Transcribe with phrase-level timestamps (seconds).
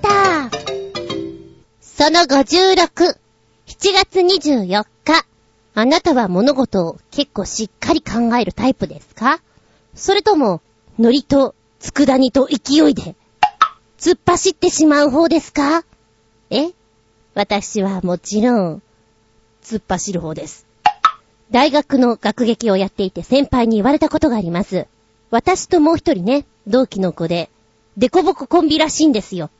[0.00, 0.50] タ
[1.80, 3.18] その56、7
[3.66, 5.26] 月24日。
[5.74, 9.40] あなたは物事を結構しっかり考えるタイプですか？
[9.94, 10.60] それとも、
[10.98, 13.14] ノリと佃煮と勢いで、
[13.98, 15.84] 突っ走ってしまう方ですか？
[16.50, 16.70] え？
[17.34, 18.82] 私はもちろん、
[19.62, 20.66] 突っ走る方です。
[21.50, 24.86] 大学の学劇をやっていて先輩に言われたことがあります。
[25.30, 27.50] 私ともう一人ね、同期の子で、
[27.96, 29.50] デコボココンビらしいんですよ。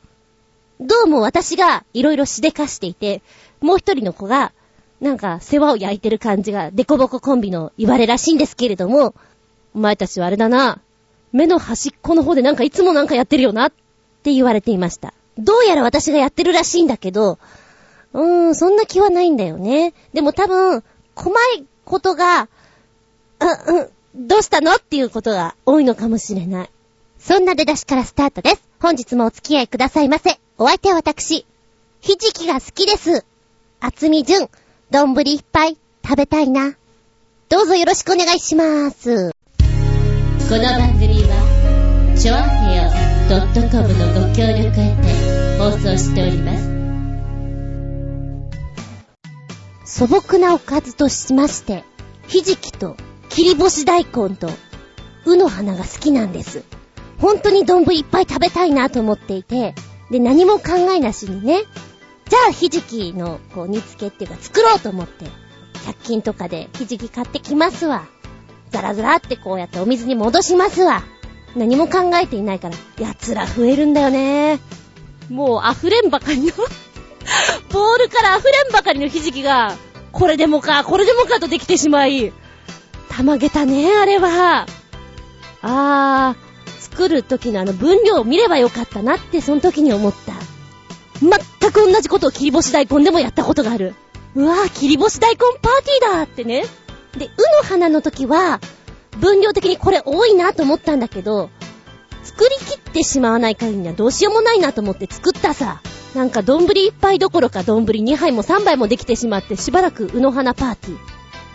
[0.81, 3.21] どうも私がいろいろしでかしていて、
[3.59, 4.51] もう一人の子が、
[4.99, 9.13] なんか世話を焼いてる感じがデコボココンビの言われらしいんですけれども、
[9.75, 10.79] お前たちはあれだな、
[11.33, 13.71] 目の端っこの方でなんかいつもなんかやってるよなっ
[14.23, 15.13] て言われていました。
[15.37, 17.37] どうやら私がやってるらしいんだけど、
[18.13, 19.93] うーん、そんな気はないんだよね。
[20.13, 21.29] でも多分、細
[21.59, 22.49] いことが、
[23.39, 24.73] うん、うん、どうしたの？
[24.73, 26.69] っていうことが多いのかもしれない。
[27.19, 28.63] そんな出だしからスタートです。
[28.79, 30.40] 本日もお付き合いくださいませ。
[30.57, 31.45] お相手は私、
[32.01, 33.25] ひじきが好きです。
[33.79, 34.49] あつみじゅん、
[34.91, 36.75] 丼いっぱい食べたいな。
[37.49, 39.31] どうぞよろしくお願いします。
[39.31, 42.91] この番組は、ちょあへよ
[43.71, 46.71] .com のご協力へて放送しております。
[49.85, 51.83] 素朴なおかずとしまして、
[52.27, 52.97] ひじきと
[53.29, 54.49] 切り干し大根と、
[55.25, 56.63] うの花が好きなんです。
[57.19, 59.73] 本当に丼いっぱい食べたいなと思っていて、
[60.11, 61.63] で、何も考えなしにね、
[62.29, 65.25] じゃあひじきのこう煮付けっていうか作ろうと思って、
[65.85, 68.05] 100均とかでひじき買ってきますわ。
[68.69, 71.03] ザラザラってこうやってお水に戻しますわ。
[71.55, 74.59] 何も考えていないから、奴ら増えるんだよね。
[75.29, 76.51] もう溢れんばかりの
[77.71, 79.75] ボールから溢れんばかりのひじきが、
[80.11, 82.33] これでもか、これでもかとできてしまい、
[83.09, 84.65] たまげたね、あれは。
[85.61, 86.50] あー、
[86.91, 90.33] 作る時のあの分量を見ればよかったなってその時に思った。
[91.21, 93.95] 全く同じことを切り干し大根でもやったことがある。
[94.35, 96.63] うわぁ、切り干し大根パーティーだってね。
[97.17, 98.59] で、うの花の時は、
[99.19, 101.49] 分量的にこれ多いなと思ったんだけど、
[102.23, 105.81] 作り切ってしまわない限りにはどうしようもないなと思って作ったさ。
[106.15, 110.97] なんか丼一杯どころか丼2杯も3杯もできてしまってしばらくうの花パーティ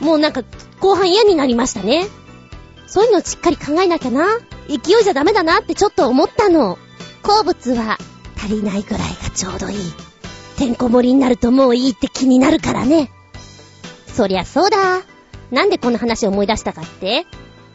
[0.01, 0.05] ー。
[0.05, 0.43] もうなんか
[0.81, 2.07] 後半嫌になりましたね。
[2.87, 4.27] そういうのをしっかり考えなきゃな。
[4.69, 6.78] 勢いじゃダメだなってちょっと思ったの。
[7.22, 7.99] 好物は
[8.37, 9.78] 足りないぐらいがちょうどいい。
[10.56, 13.10] てんこ盛りになるともういいって気になるからね。
[14.06, 15.03] そりゃそうだ。
[15.50, 17.27] なんでこの話を思い出したかって？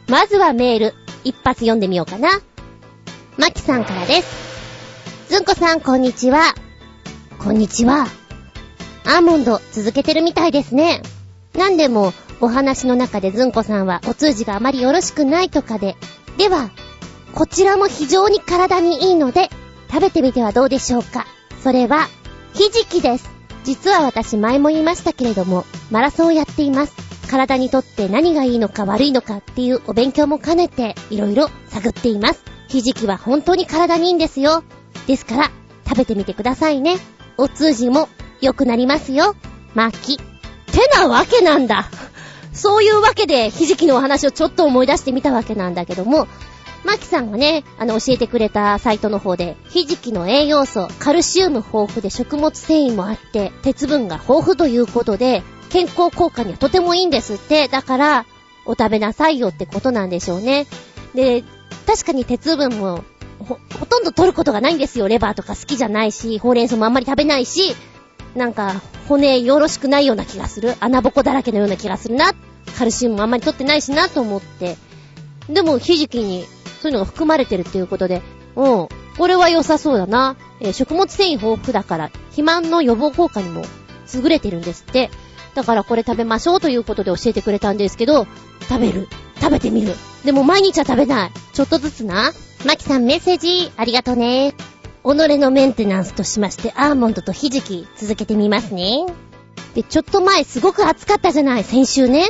[0.08, 0.94] まずはメール、
[1.24, 2.28] 一発読んでみようかな。
[3.38, 5.30] まきさんからです。
[5.30, 6.54] ずんこさん、こんにちは。
[7.38, 8.06] こんにちは。
[9.04, 11.02] アーモンド、続けてるみたいですね。
[11.54, 15.96] なんでも、お話の中でずんこさんはお通じがあまりよろしくないとかで。
[16.36, 16.70] では、
[17.34, 19.48] こちらも非常に体にいいので、
[19.90, 21.26] 食べてみてはどうでしょうか。
[21.62, 22.08] それは、
[22.54, 23.30] ひじきです。
[23.64, 26.94] 実は私前も言いましたけれども、マラソンをやっています。
[27.30, 32.42] 体にとって何がいいのか悪いのかっていうお勉強も兼ねて、いろいろ探っています。
[32.68, 34.62] ひじきは本当に体にいいんですよ。
[35.06, 35.50] ですから、
[35.88, 36.96] 食べてみてくださいね。
[37.38, 38.08] お通じも
[38.40, 39.36] 良くなりますよ。
[39.74, 40.18] 巻き。
[40.18, 40.22] て
[40.94, 41.88] なわけなんだ。
[42.52, 46.28] そういうわけで、ひじきのお話をちょっと思い出してみたわけなんだけども、
[46.84, 57.68] マキさんがね、あの、教えてくれたサイトの方で、ひじきの栄養素、カルシウム豊富で食物繊維もあって、鉄分が豊富ということで、健康効果にはとてもいいんですって。
[57.68, 58.26] だから、
[58.66, 60.66] お食べなさいよってことなんでしょうね。
[61.14, 61.44] で、
[61.86, 63.04] 確かに鉄分も、
[63.38, 65.08] ほ、ほとんど取ることがないんですよ。
[65.08, 67.74] レバーとか好きじゃないし、ほうれん草もあんまり食べないし、
[68.34, 70.74] なんか、骨よろしくないような気がする。
[70.80, 72.32] 穴ぼこだらけのような気がするな。
[72.78, 74.76] カルシウムもあんまり取ってないしなと思って。
[75.48, 76.46] でも、ひじきに
[76.82, 78.22] そういうのが含まれてるっていうことで、
[78.56, 78.88] うん。
[79.16, 80.36] これは良さそうだな。
[80.58, 83.62] えー、食物繊維豊富だから、肥満の予防効果にも
[84.12, 85.08] 優れてるんですって。
[85.54, 88.26] だからこれ食べましょうということで教えてくれたんですけど、
[88.68, 89.08] 食べる。
[89.40, 89.94] 食べてみる。
[90.24, 91.30] でも毎日は食べない。
[91.52, 92.32] ちょっとずつな。
[92.66, 94.54] マキさんメッセージありがとうね。
[95.04, 99.06] 己のメンテナンスとしまして、アーモンドとひじき続けてみますね。
[99.74, 102.28] で、ちょっと前すごく暑かったじゃない、先週ね。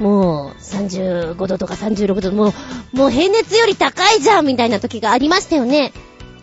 [0.00, 2.52] もう、35度とか36度、も
[2.92, 5.92] う、もう平熱より高いじゃんみたいな時がありましたよね。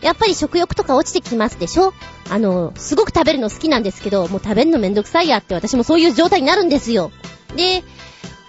[0.01, 1.93] やっぱり食欲とか落ちてきますでしょ？
[2.29, 7.11] あの、すごく食べるの好きなんですけど、もう食べるのめんどくさいやって私もそういう状態になるんですよ。
[7.55, 7.83] で、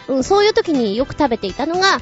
[0.08, 2.00] うん、そういう時によく食べていたのが、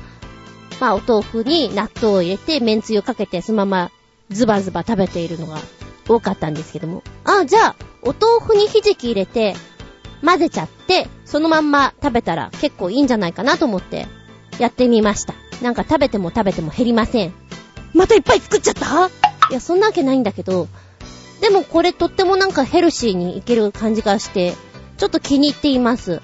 [0.81, 3.91] まあお豆腐に納豆を入れて、麺つゆかけてそのまま
[4.31, 5.59] ズバズバ食べているのが
[6.09, 7.03] 多かったんですけども。
[7.25, 9.55] あ、じゃあ、お豆腐にひじき入れて、
[10.25, 14.07] 混ぜちゃって、そのまんま食べたら結構いいんじゃないかなと思って、
[14.59, 15.35] やってみました。
[15.63, 17.33] なんか食べても食べても減りません。
[17.95, 19.09] またいっぱい作っちゃった？
[19.51, 20.69] いや、そんなわけないんだけど、
[21.41, 24.55] でもこれとってもなんかヘルシーにいける感じがして、
[24.97, 26.21] ちょっと気に入っています。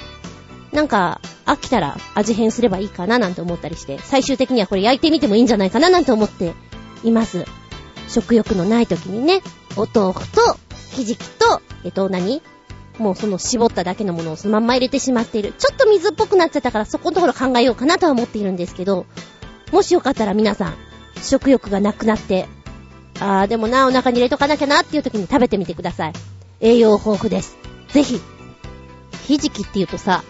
[0.73, 6.55] なんか、飽きたら味変すればいいかななんて思ったりして、最終的にはこれ焼いてみてもいいんじゃないかななんて思って
[7.03, 7.44] います。
[8.08, 9.43] 食欲のない時にね、
[9.76, 10.56] お豆腐と、
[10.93, 12.41] ひじきと、えっと何？
[13.00, 15.52] もうその絞っただけのものをそのまんま入れてしまっている。
[15.58, 19.06] ちょっと水っぽくなっちゃったからそこのところ考えようかなとは思っているんですけど、
[19.73, 20.75] もしよかったら皆さん、
[21.23, 22.47] 食欲がなくなって、
[23.19, 26.12] あーでもな、お腹に入れとかなきゃなっていう時に食べてみてください。
[26.61, 27.56] 栄養豊富です。
[27.88, 28.20] ぜひ。
[29.26, 30.23] ひじきって言うとさ、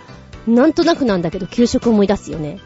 [0.46, 2.60] なんとなくなんだけど給食思い出すよね。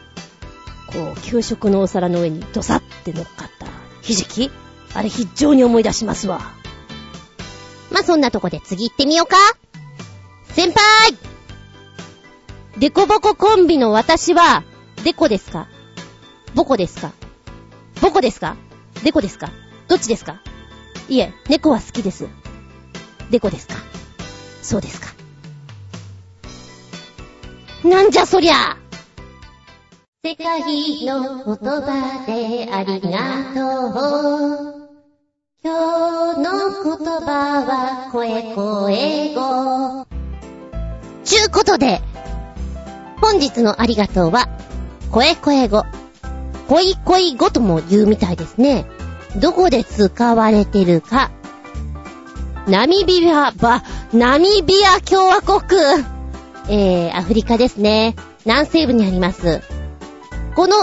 [0.87, 3.67] こう、給食のお皿の上にドサって乗っかった
[4.01, 4.51] ひじき？
[4.93, 6.41] あれ非常に思い出しますわ。
[7.91, 9.37] まあ、そんなとこで次行ってみようか。
[10.55, 11.17] 先輩
[12.77, 14.63] デコボココンビの私は、
[15.03, 15.67] デコですか？
[16.55, 17.11] ボコですか？
[18.01, 18.55] ボコですか？
[19.03, 19.51] デコですか？
[19.89, 20.41] どっちですか？
[21.09, 22.29] いえ、猫は好きです。
[23.31, 23.73] デコですか？
[24.61, 25.07] そうですか？
[27.83, 28.77] なんじゃそりゃ
[30.23, 33.09] 世界の言葉でありが
[33.53, 33.59] と
[33.89, 34.85] う。
[35.61, 40.04] 今日の言葉は声声語。
[41.25, 42.01] ちゅうことで、
[43.19, 44.47] 本日のありがとうは、
[45.11, 45.83] 声声語。
[46.67, 48.85] 恋恋語とも言うみたいですね。
[49.35, 51.31] どこで使われてるか。
[52.67, 53.83] ナミビア、ば、
[54.13, 55.81] ナミビア共和国。
[56.69, 58.15] えー、アフリカですね。
[58.45, 59.61] 南西部にあります。
[60.55, 60.75] この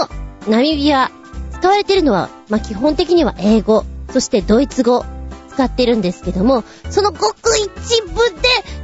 [0.47, 1.09] ナミビア、
[1.53, 5.05] 使われてるのは、まあ、基本的には英語、そしてドイツ語、
[5.49, 8.82] 使ってるんですけども、そのごく一部で、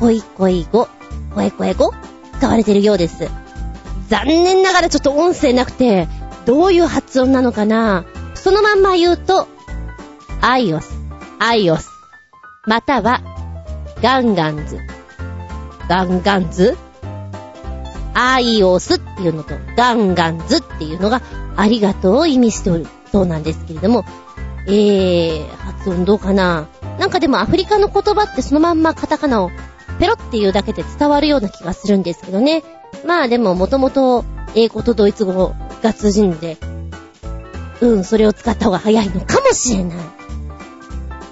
[0.00, 0.88] 恋恋語、
[1.34, 1.92] 声声語、
[2.38, 3.30] 使われてるようです。
[4.08, 6.08] 残念ながらちょっと音声なくて、
[6.44, 8.04] どういう発音なのかな。
[8.34, 9.48] そのまんま言うと、
[10.40, 10.98] アイオス、
[11.38, 11.88] アイオス、
[12.66, 13.20] または、
[14.02, 14.78] ガンガンズ、
[15.88, 16.76] ガンガンズ？
[18.14, 21.22] アイオスっていうのと、ガンガンズっていうのが、
[21.56, 22.86] ありがとうを意味しておる。
[23.10, 24.04] そうなんですけれども、
[24.66, 26.66] えー、発音どうかな。
[26.98, 29.50] なんかでもアフリカの言葉ってそのまんまカタカナを
[29.98, 32.62] ペロっていうだけで伝わるような気がするんですけどね。
[33.06, 34.24] まあでももともと
[34.54, 36.58] 英語とドイツ語が通じるんで、
[37.80, 39.98] うん、それを使った方が早いのかもしれない。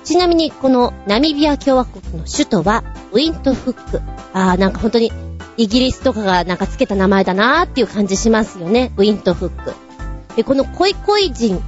[0.05, 4.01] ちなみにこのナミビア共和国の首都はウィントフック。
[4.33, 5.13] あーなんか本当に
[5.57, 8.93] イギリスとかがなんかつけた名前だなーっていう感じしますよね。
[8.97, 9.75] ウィントフック。
[10.37, 11.63] で、この恋恋人、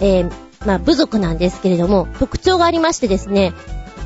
[0.00, 0.32] えー、
[0.66, 3.52] まあ部族なんですけれども、特徴がありましてですね、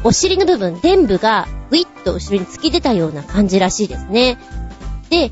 [0.03, 4.39] お尻の部分、全部がウィッと後ろに突き出たような感じらしいですね。
[5.11, 5.31] で、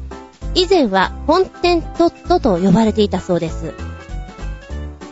[0.54, 3.72] 以前は本店トットと呼ばれていたそうです。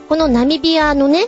[0.09, 1.27] このナミビアのね、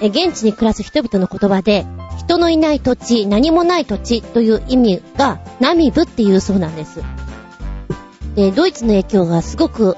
[0.00, 1.86] 現地に暮らす人々の言葉で、
[2.18, 7.02] 人のいない土地、何もない土地という意味がナミブっていうそうなんです。
[8.34, 9.96] で、ドイツの影響がすごく、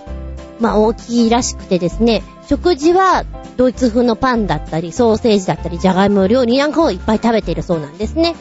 [0.61, 3.25] まあ大きいらしくてですね、食事は
[3.57, 8.35] ドイツ風のパンだったり、ソーセージだったり、じゃがいも料理なんかをいっぱい食べているそうなんですね。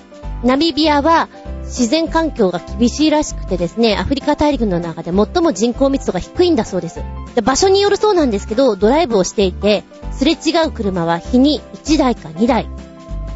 [0.43, 1.29] ナミビアは
[1.65, 7.01] 自然環境が厳しいらしくてですね、アフリカ大陸の中で最も人口密度が低いんだそうです。
[7.43, 12.67] 場所によるそうなんですけど、ドライブをしていて、すれ違う車は日に1台か2台、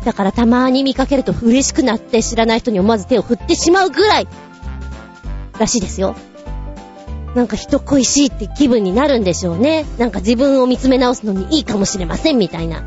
[0.04, 4.28] だからたまに見かけると嬉しくなって知らない人に思わず手を振ってしまうぐらい、
[5.60, 6.16] らしいですよ。
[7.36, 9.86] なんか人恋しいって気分になるんでしょうね。
[9.98, 12.84] なんか自分を見つめ直すのにいいかもしれません、みたいな。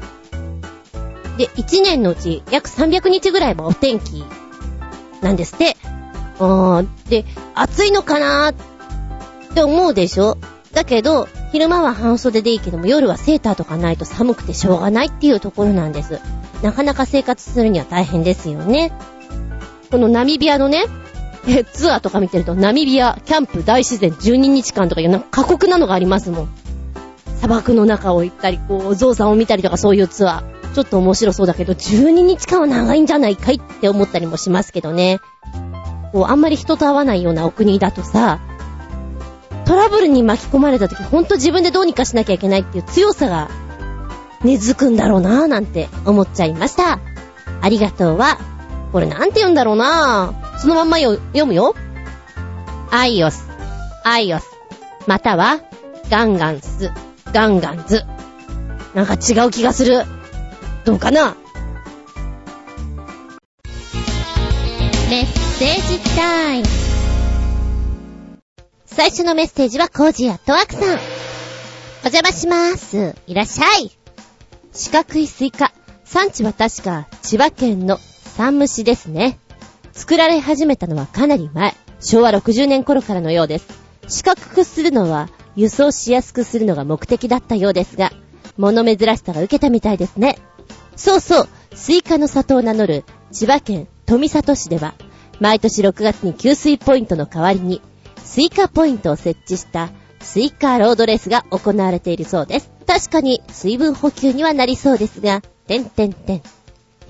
[1.36, 4.24] で、1年のうち約300日ぐらいはお天気
[5.20, 5.76] なんですって。
[6.38, 7.24] あーで、
[7.54, 8.52] 暑いのかなー
[9.50, 10.38] って思うでしょ？
[10.72, 16.20] だけど、昼間は半袖でいいけども夜はセーターとかないと寒くてしょうがないっていうところなんです。
[16.62, 18.92] なかなか生活するには大変ですよね。
[19.90, 20.84] このナミビアのね、
[21.48, 26.48] え、ツアーとか見てると、ナミビアキャンプ大自然12日間とかいうなんか過酷なのがありますもん。
[27.36, 30.74] 砂漠の中を行ったり、こう、ゾウさんを見たりとかそういうツアー。
[30.74, 35.20] ちょっと面白そうだけど、12日間は長いんじゃないかいって思ったりもしますけどね。
[36.12, 38.40] こう、あんまり人と会わないようなお国だとさ、
[39.64, 43.48] トラブルに巻き込まれた時、ほんと自分でどうにかしなきゃいけないっていう強さが
[44.42, 47.00] 根付くんだろうなぁなんて思っちゃいました。
[47.60, 48.38] ありがとうは、
[48.96, 50.58] これなんて言うんだろうなぁ。
[50.58, 51.74] そのまんま読むよ。
[52.90, 53.46] アイオス、
[54.04, 54.46] アイオス、
[55.06, 55.60] または、
[56.08, 56.90] ガンガンス、
[57.30, 58.06] ガンガンズ。
[58.94, 60.06] なんか違う気がする。
[60.86, 61.36] どうかな？
[65.10, 66.66] メッセージタイム。
[68.86, 70.82] 最初のメッセージはコージアットワークさん。
[70.84, 70.88] お
[72.08, 73.14] 邪魔しまーす。
[73.26, 73.90] いらっしゃい。
[74.72, 75.74] 四角いスイカ。
[76.06, 77.98] 産地は確か千葉県の
[78.36, 79.38] 山武市ですね。
[79.92, 83.66] 作られ始めたのはかなり前、昭和60年頃からのようです。
[84.08, 88.12] 四角くするのは輸送しやすくするのが目的だったようですが、
[88.58, 90.38] 物珍しさが受けたみたいですね。
[90.96, 94.92] そうそう、スイカの里を名乗る千葉県富里市では、
[95.40, 97.80] 毎年6月に給水ポイントの代わりに、
[98.22, 99.88] スイカポイントを設置した
[100.20, 102.70] スイカロードレースが行われているそうです。
[102.86, 106.42] 確かに水分補給にはなりそうですが、てんてんてん。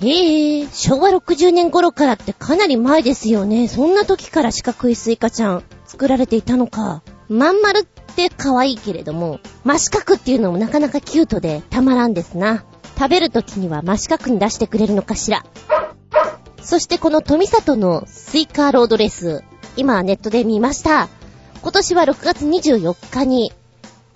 [0.02, 3.66] へえ、昭和60年頃からってかなり前ですよね。
[3.66, 7.02] そんな時から四角いスイカちゃん作られていたのか。
[7.28, 7.84] まん丸っ
[8.14, 12.64] て可愛いけれども、真四角っていうのもなかなかキュートでたまらんですな。
[12.98, 15.44] 食べる時には真四角に出してくれるのかしら。
[16.62, 19.44] そしてこの富里のスイカロードレース、
[19.76, 21.08] 今ネットで見ました。
[21.62, 23.52] 今年は6月24日に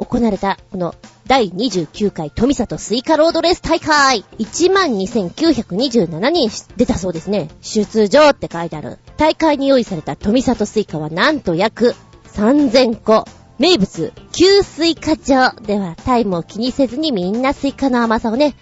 [0.01, 0.95] 行われた、この
[1.27, 7.51] 第29回富里スイカロードレース大会 !12,927 人出たそうですね。
[7.61, 8.99] 出場って書いてある。
[9.19, 11.95] 大会に用意された富里スイカはなんと約
[12.33, 13.25] 3000個。
[13.59, 18.55] 名物、給スイカ所ではタイムを気にせずにみんなスイカの甘さをね、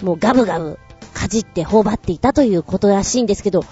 [0.00, 0.78] もうガブガブ
[1.16, 3.64] かじって頬張っていたということらしいんですけど、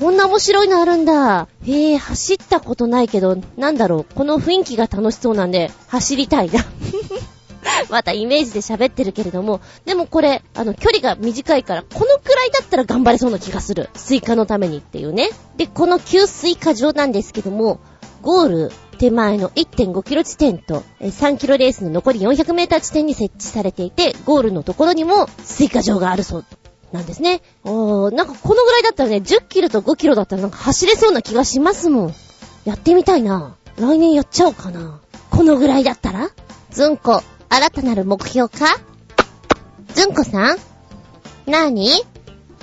[0.00, 1.46] こんな面白いのあるんだ。
[1.64, 6.64] へえ、走ったことないけど、なんだろう、この雰囲気が楽しそうなんで、走りたいな。
[7.88, 13.90] またイメージで喋ってるけれども、でもこれ、あの、距離が短いから、このくらいだったら頑張れそうな気がする。
[13.94, 15.30] スイカのためにっていうね。
[15.56, 17.78] で、この給スイカ所なんですけども、
[18.22, 26.44] ゴール手前の1.5キロ地点と3キロレースの残り400メーター地点に設置されていて、ゴールのところにもスイカ所があるそう
[26.92, 27.42] なんですね。
[27.64, 32.14] おー、なんかこのぐらいだったらね、10キロと5キロだったらなんか走れそうな気がしますもん。
[32.64, 33.56] やってみたいな。
[33.78, 35.00] 来年やっちゃおうかな。
[35.30, 36.30] このぐらいだったら？
[36.70, 38.66] ずんこ、新たなる目標か？
[39.94, 40.58] ずんこさん
[41.50, 41.90] なーに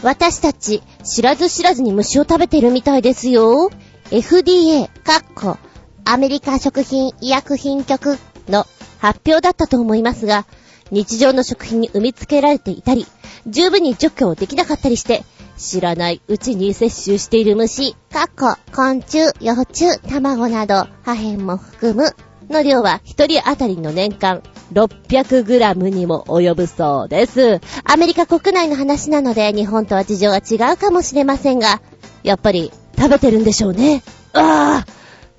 [0.03, 3.72] 私たち、知らず知らずに虫を食べてるみたいですよ。
[4.12, 5.58] FDA、かっこ、
[6.03, 8.17] アメリカ食品医薬品局
[8.50, 8.65] の
[9.00, 10.46] 発表だったと思いますが、
[10.92, 13.06] 日常の食品に産みつけられていたり、
[13.48, 15.24] 十分に除去できなかったりして、
[15.58, 22.15] 知らないうちに摂取している虫、かっこ、昆虫、幼虫、卵など、破片も含む
[22.50, 27.62] の量は一人当たりの年間 600g にも及ぶそうです。
[27.84, 31.82] アメリカ国内の話なので日本とは事情が違うかもしれませんが、
[32.24, 34.04] やっぱり食べてるんでしょうね。
[34.34, 34.92] ああ、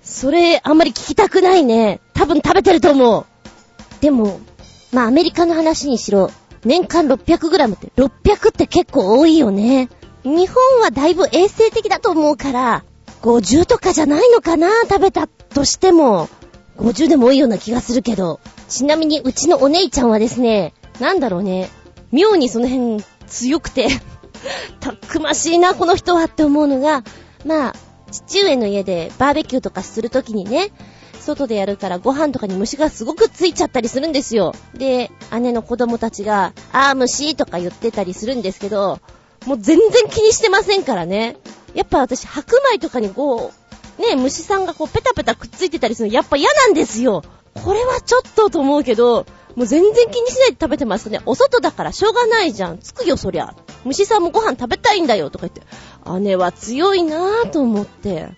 [0.02, 2.00] それあんまり聞きたくないね。
[2.14, 3.26] 多分食べてると思う。
[4.00, 4.40] でも、
[4.92, 6.30] まあアメリカの話にしろ、
[6.64, 9.88] 年間 600g って、600って結構多いよね。
[10.24, 12.84] 日本はだいぶ衛生的だと思うから、
[13.22, 16.28] 50とかじゃないのかな食べたとしても。
[16.78, 18.40] 50でも多いような気がするけど。
[18.68, 21.70] ちなみにうちのお姉ちゃんはですね、なんだろうね、
[22.10, 23.88] 妙にその辺強くて
[24.80, 27.04] たくましいな、この人はって思うのが、
[27.44, 27.74] まあ、
[28.10, 30.70] 父上の家でバーベキューとかするときにね、
[31.26, 34.54] 外でやるからご飯とかに虫がすごくついちゃったりするんですよ。
[34.74, 39.00] で、姉の子供たちが、あー虫とか言ってたりするんですけど、
[39.44, 41.36] もう全然気にしてませんからね。
[41.74, 43.52] やっぱ私白米とかにこ
[43.98, 47.22] う、ね、虫さんがこうペタペタくっついてたりするのやっぱ嫌なんですよ。
[47.54, 51.20] これはちょっとと思うけど、もう全然気にしないで食べてますね。
[51.24, 52.78] お外だからしょうがないじゃん。
[52.78, 53.54] つくよ、そりゃ。
[53.84, 55.62] 虫さんもご飯食べたいんだよ、とか言って。
[56.20, 58.28] 姉は強いなぁと思って。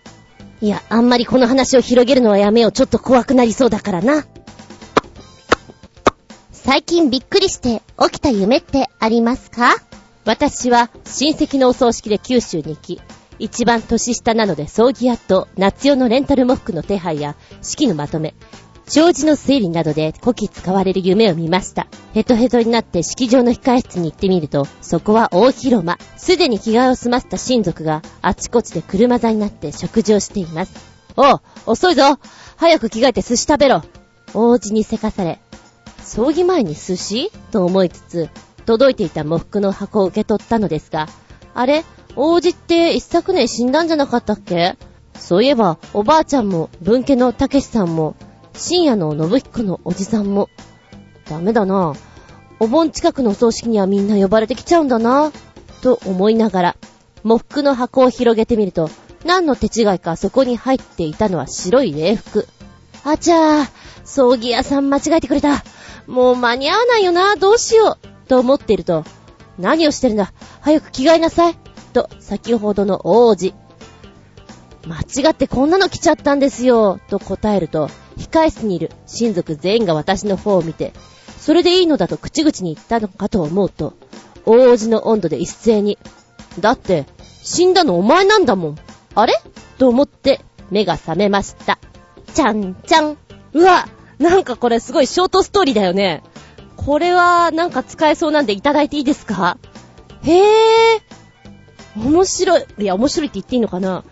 [0.61, 2.73] いや、あんまりこの話を広げるのはやめよう。
[2.73, 4.27] ちょっと怖くなりそうだからな。
[6.53, 9.77] 最近びっくりして起きた夢ってありますか？
[10.25, 13.00] 私は親戚のお葬式で九州に行き、
[13.38, 18.35] 一番年下なので葬儀屋と夏用のレンタル喪服の手配や式のまとめ、
[18.88, 21.87] 障子の整理などで古希使われる夢を見ました。
[22.14, 25.99] ヘトヘトになって式場の控え室に行ってみると、そこは大広間。
[26.16, 30.73] すでに着替えを済ませた親族があちこちで車座になって食事をしています。
[31.16, 32.18] おう、遅いぞ
[32.57, 33.83] 早く着替えて寿司食べろ
[34.33, 35.38] 王子にせかされ、
[36.02, 38.30] 葬儀前に寿司と思いつつ、
[38.64, 41.09] 届いていた喪服の箱を受け取ったのですが、
[41.54, 41.85] あれ
[42.16, 44.76] 王子って一昨年死んだんじゃなかったっけ？
[45.14, 48.14] そういえば、おばあちゃんも、文家のたけしさんも、
[48.59, 50.50] 深夜の信彦のおじさんも。
[51.29, 51.95] ダメだな。
[52.61, 55.31] お盆近くの葬式にはみんな呼ばれてきちゃうんだな。
[55.81, 56.77] と思いながら、
[57.23, 58.91] 喪服の箱を広げてみると、
[59.25, 62.49] 何の手違いかそこに入っていたのは白い礼服。
[63.05, 63.69] あちゃー、
[64.05, 65.62] 葬儀屋さん間違えてくれた。
[66.09, 68.29] もう間に合わないよな、どうしよう。
[68.29, 69.05] と思っていると、
[69.59, 71.57] 何をしてるんだ、早く着替えなさい。
[71.93, 73.55] と、先ほどの王子。
[74.88, 76.99] 間違ってこんなの着ちゃったんですよ。
[77.09, 80.95] と答えると、控室にいる親族全員が私の方を見て、
[81.38, 83.95] それでいいのだと口々に言ったのかと思うと、
[84.47, 85.99] 大王子の温度で一斉に。
[86.59, 87.04] だって、
[87.42, 88.78] 死んだのお前なんだもん。
[89.14, 89.35] あれ？
[89.78, 90.40] と思って
[90.71, 91.78] 目が覚めました。
[92.35, 93.16] ちゃんちゃん。
[93.52, 96.23] うわ、なんかこれすごいショートストーリーだよね。
[96.76, 99.59] これはなんか使えそうなんでいただいていいですか？
[100.23, 100.38] へ
[100.95, 101.02] え。
[101.97, 102.64] 面白い。
[102.78, 104.04] いや、面白いって言っていいのかな？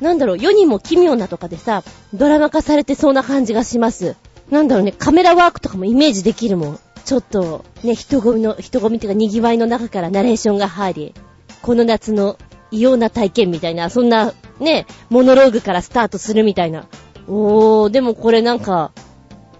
[0.00, 1.82] なんだろう、世にも奇妙なとかでさ、
[2.14, 4.16] ドラマ化されてそうな感じがします。
[4.50, 6.78] なんだろうね、カメラワークとかもイメージできるもん。
[7.04, 11.14] ちょっと、ね、人混みの、人混みっていうか賑わいの中からナレーションが入り、
[11.62, 12.38] この夏の
[12.70, 16.86] 異様な体験みたいな、そんな、ね、モノローグからスタートするみたいな。
[17.28, 18.92] おー、でもこれなんか、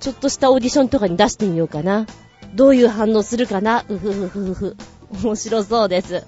[0.01, 2.07] ちょっとしたオーディションとかに出してみようかな。
[2.55, 3.85] どういう反応するかな？
[3.89, 4.77] うふふふふ。
[5.23, 6.25] 面白そうです。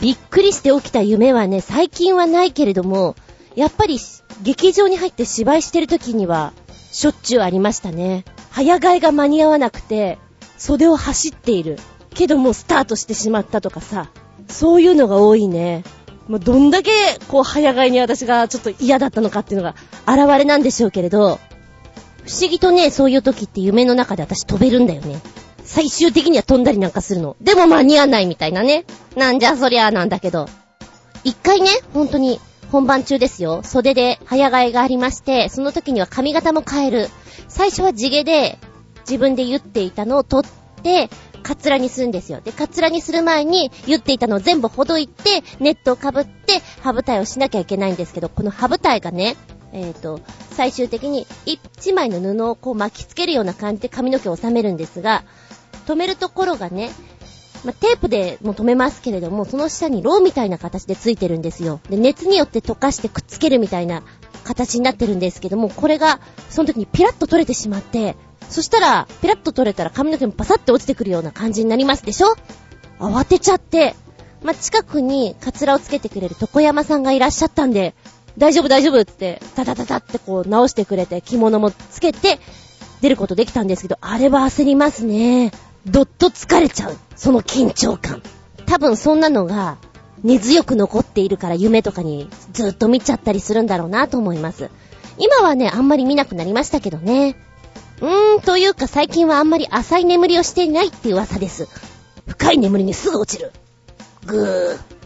[0.00, 3.14] びっくりして起きた夢はね、最近はないけれども、
[3.56, 3.98] やっぱり
[4.42, 6.52] 劇場に入って芝居してる時には、
[6.92, 8.24] しょっちゅうありましたね。
[8.50, 10.18] 早替えが間に合わなくて、
[10.58, 11.78] 袖を走っている。
[12.14, 14.08] けどもうスタートしてしまったとかさ、
[14.48, 15.84] そういうのが多いね。
[16.28, 16.90] もうどんだけ、
[17.28, 19.74] こう、早替えに私がちょっと嫌だったのかっていうのが、
[20.06, 21.38] 現れなんでしょうけれど、
[22.24, 25.20] 不思議とね、そういう時って夢の中で私飛べるんだよね。
[25.64, 27.36] 最終的には飛んだりなんかするの。
[27.40, 28.84] でも間に合わないみたいなね。
[29.16, 30.48] なんじゃそりゃなんだけど。
[31.22, 33.62] 一回ね、本当に、本番中ですよ。
[33.62, 37.08] 袖で早替えがありまして、その時には髪型も変える。
[37.48, 38.58] 最初は地毛で、
[39.08, 41.08] 自分で言っていたのを取って、
[41.42, 42.40] カツラにするんですよ。
[42.40, 49.36] で、カツラにする前に言っていたのを全部ほどいて、ネットをかぶって、ハブタイをしなきゃいけないんですけど、このハブタイがね、
[49.72, 50.20] えっ、ー、と、
[50.50, 55.22] 最終的に一枚の布をこう巻きつけるような感じで髪の毛を収めるんですが、
[55.86, 56.90] 止めるところがね、
[57.66, 61.80] まあ、テープでも止めますけれども、その下にローみたいな形でついてるんですよ。
[61.90, 64.04] で、熱によって溶かしてくっつけるみたいな
[64.44, 68.14] 形になってるんですけども、これが、その時にピラッと取れてしまって、
[68.48, 72.36] そしたら、ピラッと取れたら髪の毛もパサッと落ちてくるような感じになりますでしょ？
[73.00, 73.96] 慌てちゃって、
[74.44, 77.96] まあ、近くにカツラをつけてくれる床山さんがいらっしゃったんで、
[78.38, 82.38] 大丈夫大丈夫って、タタタタってこう直してくれて、着物もつけて、
[83.00, 85.50] 出ることできたんですけど、あれは焦りますね。
[85.86, 86.96] どっと疲れちゃう。
[87.14, 88.20] その緊張感。
[88.66, 89.78] 多分そんなのが、
[90.24, 94.70] 根強く残っているから夢とかにずっと見ちゃったりするんだろうなと思います。
[95.18, 97.36] 今はね、あんまり見なくなりましたけどね。
[98.00, 101.68] うーん、というか最近はあんまり浅い眠りをしていないっていう噂です。
[102.26, 103.52] 深い眠りにすぐ落ちる。
[104.26, 104.96] ぐー。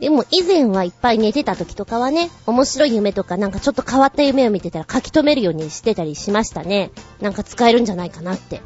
[0.00, 6.90] でも以前はいっぱい寝てた時とかはね、面白い夢とかなんかちょっと変わった夢を見てたら書き留めるようにしてたりしましたね。
[7.20, 8.62] なんか使えるんじゃないかなって。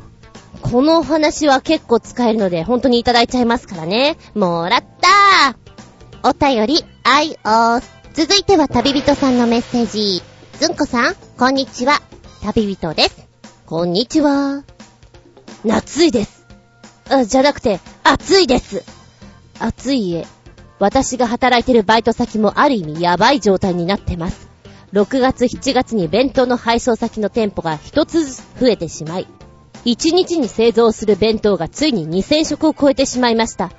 [0.65, 4.17] このお話は結構使えるので、本当にいただいちゃいますからね。
[4.35, 7.81] もらったーお便り、愛を。
[8.15, 10.23] 続いては旅人さんのメッセージ。
[10.59, 12.01] ずんこさん、こんにちは。
[12.43, 13.29] 旅人です。
[13.67, 14.65] こんにちは。
[15.67, 16.47] 夏いです。
[17.11, 18.85] あ、じゃなくて、暑いです。
[19.59, 20.27] 暑い家。
[20.79, 24.49] 私が働いてるバイト先もある意味やばい状態になってます。
[24.95, 29.27] 6月7月に弁当の配送先の店舗が一つずつ増えてしまい、
[29.85, 33.71] 1日に製造する弁当がついに2000食を超えてしまいました。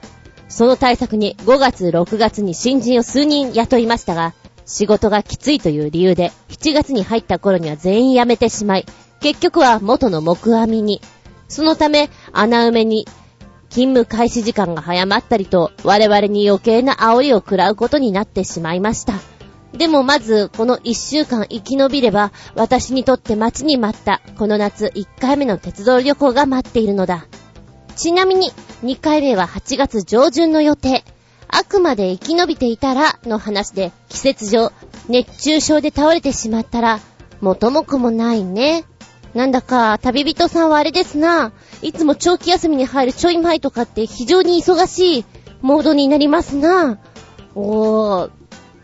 [0.47, 4.33] その対策に5月6月に新人を数人雇いましたが、
[4.65, 8.85] 仕事がきついという理由で7月に入った頃には全員辞めてしまい、
[9.19, 11.01] 結局は元の木網に。
[11.47, 13.07] そのため穴埋めに
[13.69, 19.34] 勤務開始時間が早まったりと我々に余計な煽りを食らうことになってしまいました。
[19.77, 27.25] でもまず、この一週間生き延びれば、私にとって待ちに待った、この夏1回目の鉄道旅行が待っているのだ。
[27.95, 28.51] ちなみに、
[28.83, 31.03] 2回目は8月上旬の予定。
[31.47, 34.71] あくまで生き延びていたら、の話で、季節上、
[35.09, 36.99] 熱中症で倒れてしまったら、
[37.41, 38.85] 元も子もないね。
[39.33, 41.51] なんだか、旅人さんはあれですな。
[41.81, 45.25] いつも長期休みに入るちょい前とかって非常に忙しい
[45.61, 46.99] モードになりますな。
[47.53, 48.29] おー、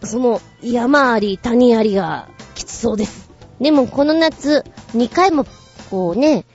[0.03, 3.29] その、山あり、谷ありが、きつそうです。
[3.59, 5.45] でも、この夏、2回も、
[5.89, 6.45] こうね、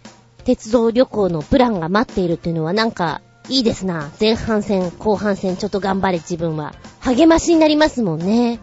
[0.45, 4.11] 鉄道旅行のプランが待っているっていうのはなんか、いいですな。
[4.21, 6.75] 前半戦、後半戦、ちょっと頑張れ自分は。
[7.01, 8.59] 励ましになりますもんね。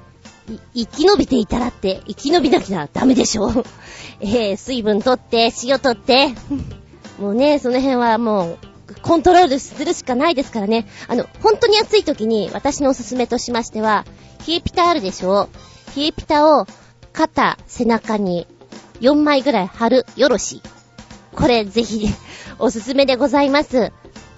[0.73, 3.49] 生き延びていたらって、生き延びなきゃダメでしょ。
[4.19, 6.33] えー、水分取って、塩取って。
[7.19, 8.57] もうね、その辺はもう、
[9.01, 10.87] コントロールするしかないですからね。
[11.07, 14.05] あの、本当に暑い時に私のおすすめとしましては、
[14.47, 15.49] 冷えピタあるでしょ
[15.95, 16.67] 冷えピタを
[17.13, 18.47] 肩、背中に
[18.99, 20.61] 4枚ぐらい貼るよろし。
[21.33, 22.07] これぜひ
[22.59, 23.91] おすすめでございます。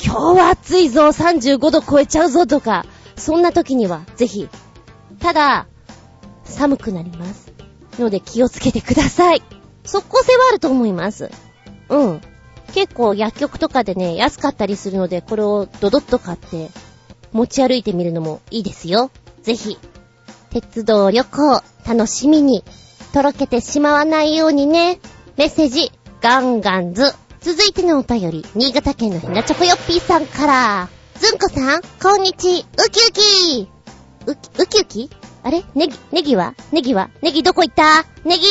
[0.04, 4.48] 今日は暑いぞ !35 度超えちゃうぞとか、そんな時にはぜひ。
[5.20, 5.68] ただ、
[6.44, 7.52] 寒くなります。
[8.00, 9.42] ので気をつけてください。
[9.84, 11.32] 即効性はあると思います。
[11.90, 12.22] うん。
[12.76, 16.70] 結構薬局とかでね、安かったりするので、これをドドッと買って
[17.32, 19.12] 持ち歩いてみるのもいいですよ。
[19.44, 19.78] ぜひ、
[20.50, 22.66] 鉄道旅行楽しみに、
[23.14, 25.00] とろけてしまわないようにね。
[25.38, 27.14] メッセージ、ガンガンズ。
[27.40, 30.90] 続いてのお便り、新潟県のひなちょこよっぴーさんから。
[31.16, 33.70] ずんこさん、こんにち、ウキウキ
[34.28, 35.10] ウキウキウキ？
[35.44, 35.64] あれ？
[35.76, 36.56] ネギ、ネギは？
[36.74, 37.10] ネギは？
[37.22, 38.06] ネギどこ行った？
[38.26, 38.46] ネギ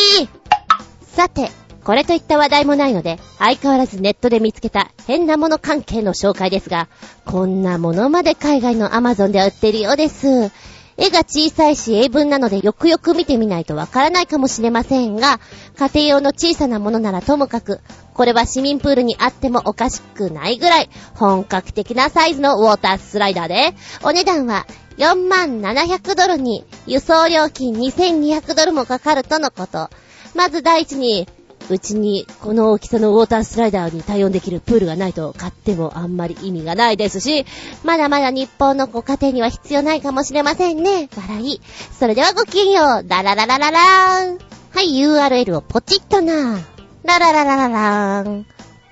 [1.03, 1.51] さて、
[1.85, 6.89] これといった話題もないので、相変わらずネットで見つけた変なもの関係の紹介ですが、
[7.27, 10.51] こんなものまで海外のアマゾンで売ってるようです。
[10.97, 15.41] 絵が小さいし英文なのでよくよく見てみないとわからないかもしれませんが、
[15.77, 17.81] 家庭用の小さなものならともかく、
[18.15, 24.67] これは市民プールにあってもおかしくないぐらい本格的なサイズのウォータースライダーで、お値段は
[24.97, 29.91] 4万700ドルに輸送料金2200ドルもかかるとのこと。
[30.35, 31.29] まず第一に、
[31.71, 37.47] うちにこの大きさのウォータースライダーに対応できるプールがないと買ってもあんまり意味がないですし、
[37.85, 41.09] まだまだ日本のご家庭には必要ないかもしれませんね。
[41.17, 41.61] 笑い。
[41.99, 43.09] それではごきげんよう。
[43.09, 44.39] ララララララーン。
[44.71, 46.59] はい、URL をポチッとな。
[47.05, 48.47] ララララララーン。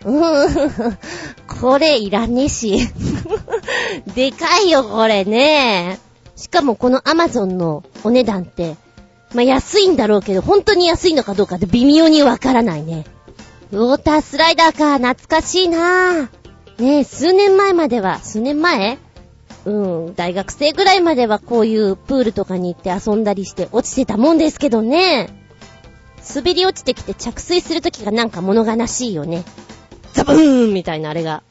[0.05, 0.99] うーん、
[1.61, 2.89] これいらねえし。
[4.15, 5.99] でかいよ、これね。
[6.37, 8.77] しかもこの Amazon のお値段って、
[9.35, 13.05] まあ、安いんだろうけど、本当に安いのかどうかって微妙にわからないね。
[13.71, 16.83] ウォータースライダーか、懐かしいなぁ。
[16.83, 18.99] ねえ、数年前までは、数年前？
[19.65, 25.29] うん、大学生ぐらいまではこういうプールとかに行って遊んだりして落ちてたもんですけどね。
[26.35, 29.45] 滑り落ちてきて着水するときがなんか物悲しいよね。
[30.13, 31.43] ザブーンみたいなあれが。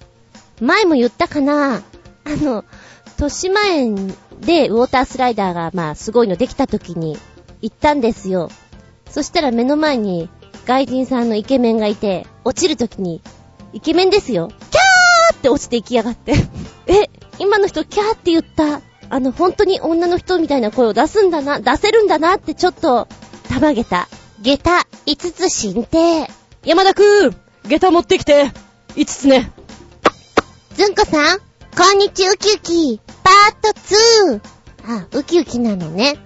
[0.59, 1.81] 前も言ったかなあ
[2.25, 2.65] の、
[3.11, 3.95] 豊島園
[4.41, 7.17] でウォータースライダーがまあすごいのできた時に
[7.61, 8.49] 行ったんですよ。
[9.09, 10.29] そしたら目の前に
[10.65, 13.21] 外人さんのイケメンがいて、落ちるときに、
[13.73, 14.47] イケメンですよ。
[14.47, 16.33] キャーって落ちていきやがって。
[16.87, 18.81] え、今の人キャーって言った。
[19.09, 23.07] あの、本当に女の人みたいな声を出すんだな、出せるんだなってちょっと、
[23.49, 24.07] たまげた。
[24.41, 26.29] 下駄5つ進呈。
[26.63, 27.35] 山田くん
[27.67, 28.51] 下駄持ってきて
[28.95, 29.51] !5 つね。
[30.75, 31.39] ずんこさん
[31.77, 33.79] こんにちウキウキパート
[34.33, 34.41] 2!
[34.87, 36.17] あ、ウキウキなのね。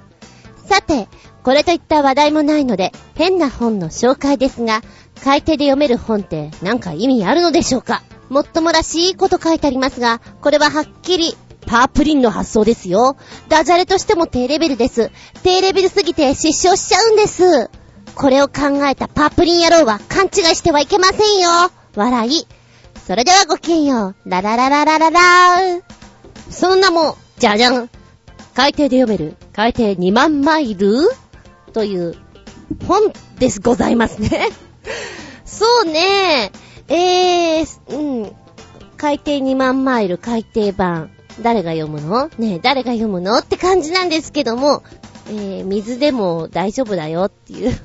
[0.67, 1.07] さて、
[1.45, 4.81] これといった話題もないので、変な本の紹介ですが、
[5.23, 8.01] 書いてで読める本ってなんか意味あるのでしょうか？
[8.29, 13.15] もっともらしいこと書いてありますが、これははっきり、パープリンの発想ですよ。
[13.47, 15.11] ダジャレとしても低レベルです。
[15.43, 17.69] 低レベルすぎて失笑しちゃうんです。
[18.15, 21.69] これを考えたパープリン野郎は勘違いしてはいけませんよ。
[21.95, 22.47] 笑い。
[23.05, 24.15] それではごきげんよう。
[24.25, 25.83] ラララララララー。
[26.49, 27.87] そんなも、じゃじゃん。
[28.55, 31.07] 海底で読める、海底2万マイル
[31.75, 32.15] という
[32.87, 34.49] 本ですございますね。
[35.43, 36.53] そうね。
[36.87, 38.31] えー、うん。
[38.95, 41.11] 海底2万マイル海底版。
[41.41, 42.29] 誰が読むの？
[42.37, 43.39] ねえ、誰が読むの？
[43.39, 44.83] って感じなんですけども、
[45.27, 47.77] えー、水でも大丈夫だよっていう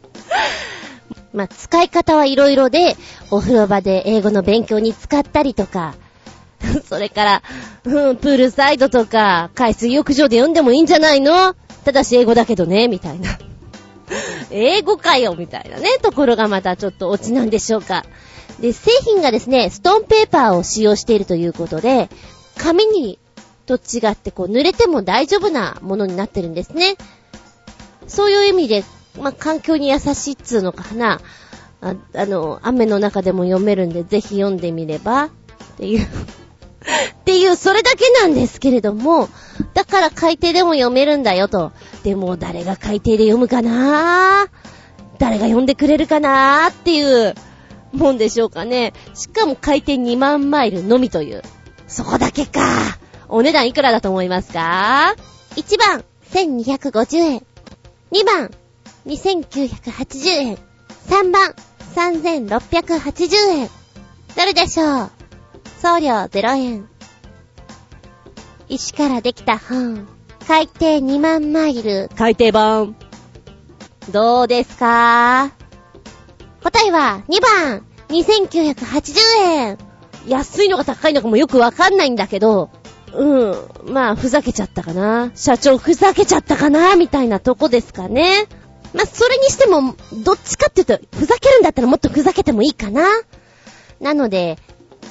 [1.32, 2.98] まあ、使い方はいろいろで、
[3.30, 5.94] お風呂場で英語の勉強に使ったりとか、
[6.88, 7.42] それから、
[7.84, 11.54] うん、プールサイドとか、海水浴場で読んでもいいんじゃないの？
[11.84, 13.38] ただし英語だけどね、みたいな。
[14.50, 18.04] 英語かよ、みたいなね、ところがまたちょっとオチなんでしょうか。
[18.60, 22.10] で、製品がですね、ストーンペーパーを使用しているということで、
[22.58, 23.18] 紙に
[23.66, 26.96] と違ってこう濡れても大丈夫なものになってるんですね。
[28.06, 28.84] そういう意味で、
[29.18, 31.20] まあ、環境に優しいっつうのかな。
[31.80, 35.28] あ、あの、雨の中でも読めるんで、ぜひ読んでみれば、っ
[35.78, 36.06] ていう
[36.80, 39.28] っていう、それだけなんですけれども、
[39.74, 41.72] だから海底でも読めるんだよと。
[42.02, 44.46] でも、誰が海底で読むかな？
[45.18, 47.34] 誰が読んでくれるかなっていう
[47.92, 48.94] もんでしょうかね。
[49.14, 51.42] しかも海底2万マイルのみという。
[51.86, 52.60] そこだけか。
[53.28, 55.14] お値段いくらだと思いますか
[55.56, 57.42] ?1 番、1250円。
[58.12, 58.50] 2番、
[59.06, 60.58] 2980円。
[61.08, 61.54] 3番、
[61.94, 63.68] 3680円。
[64.36, 65.10] どれでしょう？
[65.80, 66.88] 送料0円。
[68.68, 70.06] 石からできた本。
[70.46, 72.10] 海底2万マイル。
[72.16, 72.94] 海底版。
[74.10, 75.52] どうですか？
[76.62, 79.78] 答えは2番、2980円。
[80.28, 82.70] 安いのか高いのかもよくわかんないんだけど、
[83.14, 83.54] うん。
[83.86, 85.32] まあ、ふざけちゃったかな。
[85.34, 86.94] 社長ふざけちゃったかな？
[86.96, 88.46] みたいなとこですかね。
[88.92, 93.06] まあ、それにしても、どっちかって言うと、ふざけるんだったらもっとふざけてもいいかな。
[94.00, 94.58] なので、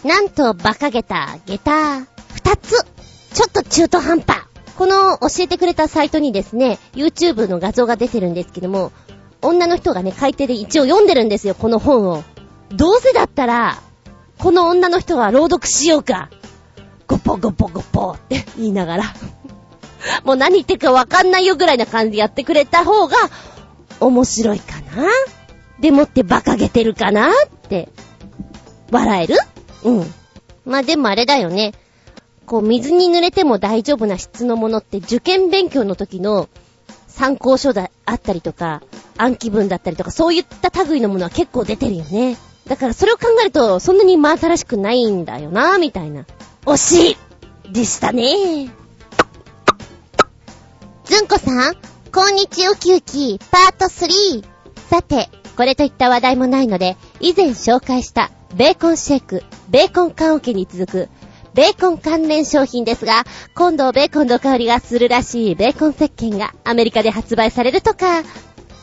[0.04, 2.86] なんと馬鹿げた下駄二つ。
[3.34, 4.44] ちょっと中途半端。
[4.78, 8.94] この教えてくれたサイトにですね、YouTube の画像が出てるんですけども、
[9.42, 12.24] 女の人がね、海底で一応読んでるんですよ、この本を。
[12.72, 13.82] どうせだったら、
[14.38, 16.30] この女の人は朗読しようか。
[17.08, 19.04] ゴポゴポゴポって言いながら。
[20.24, 23.18] もう何言ってるかわかんないよぐらいな感じでやってくれた方が、
[24.00, 25.10] 面白いかな
[25.82, 27.34] でもって馬鹿げてるかなっ
[27.68, 27.90] て、
[28.92, 29.36] 笑える？
[29.84, 30.14] うん。
[30.66, 31.74] まあでもあれだよね。
[32.46, 36.50] こう、水に濡れても大丈夫な質のものって受験勉強の時の
[37.08, 38.82] 参考書だ、あったりとか、
[39.18, 42.38] 暗記文だったりとか、そういった類のものは結構出てるよね。
[42.68, 46.26] だからそれを考えると、そんなに真新しくないんだよな、みたいな。
[46.66, 47.18] 惜し
[47.70, 48.70] いでしたね。
[51.06, 51.76] ずんこさん、
[52.12, 54.44] こんにちはウキウキ、パート3。
[54.90, 55.30] さて、
[55.60, 61.10] これといった話題もないので、以前紹介したベーコンシェイク、ベーコン缶桶に続く、
[61.54, 68.24] ベーコン関連商品ですが、今度ベーコンの香りがするらしいベーコン石鹸がアメリカで発売されるとか、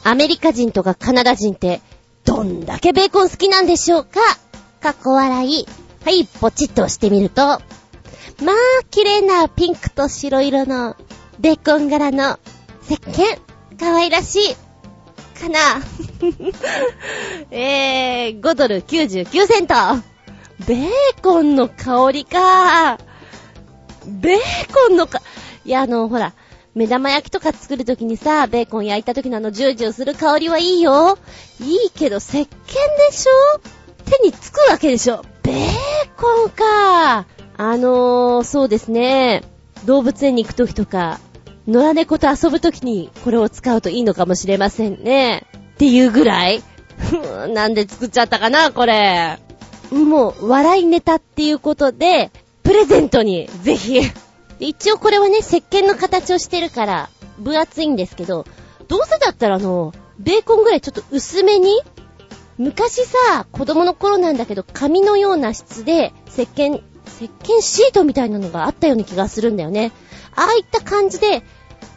[0.05, 1.81] アメリカ人とかカナダ人って、
[2.27, 4.21] どんだけベーコン好きなんでしょうか
[4.83, 5.67] かっこ笑い。
[6.05, 7.63] はい、ポチッと押してみると、ま
[8.53, 8.55] あ、
[8.91, 10.95] 綺麗なピンクと白色の
[11.41, 12.39] ベーコン柄の
[12.85, 13.41] 石鹸。
[13.81, 14.66] 可愛らしい。
[15.41, 15.59] かな
[17.51, 19.75] えー、5ドル99セント。
[20.67, 20.89] ベー
[21.23, 22.99] コンの香りか。
[24.07, 24.39] ベー
[24.73, 25.21] コンのか、
[25.65, 26.33] いや、あの、ほら、
[26.75, 31.19] 目玉焼きとか作るときにさ、ベーコン焼いたときのあのジュージューする香りはいいよ。
[31.61, 33.61] いいけど、石鹸でしょ？
[34.05, 35.25] 手につくわけでしょ？
[35.43, 35.57] ベー
[36.17, 37.27] コンか。
[37.59, 39.43] あのー、そうですね。
[39.87, 41.19] 動物園に行くときとか、
[41.67, 45.47] 野良猫と遊ぶときにこれを使うといいのかもしれませんね。
[45.55, 46.63] っていうぐらい
[47.53, 49.39] なんで作っちゃったかな、これ。
[49.91, 52.31] もう、笑いネタっていうことで、
[52.63, 54.01] プレゼントに、ぜひ
[54.59, 58.47] 一応これはね、石鹸の形をしてるから、分厚いんですけど、
[58.89, 61.81] どうせだったらあの、ベーコンぐらいちょっと薄めに
[62.59, 69.93] 昔さ、子供の頃なんだけど、紙のような質で、石鹸、石鹸シートみたいなのがあったような気がするんだよね。
[70.35, 71.43] ああいった感じで、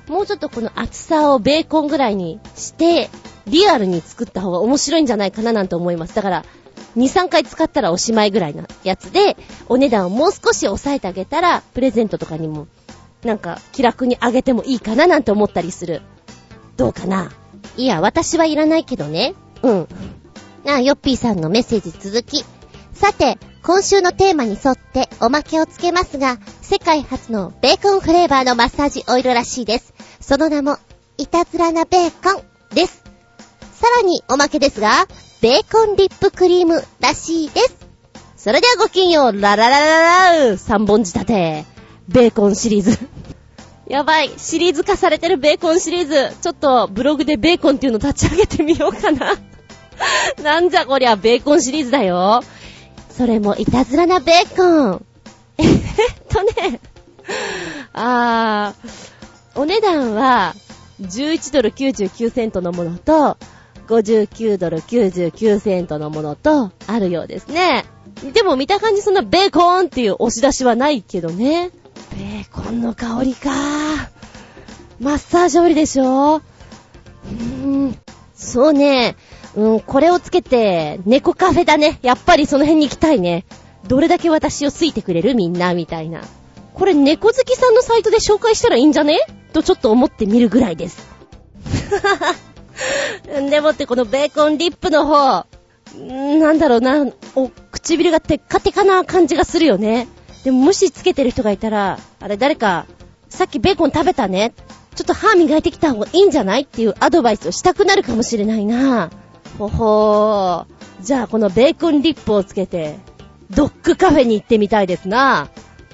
[0.09, 3.09] もうちょっとこの厚さをベーコンぐらいにして、
[3.45, 6.15] リアルに作った方が面白いんじゃないかななんて思います。
[6.15, 6.45] だから、
[6.97, 12.67] 2、3回使ったらおしまいぐらいなやつで、お値段をもう少し抑えてあげたら、プレゼントとかにも、
[13.23, 16.01] なんか、気楽にあげてもいいかななんて思ったりする。
[16.77, 17.31] どうかな？
[17.77, 19.35] いや、私はいらないけどね。
[19.61, 19.87] うん。
[20.63, 22.43] なあ、ヨッピーさんのメッセージ続き。
[22.93, 26.37] さて、今週のテーマに沿っておまけをつけますが、
[26.69, 29.91] 世界初のベーコンフレーバーのマッサージオイルらしいです。
[30.21, 30.77] その名も、
[31.17, 33.01] いたずらなベーコンです。
[33.73, 35.07] さらにおまけですが、
[35.41, 37.75] ベーコンリップクリームらしいです。
[38.37, 41.65] それではごきげんよう、ラララララ三本仕立て。
[42.07, 42.99] ベーコンシリーズ。
[43.89, 46.37] やばい、シリーズ化されてるベーコンシリーズ。
[46.39, 49.33] ちょっとブログでベーコンっていうの立ち上げてみようかな。
[50.43, 52.43] なんじゃこりゃ、ベーコンシリーズだよ。
[53.09, 55.08] それもいたずらなベーコン。
[55.59, 56.79] えっとね、
[57.93, 60.55] あー、お値段は、
[61.01, 63.37] 11ドル99セントのものと、
[63.87, 67.85] 59ドル99セントのものと、あるようですね。
[68.33, 71.71] でも見た感じそんなベーコンっていう押し出しはないけどね。
[72.11, 73.49] ベーコンの香りか
[74.99, 77.33] マッサージオイルでしょうー
[77.87, 77.97] ん。
[78.35, 79.15] そうね。
[79.55, 81.99] うん、これをつけて、猫カフェだね。
[82.01, 83.45] やっぱりその辺に行きたいね。
[83.87, 86.21] どれだけ私を好いてくれるみんな、みたいな。
[86.73, 89.19] これ猫好きさんのサイトで紹介したらいいんじゃね？
[89.53, 91.07] とちょっと思ってみるぐらいです。
[93.49, 95.45] でもってこのベーコンリップの方、
[95.97, 100.07] なんだろうな、お、唇がテッカテカな感じがするよね。
[100.43, 102.85] でももしつけてる人がいたら、あれ誰か、
[103.27, 104.53] さっきベーコン食べたね。
[104.95, 106.61] ちょっと歯磨いてきた方がいいんじゃない？
[106.61, 109.09] っていうアドバイスをしたくなるかもしれないな。
[109.57, 111.03] ほほー。
[111.03, 112.97] じゃあこのベーコンリップをつけて、
[113.49, 115.49] ドッグカフェに行ってみたいですな。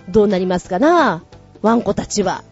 [0.10, 1.24] どうなりますかな？
[1.62, 2.44] ワンコたちは。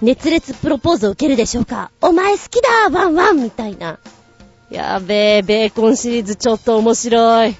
[0.00, 1.90] 熱烈プロポーズを受けるでしょうか？
[2.00, 3.98] お前好きだワンワンみたいな。
[4.70, 7.56] やべえ、ベーコンシリーズちょっと面白い。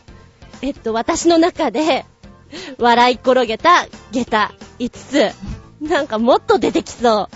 [0.60, 2.04] えっと、私の中で、
[2.78, 5.32] 笑い転げた下駄5つ。
[5.80, 7.28] なんかもっと出てきそう。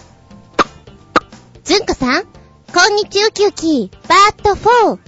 [1.64, 2.28] ずんこさん、こ
[2.90, 4.98] んにちは、キューキー、パート4。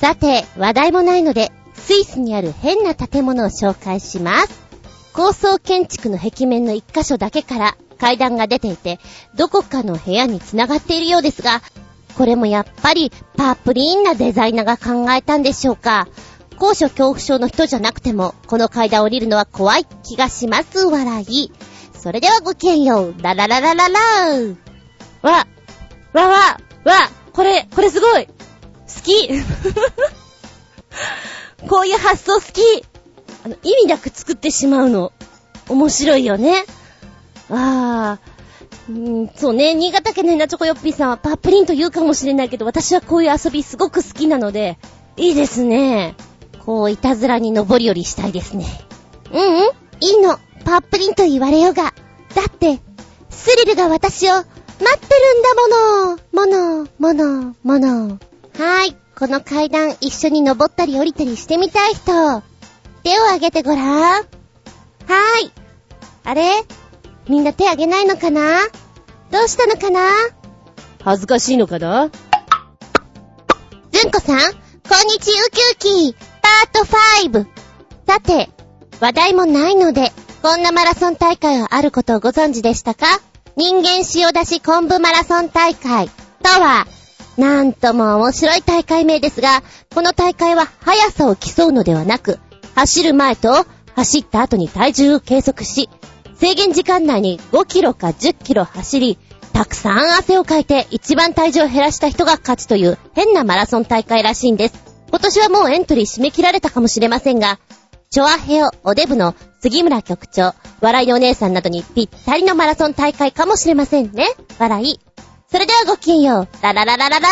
[0.00, 1.50] さて、話題もないので、
[1.86, 4.60] スイスにある変な建物を紹介します。
[5.12, 8.98] 高層建築の壁面の一箇所だけから階段が出ていて、
[9.36, 11.62] どこかの部屋に繋がっているようですが、
[12.18, 16.08] これもやっぱりパープリーンなデザイナーが考えたんでしょうか。
[16.58, 21.52] 高所恐怖症の人じゃなくても、この階段降りるのは怖い気がします、笑い。
[21.94, 24.56] それではごきげんよう、ララララララー。
[25.22, 25.46] わ、
[26.12, 28.32] わわ、わ、これ、これすごい好
[29.04, 29.28] き
[31.68, 32.60] こういう発想好き。
[33.44, 35.12] あの、意味なく作ってしまうの。
[35.68, 36.64] 面白いよね。
[37.50, 38.36] あー。
[38.88, 44.78] うん、そうね、新潟県の稲チョコヨッピーさんはパップリンと言うかもしれないけど、私はこういう遊びすごく好きなので、
[45.16, 46.14] いいですね。
[46.64, 48.66] こう、いたずらに登り降りしたいですね。
[49.32, 50.38] うんうん、いいの。
[50.64, 51.94] パップリンと言われようが。
[52.34, 52.80] だって、
[53.30, 54.48] スリルが私を待っ
[54.80, 56.46] てるんだもの。
[56.46, 58.08] もの、もの、もの。
[58.08, 59.05] はーい。
[59.18, 62.04] この階段一緒に登ったり降りたりしてみたい人。
[63.02, 64.22] 手を挙げてごらん。
[64.22, 65.52] はーい。
[66.24, 66.50] あれ？
[67.26, 68.60] みんな手挙げないのかな？
[69.30, 70.00] どうしたのかな？
[71.02, 72.10] 恥ずかしいのかな？
[73.90, 76.84] ずんこさん、こんにちウキウキ、パート
[77.30, 77.46] 5。
[78.06, 78.50] さて、
[79.00, 83.06] 話題もないので、こんなマラソン大会があることをご存知でしたか？
[83.56, 86.12] 人間塩出し昆布マラソン大会と
[86.48, 86.86] は、
[87.36, 89.62] なんとも面白い大会名ですが、
[89.94, 92.38] この大会は速さを競うのではなく、
[92.74, 95.88] 走る前と走った後に体重を計測し、
[96.36, 99.18] 制限時間内に5キロか10キロ走り、
[99.52, 104.74] たくさん汗をかいて一番体重を減らした人が勝ちという変なマラソン大会らしいんです。
[105.08, 107.58] 今年はもうエントリー締め切られたかもしれませんが、
[108.10, 114.26] チョアヘオおデブの杉村局長、笑いのお姉さんなどにぴったりのマラソン大会かもしれませんね。
[114.58, 115.00] 笑い。
[115.48, 116.48] それではごきげんよう。
[116.60, 117.28] ララララララ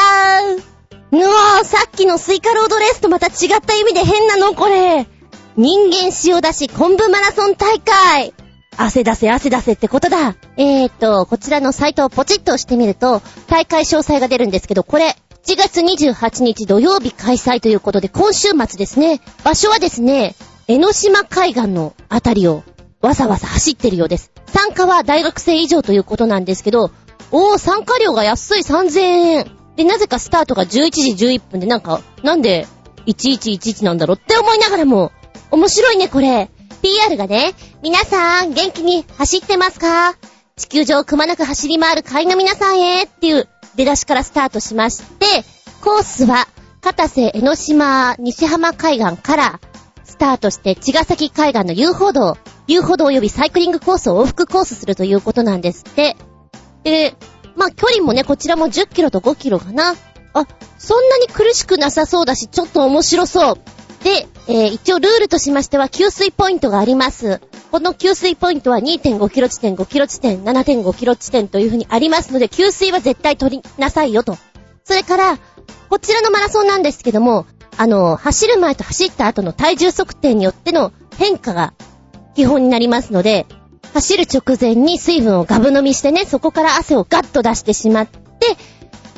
[0.56, 0.74] ー
[1.10, 5.06] うわー、さっきのスイカロードレースとまた違った意味で変なのこれ。
[5.56, 8.32] 人間塩出し昆布マラソン大会。
[8.76, 10.36] 汗出せ汗出せってことだ。
[10.56, 19.20] えーと、こちらのサイトをポチッと押してみると、大会詳細が出るんですけど、これ、7月28日土曜日開催ということで、今週末ですね。
[19.42, 20.36] 場所はですね、
[20.68, 22.62] 江ノ島海岸のあたりを
[23.00, 24.30] わざわざ走ってるようです。
[24.46, 26.90] 参加は大学生以上ということなんですけど、
[27.36, 29.50] おー、参加料が安い3000円。
[29.74, 32.68] で、なぜかスタートが11時11分でなんか、なんで
[33.06, 35.10] 1111なんだろうって思いながらも、
[35.50, 36.48] 面白いね、これ。
[36.80, 40.14] PR がね、皆さん、元気に走ってますか？
[40.54, 45.26] 地球上くまなく走り回る会の皆さんへっていう出だしからスタートしまして、
[45.82, 46.46] コースは、
[46.82, 49.60] 片瀬江ノ島西浜海岸から
[50.04, 52.36] スタートして茅ヶ崎海岸の遊歩道、
[52.68, 56.16] 遊歩道及びサイクリングコースを往復コースするということなんですって。
[56.84, 57.14] で、
[57.56, 59.94] まあ、距離もね、こちらも10キロと5キロかな。
[60.34, 60.46] あ、
[60.78, 63.54] そんなに苦しくなさそうだし、ちょっと面白そう。
[64.04, 67.40] で、えー、一応ルールとしましては、給水ポイントがあります。
[67.70, 74.36] この給水ポイントは2.5キロ地点、5キロ地点、7.5キロ地点という風にありますので、給水は絶対取りなさいよと。
[74.84, 75.38] それから、
[75.88, 81.72] こちらのマラソンなんですけども、あの、走る前と走った後の体重測定によっての変化が
[82.34, 83.46] 基本になりますので、
[83.94, 88.18] 走る直前に水分をガブ飲みしてね、そこから汗をガッと出してしまって、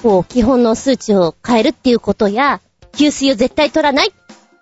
[0.03, 2.61] こう、基本の数値を変えるっていうことや、
[2.93, 4.13] 給水を絶対取らない。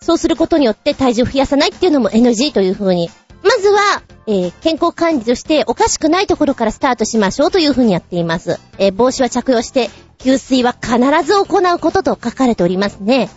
[0.00, 3.10] そうすることによって体重を増やさないっていうのも NG という風に。
[3.42, 8.60] まずは、えー、健康管理としておかしくないところからスタートしましょうという風にやっています。
[8.78, 13.30] えー、帽子は着用して、給水は必ず行うことと書かれておりますね。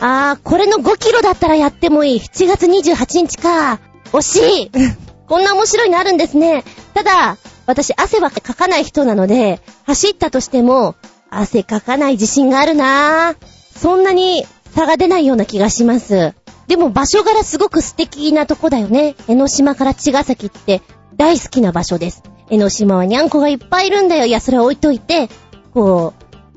[0.00, 2.18] あー、これの5キロだったらやってもいい。
[2.18, 3.78] 7月28日か。
[4.12, 5.07] 惜しい。
[5.28, 6.64] こんな面白いのあるんですね。
[6.94, 7.36] ただ、
[7.66, 10.94] 私汗はかかない人なので、走ったとしても、
[11.30, 13.36] 汗かかない自信があるなぁ。
[13.76, 16.34] そんなに差が出ないような気がします。
[16.66, 19.16] でも場所柄すごく素敵なとこだよね。
[19.28, 20.82] 江ノ島から茅ヶ崎って
[21.16, 22.22] 大好きな場所です。
[22.50, 24.24] 江ノ島はにゃんこがいっぱいいるんだよ。
[24.24, 25.28] いや、それは置いといて、
[25.74, 26.14] こ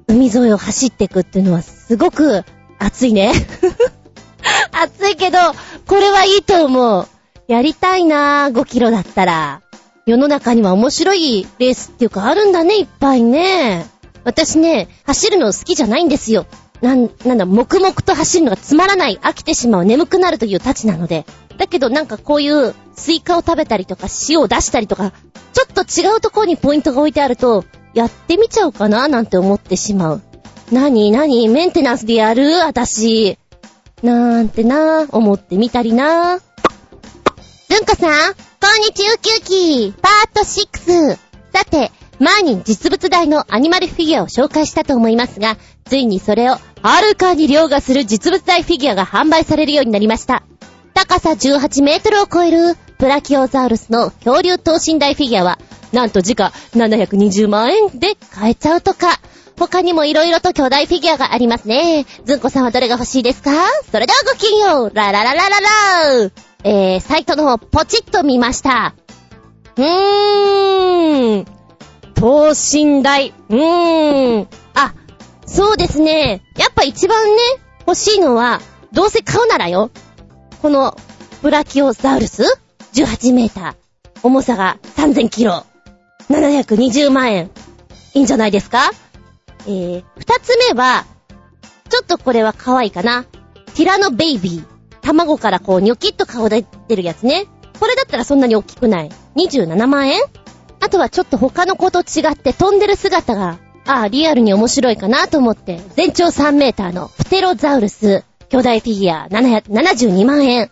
[0.08, 2.44] う、海沿いを走っていくっていうのはすごく
[2.80, 3.32] 暑いね。
[4.72, 5.38] 暑いけど、
[5.88, 7.08] これはいいと思う。
[7.52, 9.62] やりたいなぁ、5キロだったら。
[10.06, 13.86] 世の中には面白いレースっていうかあるんだね、いっぱいね。
[14.24, 16.46] 私ね、走るの好きじゃないんですよ。
[16.82, 21.26] なん、なんだ、黙々と走るのがつまらない、飽きてしまう、眠くなるというたちなので。
[21.58, 25.12] だけどなんかこういうスイカを食べたりとか塩を出したりとか、
[25.52, 30.22] ちょっと違うところにポイントが置いてあると、やってみちゃおうかななんて思ってしまう。
[30.72, 32.60] なになにメンテナンスでやる？
[32.66, 33.38] 私。
[34.04, 36.40] なーんてな思ってみたりな
[37.72, 38.40] ずんこさん、こ
[38.80, 41.18] んにちウキウキパート6。
[41.54, 45.56] さて、前に実物大のアニマルフィギュアを紹介したと思いますが、
[45.86, 50.44] ついにそれをはるかに凌駕する実物大フィギュアが販売されるようになりました。
[50.94, 55.58] 高さ18メートルを超えるプラキオザウルスの恐竜等身大フィギュアは、
[55.94, 59.18] なんと時価720万円で買えちゃうとか。
[59.58, 62.06] 他にも色々と巨大フィギュアがありますね。
[62.26, 63.52] ずんこさんはどれが欲しいですか？
[63.92, 66.32] それではごきげんようララララララー
[66.64, 68.94] えー、サイトの方ポチッと見ました。
[69.78, 71.46] うーん。
[72.14, 73.34] 等身大。
[73.50, 74.48] うーん。
[74.76, 74.94] あ、
[75.46, 76.44] そうですね。
[76.58, 77.42] やっぱ一番ね、
[77.88, 79.90] 欲しいのは、どうせ買うならよ。
[80.62, 80.96] この
[81.42, 82.44] ブラキオザウルス
[82.94, 83.76] ?18 メーター。
[84.22, 85.66] 重さが3000キロ。
[86.30, 87.50] 720万円。
[88.14, 88.92] いいんじゃないですか？
[89.66, 91.06] えー、二つ目は、
[91.90, 93.24] ちょっとこれは可愛いかな。
[93.74, 94.71] ティラノベイビー。
[95.02, 97.48] 卵からこうニョキッと顔出てるやつね。
[97.80, 99.10] これだったらそんなに大きくない。
[99.36, 100.22] 27万円？
[100.80, 110.70] あとはちょっと他の子と違って飛んでる姿が、ああ、リアルに面白いかなと思って、全長3メーターのプテロザウルス巨大フィギュア72万円。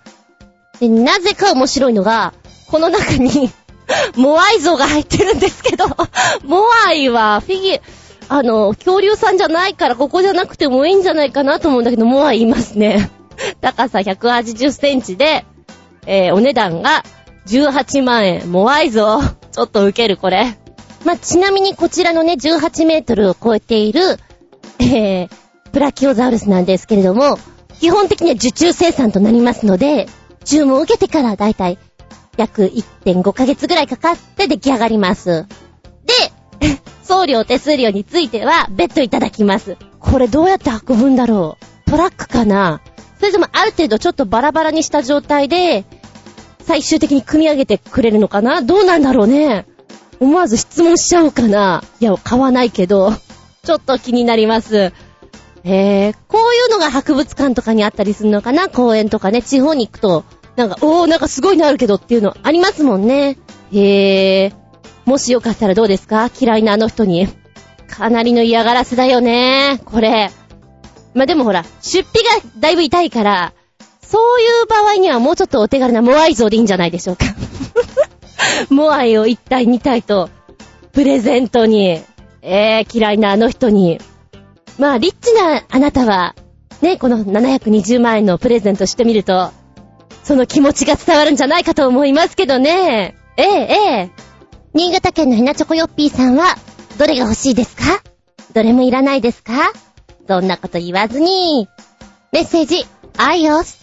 [0.80, 2.34] で、なぜか面白いのが、
[2.67, 3.49] この中に
[4.15, 5.86] モアイ像が入ってるんですけど
[6.45, 7.82] モアイはフィギュ
[8.30, 13.09] ア、あの、恐竜さんじゃないからここじゃなくてもいいんじゃないかなと思うんだけど、モアイいますね。
[13.61, 15.45] 高さ180センチで、
[16.05, 17.03] えー、お値段が
[17.47, 18.51] 18万円。
[18.51, 19.21] モアイ像。
[19.51, 20.57] ちょっとウケる、これ。
[21.05, 24.19] まあ、ちなみにこちらのね、18メートルを超えている、
[24.79, 25.29] えー、
[25.71, 27.37] ブラキオザウルスなんですけれども、
[27.79, 30.07] 基本的には受注生産となりますので、
[30.43, 31.77] 注文を受けてからだいたい
[32.37, 35.45] 約1.5ヶ月ぐらいかかって出来上がります。
[36.59, 39.77] で、 送料手数料については別途いただきます。
[39.99, 42.81] これどうやって運ぶんだろうトラックかな
[43.20, 45.86] それともある程度ちょっとバラバラにした状態で、
[46.63, 48.61] 最終的に組み上げてくれるのかな？
[48.61, 49.65] どうなんだろうね
[50.20, 53.11] 思わず質問しちゃおうかないや、買わないけど、
[53.63, 54.78] ちょっと気になります。
[54.78, 54.93] へ
[55.63, 58.70] え、こういうのが博物館とかにあったりするのかな？
[58.70, 60.24] 公園とかね、地方に行くと、
[60.55, 63.38] なんか、おー、なんかすごいのあるけどっていうのありますもんね。
[63.74, 64.53] へえ、
[65.05, 66.30] もしよかったらどうですか？
[66.39, 67.28] 嫌いなあの人に。
[67.89, 70.32] かなりの嫌がらせだよね、これ。
[71.14, 73.53] まあ、でもほら、出費がだいぶ痛いから、
[74.01, 77.26] そういう場合にはもうちょっとお手軽なモアイ像でいいんじゃないでしょうか。
[78.70, 80.30] モアイを一体二体と、
[80.93, 82.01] プレゼントに、
[82.41, 83.99] えー、嫌いなあの人に。
[84.78, 86.36] まあ、リッチなあなたは、
[86.82, 89.51] ね、この720万円のプレゼントしてみると、
[90.24, 93.16] その気持ちが伝わるんじゃないかと思いますけどね。
[93.38, 93.76] ええ、え
[94.07, 94.10] え。
[94.74, 96.55] 新潟県のひなチョコヨッピーさんは、
[96.97, 98.01] どれが欲しいですか？
[98.53, 99.53] どれもいらないですか？
[100.30, 101.67] そんなこと言わずに。
[102.32, 102.86] メッセージ、
[103.17, 103.80] アイオス。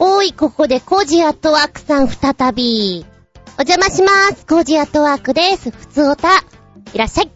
[0.00, 3.06] おい、ここでコージアットワークさん再び。
[3.56, 4.44] お邪魔します。
[4.46, 5.70] コージアットワークです。
[5.70, 6.28] ふつおた。
[6.92, 7.30] いらっしゃい。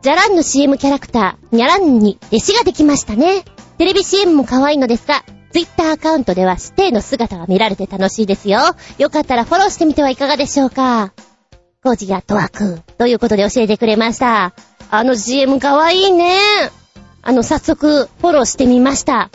[0.00, 3.44] じゃらんの CM キャラクター、にゃらんに弟子ができましたね。
[3.78, 8.60] テレビ CM も可愛いのですが、ツイッターアカウントでは指定の姿が見られて楽しいですよ。
[8.98, 11.12] よかったらフォローしてみてはいかがでしょうか。
[11.82, 12.80] コージアットワーク。
[12.96, 14.54] ということで教えてくれました。
[14.92, 16.38] あの CM 可愛いね。
[17.22, 19.30] あの、早速、フォローしてみました。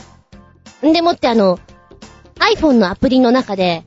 [0.85, 1.59] んでもってあの、
[2.39, 3.83] iPhone のアプリの中で、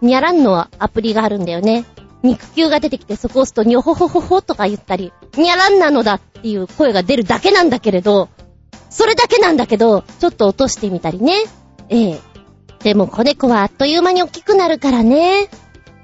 [0.00, 1.84] にゃらんのアプリがあるんだよね。
[2.22, 8.28] 肉球が出てきてそこを押すとにょほほほほとか言ったり、にゃらんなのだっていう声が出るだけなんだけれど、
[8.90, 11.34] それだけなんだけど、ちょっと落としてみたりね。
[11.88, 12.20] ええ。
[12.82, 15.48] でも子猫はあっという間に大きくなるからね。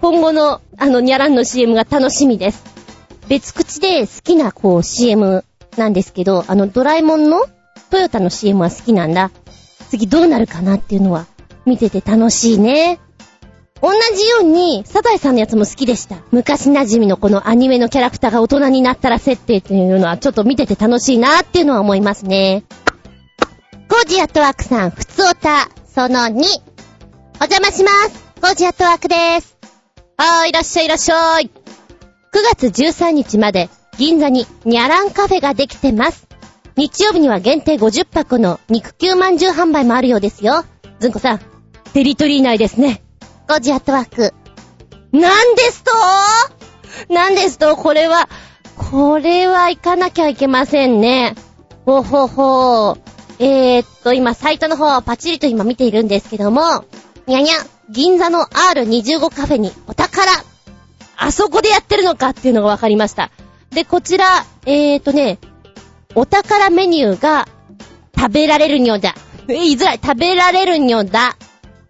[0.01, 2.63] 今後の、あの、にゃらんの CM が楽しみです。
[3.29, 5.45] 別口で好きな、こう、CM
[5.79, 7.47] なんですけど、あの、ドラえもんの
[7.91, 9.31] トヨタの CM は好きなんだ。
[9.91, 11.27] 次どうなるかなっていうのは
[11.65, 13.01] 見てて楽しいね。
[13.81, 16.17] 同じように、サザエさんのやつも好きでした。
[16.33, 22.65] 昔馴染みのこのアニメのキャラクターが大人になったら設定っていうのはちょっと見てて楽しいなっていうのは思いますね。
[23.89, 26.33] コージアットワークさん、ふつおた、その2。
[27.41, 28.25] お邪魔します。
[28.41, 29.57] コージアットワークです。
[30.17, 31.45] はーい、いらっしゃいいらっしゃい。
[31.45, 31.51] 9
[32.57, 36.29] 月13日まで銀座にニャランカフェができてます。
[36.77, 40.65] 日曜日には限定50箱の肉球まんじゅう販売もあるようですよ。
[41.01, 41.41] ずんこさん、
[41.93, 43.03] テリトリー内ですね。
[43.49, 44.33] ゴジアットワーク。
[45.11, 45.93] なんですと
[47.13, 48.29] なんですとこれは、
[48.77, 51.35] これは行かなきゃいけませんね。
[51.85, 52.97] ほほほ。
[53.41, 56.85] えー、っと、今、サイトの方を、パチリと今見ているんですけども、
[57.27, 57.55] にゃにゃ、
[57.91, 60.31] 銀座の R25 カフェにお宝。
[61.17, 63.33] あそこでやってるのかっていうのがわかりました。
[63.79, 65.39] で、こちら、えーとね、
[66.17, 67.47] お宝メニューが
[68.13, 69.15] 食べられるにょだ。
[69.47, 70.01] え、言いづらい。
[70.03, 71.37] 食べられるにょだ。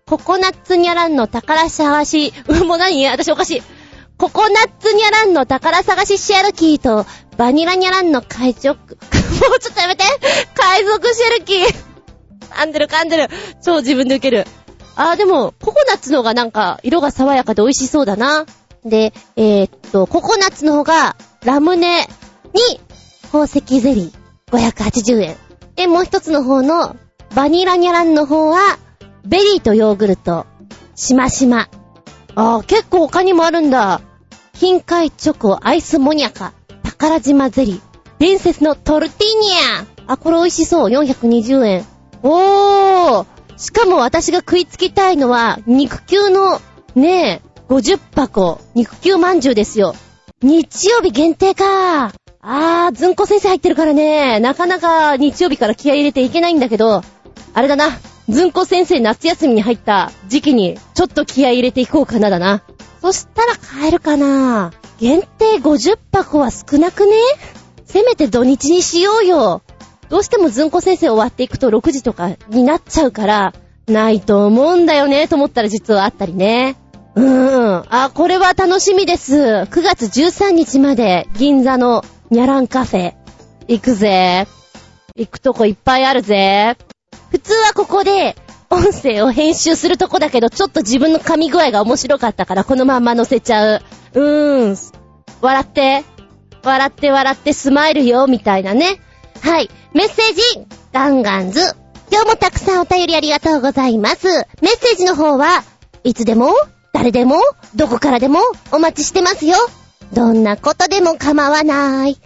[0.04, 3.06] ココナッツニャランの宝探し、うもう何？
[3.06, 3.62] 私おかしい。
[4.18, 7.06] ココナッツニャランの宝探しシェルキーと、
[7.38, 10.04] バニラニャランの海賊、 もうちょっとやめて
[10.54, 11.74] 海賊シェルキー
[12.50, 13.28] 噛んでる噛んでる
[13.64, 14.46] 超自分で受ける。
[14.94, 18.44] あーでも、ココナッツの方がなんか、色が爽やかで美味しそうだな。
[18.84, 22.80] で、えー、っと、ココナッツの方が、ラムネに、
[23.22, 25.36] 宝石ゼリー、580円。
[25.76, 26.96] で、もう一つの方の、
[27.34, 28.78] バニラニャランの方は、
[29.24, 30.46] ベリーとヨーグルト、
[30.96, 31.68] しましま。
[32.34, 34.00] あー、結構他にもあるんだ。
[34.54, 37.80] 金塊チョコ、アイスモニャカ、宝島ゼリー、
[38.18, 40.90] 伝説のトルティーニャあ、これ美味しそう。
[40.90, 41.86] 420円。
[42.22, 43.26] おー
[43.56, 46.60] しかも私が食いつきたいのは、肉球の、
[46.96, 49.94] ねえ、50箱、肉球まんじゅうですよ。
[50.40, 52.12] 日曜日限定か。
[52.40, 57.02] あー、ずんこ先生入ってるからね、なかなか日曜日から気合入れていけないんだけど、
[57.54, 62.62] あれだな、ずんこ先生夏休みに入った時期に、ちょっと気合入れていこうかなだな。
[63.02, 67.16] そしたら買えるかな限定50箱は少なくね？
[67.84, 69.62] せめて土日にしようよ。
[70.08, 73.54] どうしてもずんこ先生終わっていくと6時とかになっちゃうから、
[73.88, 76.76] ないと思うんだよね、と思ったら実はあったりね。
[77.18, 77.84] うーん。
[77.88, 79.34] あ、これは楽しみです。
[79.34, 83.14] 9月13日まで銀座のニャランカフェ
[83.66, 84.46] 行くぜ。
[85.16, 86.76] 行くとこいっぱいあるぜ。
[87.30, 88.36] 普通はここで
[88.70, 93.82] 音声を編集するとこだけど、ちょっと自分の噛み具合が面白かったからこのまんま載せちゃう。
[94.14, 94.76] うーん。
[95.40, 96.04] 笑って。
[96.62, 99.00] 笑って笑ってスマイルよ、みたいなね。
[99.42, 99.70] はい。
[99.92, 100.42] メッセージ、
[100.92, 101.60] ガンガンズ。
[102.12, 104.28] 今日もたくさんお便りありがとうございます。
[104.62, 105.64] メッセージの方は、
[106.04, 106.54] いつでも、
[106.98, 107.40] 誰でも、
[107.76, 108.40] どこからでも
[108.72, 109.54] お待ちしてますよ。
[110.12, 112.18] どんなことでも構わない。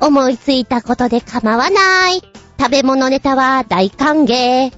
[0.00, 2.22] 思いついたことで構わない。
[2.56, 4.72] 食べ物ネタは大歓迎。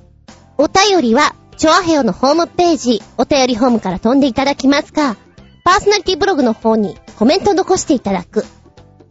[0.57, 5.15] お便りは、チョアヘオのホームページ、お便りホームから飛んでいただきますか、
[5.63, 8.47] パーソナリティブログの方にコメント残していただく。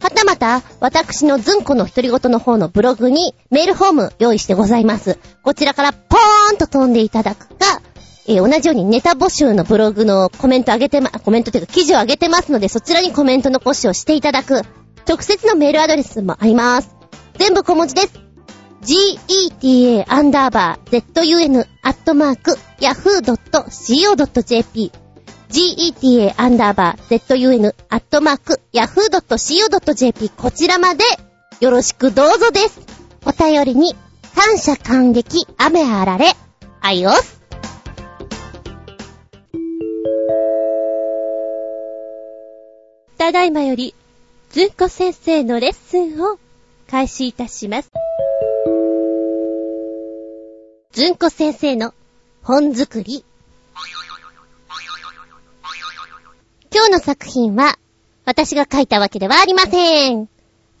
[0.00, 5.16] はたまた、私のズンコの独り言の方のブログにメールフォーム用意してございます。
[5.44, 7.80] こちらからポーンと飛んでいただくか、
[8.26, 14.62] えー、同じようにネタ募集のブログのコメント上げてま、コメントというか記事を上げてますので、そちらにコメント残しをしていただく。
[15.06, 16.96] 直接のメールアドレスもあります。
[17.38, 18.24] 全部小文字です。
[18.84, 24.92] geta アンダーバー zun アットマーク yahoo.co.jp
[25.48, 31.04] geta アンダーバー zun アットマーク yahoo.co.jp こちらまで
[31.60, 32.80] よろしくどうぞです。
[33.24, 33.94] お便りに
[34.34, 36.32] 感謝感激雨あられ
[36.80, 37.43] あいおす。
[43.24, 43.94] ただいまより、
[44.50, 46.38] ずんこ先生のレッスンを
[46.90, 47.90] 開始いたします。
[50.92, 51.94] ずんこ先生の
[52.42, 53.24] 本作り
[56.70, 57.78] 今日の作品は、
[58.26, 60.28] 私が書いたわけではありません。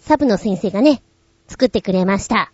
[0.00, 1.02] サブの先生がね、
[1.48, 2.52] 作ってくれました。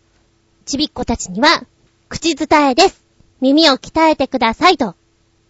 [0.66, 1.64] ちびっ子たちには、
[2.09, 3.05] 口伝えです。
[3.41, 4.95] 耳を鍛えてくださいと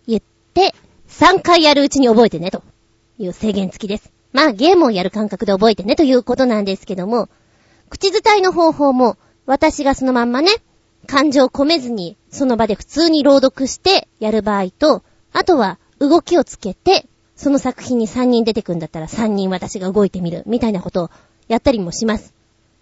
[0.07, 0.22] 言っ
[0.55, 0.74] て、
[1.09, 2.62] 3回やるうちに覚えてねと
[3.18, 4.11] いう制限付きです。
[4.33, 7.28] まあゲームをやる感覚で覚えてねということなんですけども、
[7.89, 9.16] 口伝えの方法も
[9.47, 10.51] 私がそのまんまね、
[11.07, 15.03] 感情を込めずにその場で普通に朗読してやる場合と、
[15.33, 17.07] あとは動きをつけて
[17.37, 21.11] その作品に3人出てくんだったら3人私が動いてみる、みたいなことを
[21.49, 22.35] やったりもします。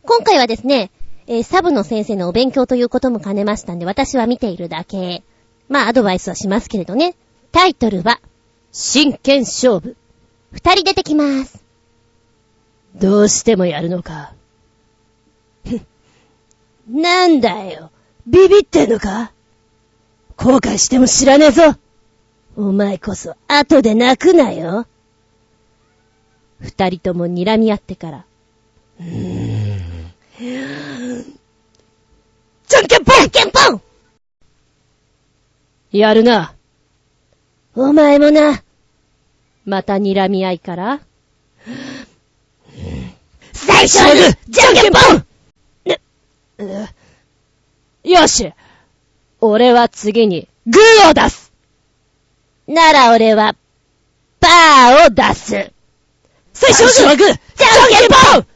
[0.03, 0.90] 今回はですね、
[1.28, 5.22] えー、サブの先生のお勉強ということも兼ねましたんで、私は見ているだけ。
[5.68, 7.14] まあ、アドバイスはしますけれどね。
[7.53, 8.18] タイトルは、
[8.72, 9.96] 真剣勝負。
[10.53, 11.62] 二人出てきます。
[12.94, 14.32] どうしてもやるのか。
[16.88, 17.90] なんだよ。
[18.26, 19.32] ビビってんのか
[20.36, 21.74] 後悔しても知らねえぞ。
[22.57, 24.86] お前こそ後で泣くなよ。
[26.61, 28.24] 二人とも睨み合ってから。
[29.01, 29.78] うーん。
[32.66, 33.82] じゃんけんぽんじゃんけんぽん
[35.90, 36.55] やるな。
[37.74, 38.62] お前もな。
[39.69, 41.01] また睨み合いから。
[43.53, 44.99] 最初はグーじゃんけんぽ
[46.64, 48.09] ん！
[48.11, 48.55] よし。
[49.43, 51.53] 俺は次にグーを出す。
[52.66, 53.55] なら俺は、
[54.41, 55.71] パーを出す。
[56.55, 58.47] 最初はグーじゃんけんぽん！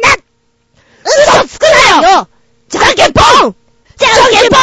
[0.00, 0.16] な
[1.04, 1.62] 嘘つく
[2.02, 2.28] なよ！
[2.68, 3.56] じゃんけんぽん！
[3.96, 4.56] じゃんけんぽ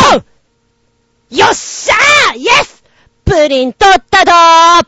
[1.35, 1.37] ん！
[1.37, 2.37] よっしゃー！
[2.37, 2.81] イエス
[3.25, 4.85] プリン取ったどーなー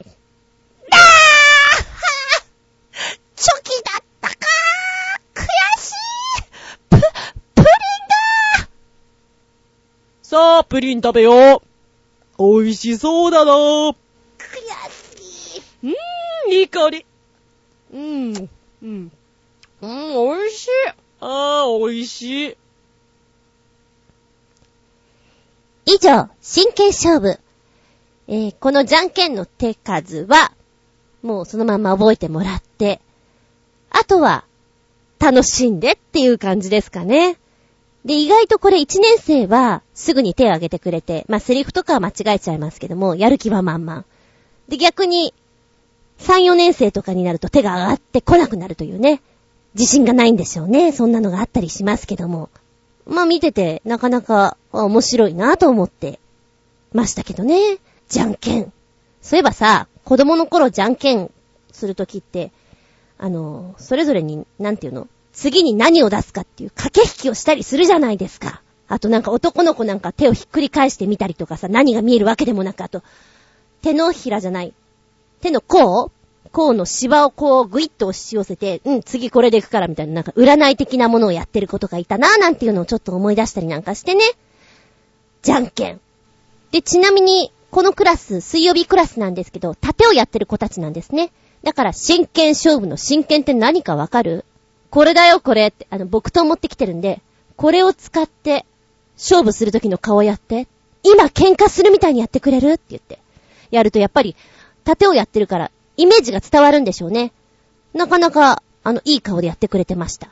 [3.36, 5.46] チョキだったかー悔
[5.82, 5.94] しい
[6.90, 6.98] プ、
[7.56, 7.66] プリン
[8.60, 8.68] だー
[10.36, 11.64] さあ、プリン食べよ
[12.38, 13.96] う美味しそうだなぁ。
[14.38, 15.62] 悔しい。
[15.84, 17.06] うーん、いい香り。
[17.94, 18.50] うん、
[18.84, 19.12] うん。
[19.82, 20.10] うん、
[20.42, 20.70] 美味しい。
[21.22, 22.58] あー、美味しい。
[25.86, 27.40] 以上、真剣勝負。
[28.28, 30.52] えー、このじゃんけんの手数は、
[31.24, 33.00] もうそのまま覚えてもらって、
[33.90, 34.44] あとは、
[35.18, 37.38] 楽しんでっていう感じですかね。
[38.06, 44.06] で、意外とこれ1年生はすぐに手を挙げてくれて、まあ、セリフとかは間違えちゃいますけども、やる気は満々。
[44.70, 45.34] で、逆に、
[46.20, 49.22] 3、4年生とかになると手が上がってこなくなるというね、
[49.74, 50.92] 自信がないんでしょうね。
[50.92, 52.50] そんなのがあったりしますけども。
[53.08, 56.20] まあ見てて、なかなか面白いなと思って
[56.94, 57.80] ましたけどね。
[58.08, 58.72] じゃんけん。
[59.22, 61.32] そういえばさ、子供の頃じゃんけん
[61.72, 62.52] するときって、
[63.18, 65.08] あの、それぞれに、なんていうの？
[65.36, 68.62] 次に何を出すかっていう駆け引きをしたりするじゃないですか。
[68.88, 73.04] あとなんか男の子なんか手をひっくり返してみたりとかさ、何が見えるわけでもなく、あと、
[73.82, 74.74] 手のひらじゃない。
[75.42, 76.12] 手の甲
[76.52, 84.24] 甲の芝をこうグイッと押し寄せて、うん、次これで行くからみたいな、なんか占い的なものをやってることがいたなぁなんていうのをちょっと思い出したりなんかしてね。
[85.42, 86.00] じゃんけん。
[86.72, 91.32] で、ちなみに、このクラス、水曜日クラスなんですけど、盾をやってる子たちなんですね。
[91.64, 94.46] だから、真剣勝負の真剣って何かわかる？
[94.96, 97.22] これだよ、これって、あの、僕と持ってきてるんで、
[97.58, 98.66] これを使って、
[99.18, 100.70] 勝負する時の顔やって。
[101.04, 103.20] 今喧嘩するみたいにやってくれるって言って。
[103.72, 104.38] やるとやっぱり、
[104.86, 107.34] 盾をやってるから、イメージが伝わるんでしょうね。
[107.94, 110.30] なかなか、あの、いい顔でやってくれてました。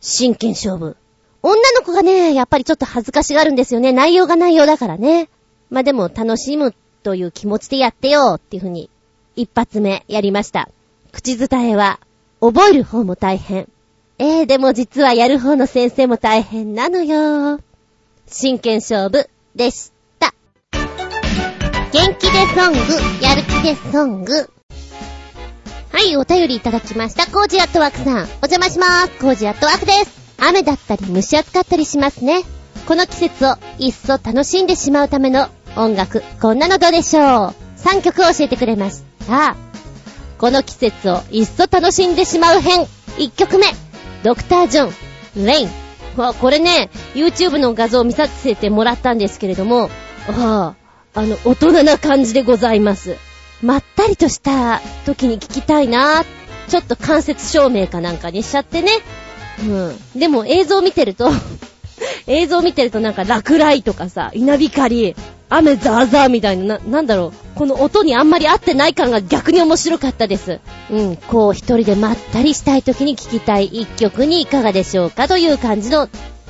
[0.00, 0.96] 真剣勝負。
[1.42, 3.92] 女の子がね、やっぱりちょっと恥ずかしがるんですよね。
[3.92, 5.28] 内容が内容だからね。
[5.68, 8.88] まあ、でも楽しむという気持ちでやってよっていうふうに、
[9.36, 10.70] 一発目やりました。
[11.12, 12.00] 口伝えは、
[12.40, 13.68] 覚える方も大変。
[14.18, 17.60] えー、でも実はやる方の先生も大変なのよ。
[18.26, 20.34] 真剣勝負でした。
[21.92, 24.50] 元気でソング、やる気でソング。
[25.92, 27.26] はい、お便りいただきました。
[27.26, 28.16] コージアットワークさん。
[28.16, 29.18] お邪魔しまーす。
[29.20, 30.34] コージアットワークです。
[30.38, 32.42] 雨だったり蒸し暑かったりしますね。
[32.86, 39.56] この季節を一層楽しんでしまうための音楽、こんなのどうでしょう ?3 曲教えてくれました。
[40.38, 42.86] この季節を一層楽しんでしまう編。
[43.16, 43.66] 1曲目。
[44.24, 44.90] ドクター・ジョ
[45.42, 45.68] ン、レイン。
[46.16, 49.90] これね、YouTube の画像を見させてもらったんですけれども、
[50.28, 50.74] あ
[51.14, 53.16] あ、あの、大人な感じでございます。
[53.62, 56.24] まったりとした時に聞きたいな
[56.68, 58.92] ちょっと間接照明かなんかにしちゃってね。
[59.60, 60.18] うん。
[60.18, 61.30] でも映像見てると
[62.26, 65.14] 映像見てるとなんか落雷とかさ、稲光、
[65.56, 67.58] 雨ザーザーみたいな、な、なんだろう。
[67.58, 70.60] この音にあんまり合ってない感が逆に面白かったです。
[70.90, 71.16] うん。
[71.16, 76.08] こう一人でまったりしたい時に聴きたい一曲にいかがでしょうかという感じの、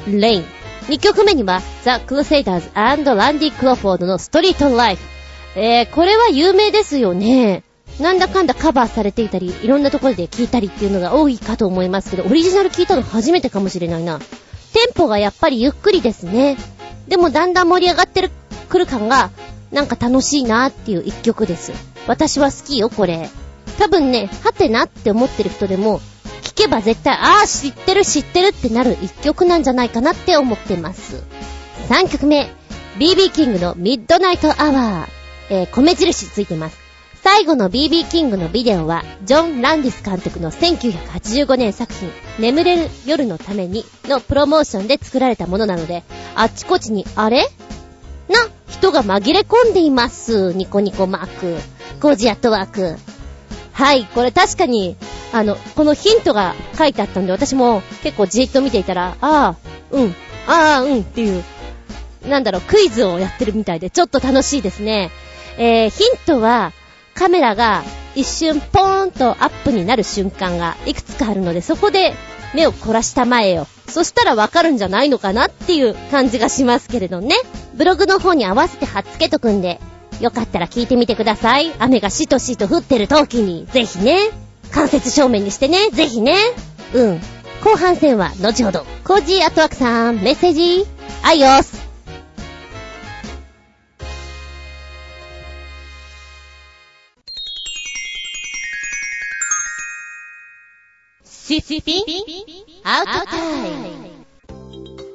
[0.08, 0.44] レイン。
[0.88, 3.04] 二曲目には、ザ・クルセイダーズラン
[3.38, 5.02] ディ・クロフォードのストリート・ライフ。
[5.56, 7.62] えー、これは有名ですよね。
[8.00, 14.18] なんだかんだカバーされていたり、いろんなところで聞いたりっていうのが多いかと思いますけど、オリジナル聞いたの初めてかもしれないな。
[14.18, 14.24] テ
[14.90, 16.56] ンポがやっぱりゆっくりですね。
[17.06, 18.30] でもだんだん盛り上がってる、
[18.74, 19.30] くる感が、
[19.70, 21.70] なんか楽しいなっていう一曲です。
[22.08, 23.30] 私は好きよ、これ。
[23.78, 26.00] 多分ね、はてなって思ってる人でも、
[26.42, 31.22] 聞けば絶対、ああ、知ってる知ってるってなる一曲なんじゃないかなって思ってます。
[31.88, 32.50] 3曲目、
[32.98, 35.24] BB キングのミッドナイトアワー。
[35.50, 36.78] えー、米印ついてます。
[37.22, 42.10] 最後の BB キングのビデオは、ジョン・ランディス監督の1985年作品、
[42.40, 46.02] 眠れる夜のためにのプロモーションで作られたものなので、
[46.34, 47.46] あっちこっちに、あれ？
[48.28, 48.38] な
[48.74, 50.52] 人が紛れ込んでいます。
[50.52, 51.56] ニコニコマーク。
[52.00, 52.96] コージアットワーク。
[53.72, 54.96] はい、これ確かに、
[55.32, 59.56] あの、このヒントが書いてあったんで、私も結構じーっと見ていたら、ああ、
[59.92, 60.14] うん、
[60.48, 61.44] ああ、うんっていう、
[62.26, 65.12] なんだろう、クイズをやってるみたいで、ちょっと楽しいですね。
[65.56, 66.72] えー、ヒントは、
[67.14, 67.84] カメラが
[68.16, 72.14] 一瞬ポーンとアップになる瞬間がいくつかあるので、そこで
[72.54, 73.66] 目を凝らしたまえよ。
[73.88, 77.36] そしたらわかるんじゃないのかなっていう感じがしますけれどね。
[77.74, 79.80] ブログの方に合わせて貼っつけとくんで、
[80.20, 81.72] よかったら聞いてみてください。
[81.78, 84.18] 雨がしとしと降ってる時に、ぜひね。
[84.70, 86.36] 間接照明にしてね、ぜひね。
[86.94, 87.20] うん。
[87.62, 88.84] 後半戦は後ほど。
[89.04, 90.86] コージーアトワークさん、メッセージ、
[91.22, 91.83] アイオス。
[101.46, 102.04] シスピン
[102.84, 103.88] アウトタイム。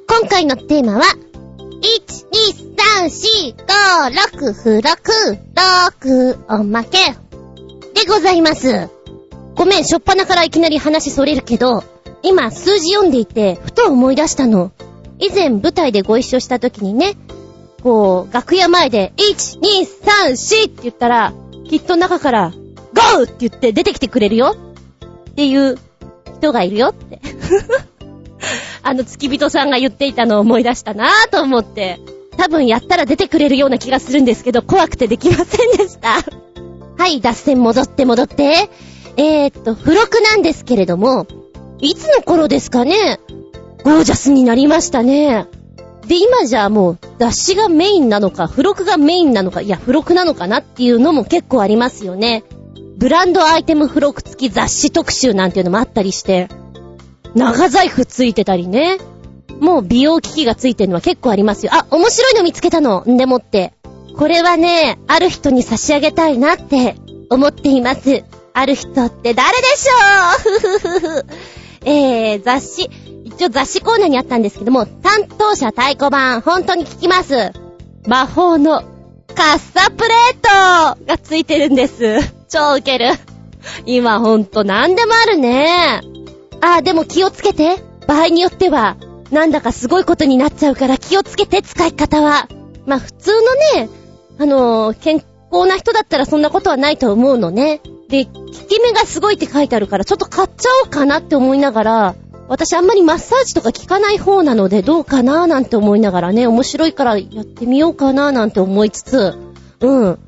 [0.06, 1.02] 今回のテーマは、
[4.38, 5.10] 1,2,3,4,5,6付録、
[5.56, 6.98] 6おまけ
[7.94, 8.88] でございます。
[9.56, 11.82] ごめん、しょっぱなからいきなり話それるけど、
[12.22, 14.70] 今数字読んでいて、ふと思い出したの。
[15.18, 17.16] 以前舞台でご一緒した時にね、
[17.82, 19.62] こう、楽屋前で、1、2、
[20.28, 21.32] 3、4って言ったら、
[21.68, 22.52] きっと中から、
[23.16, 23.24] GO!
[23.24, 24.54] って言って出てきてくれるよ
[25.30, 25.76] っていう
[26.40, 27.20] 人がいるよって。
[28.82, 32.00] あの付き人さんが言っていたのを思い出したなぁと思って、
[32.36, 36.16] 多分やったら出てくれるような気がするんですけど、怖くてできませんでした。
[36.96, 38.70] はい、脱線戻って戻って。
[39.16, 41.26] えー、っと、付録なんですけれども、
[41.78, 43.20] いつの頃ですかね？
[43.84, 45.46] ゴージャスになりましたね。
[46.06, 52.44] で、今じゃあもう雑誌がメインなのか、付録がメインなのか、いや、付録なのかなっていうのも結構ありますよね。
[53.00, 56.48] ブランドアイテム付録付き雑誌特集なんていうのもあったりして、
[57.34, 58.98] 長財布ついてたりね。
[59.58, 61.72] もう美容機器がついてるのは結構ありますよ。
[61.74, 63.02] あ、面白いの見つけたの。
[63.08, 63.72] んでもって。
[64.18, 66.96] これはね、ある人に差し上げたいなって
[67.30, 68.22] 思っています。
[68.52, 70.60] ある人って誰でしょう？
[70.60, 71.26] ふふふふ
[71.86, 72.90] えー、雑誌、
[73.24, 77.52] 一応雑誌コーナーにあったんですけども、担当者太鼓判、本当に聞きます。
[78.06, 78.82] 魔法の
[79.34, 82.18] カッサプレートがついてるんです。
[82.48, 83.06] 超ウケる。
[83.86, 86.00] 今ほんと何でもあるね。
[86.60, 87.76] あ、でも気をつけて。
[88.06, 88.96] 場合によっては、
[89.30, 92.48] なんだかすごいことになっちゃうから気をつけて、使い方は。
[92.86, 93.30] まあ、普通
[93.76, 93.88] のね、
[94.38, 95.22] あのー、健
[95.52, 97.80] 康な人だったらそんなことはないと思うのね。
[98.08, 98.32] で、効
[98.68, 102.14] き目がすごいって書いてあるから、ちょっと買っちゃおうかなって思いながら、
[102.50, 109.38] 私あんまりマッサージとか効かない方なのでどうかなーなんて思いながらね、面白いからやってみようかなーなんて思いつつ、
[109.78, 110.18] うん。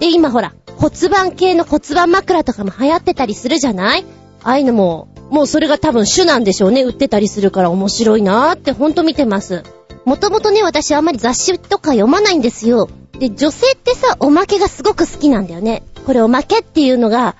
[0.00, 4.04] で、今ほら、骨盤系の骨盤枕とかも流行ってたりするじゃない？
[4.42, 6.82] ああいうのも、もうそれが多分主なんでしょうね。
[6.82, 9.62] 売ってたりするから面白いなーってほんと見てます。
[10.04, 12.88] もともとね、私あんまり雑誌とか読まないんですよ。
[13.20, 15.84] で、女性ってさ、おまけがすごく好きなんだよね。
[16.06, 17.36] これおまけっていうのが、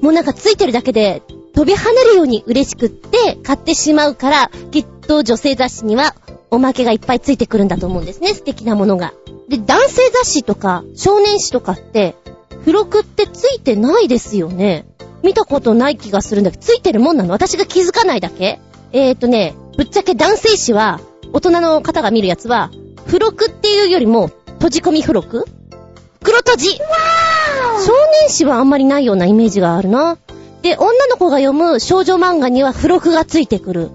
[0.00, 1.22] もうなんかついてるだけで
[1.58, 6.14] 飛び跳ねるように嬉しくって買ってしまうから、きっと女性雑誌には
[6.52, 8.32] おまけがいっぱいついてくるんだと思うんですね。
[8.32, 9.12] 素敵なものが。
[9.48, 12.14] で、男性雑誌とか少年誌とかって、
[12.60, 14.86] 付録ってついてないですよね。
[15.24, 17.32] 見たことない気がするんだけど、ついてるもんなの？
[17.32, 18.60] 私が気づかないだけ？
[18.92, 21.00] えーとね、ぶっちゃけ男性誌は、
[21.32, 22.70] 大人の方が見るやつは、
[23.06, 24.28] 付録っていうよりも、
[24.58, 25.44] 閉じ込み付録？
[26.22, 26.82] 黒閉じ少
[28.20, 30.18] 年誌はあんまりないようなイメージがあるな。
[30.62, 33.90] で、女の子が読む少女漫画には付録がついてくる。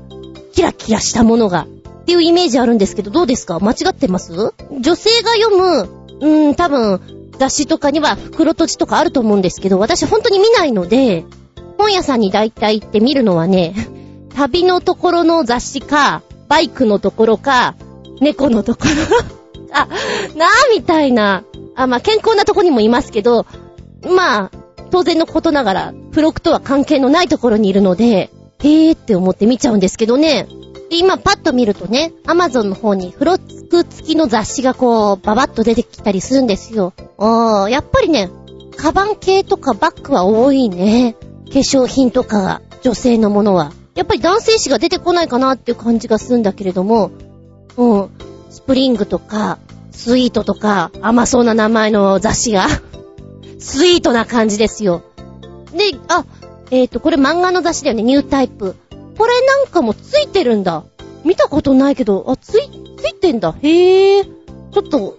[0.53, 1.67] キラキラしたものが。
[2.03, 3.59] っていうイメージあるんですけど、どうですか？
[3.59, 4.33] 間違ってます？
[4.33, 5.89] 女性が読む、
[6.19, 7.01] うーん、多分、
[7.39, 11.25] 雑誌とかには袋閉じとかあると思うんですけど、私本当に見ないので、
[11.77, 13.73] 本屋さんに大体行って見るのはね、
[14.35, 17.75] 旅のところの雑誌か、バイクのところか、
[18.21, 18.91] 猫のところ
[19.73, 19.87] あ、
[20.35, 21.43] なぁみたいな。
[21.75, 23.45] あ、まあ、健康なとこにもいますけど、
[24.03, 24.51] まあ、
[24.93, 28.29] 当然のことながら、付録とは関係のないところにいるので、
[28.59, 30.47] へーって思って見ちゃうんですけどね。
[30.91, 33.41] で、今パッと見るとね、アマゾンの方に付録
[33.83, 36.93] 付きの雑誌がこう、ババッと出てきたりするんですよ。
[37.17, 38.29] あー、やっぱりね、
[38.77, 41.15] カバン系とかバッグは多いね。
[41.47, 43.71] 化粧品とかが、女性のものは。
[43.95, 47.09] やっぱり男性誌が出てこないかなっていう感じがするんだけれども、
[47.77, 48.09] うん、
[48.51, 49.57] スプリングとか、
[49.91, 52.67] スイートとか、甘そうな名前の雑誌が
[53.63, 55.01] スイートな感じですよ。
[55.71, 56.25] で、あ、
[56.69, 58.75] えっ、ー、と、これ漫画の雑誌だよね、ニュータイプ。
[59.17, 60.83] これなんかもついてるんだ。
[61.23, 63.55] 見たことないけど、あ、つい、ついてんだ。
[63.61, 64.25] へえ。
[64.25, 65.17] ちょっと、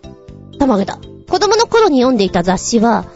[0.58, 0.98] たまげた。
[1.28, 3.06] 子供の頃に読んでいた雑誌は、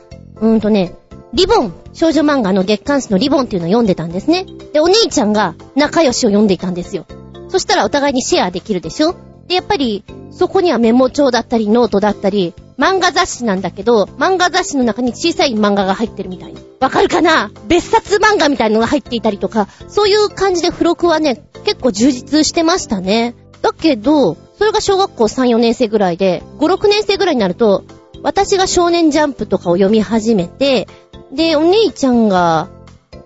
[0.41, 0.95] うーんとね、
[1.35, 4.47] リボン、少女漫画の月刊誌のリボンっていうのを読んでたんですね。
[4.73, 7.05] で、お兄ちゃんが仲良しを読んでいたんですよ。
[7.49, 9.15] そしたらお互いにシェアできるでしょ？
[9.47, 16.61] で、やっぱり、そこにはメモ帳だったり、ノートだったり、漫画雑誌なんだけど、漫画雑誌の中に小さい漫画が入ってるみたいな。
[16.81, 17.51] わかるかな？
[17.67, 23.35] 別冊漫画みたいのが入っていたりとか、そういう感じで付録はね、結構充実してましたね。
[23.63, 27.85] だけど、それが小学校3、4年生ぐらいで、5、6年生ぐらいになると、
[28.23, 30.87] 私が少年ジャンプとかを読み始めて、
[31.33, 32.69] で、お姉ちゃんが、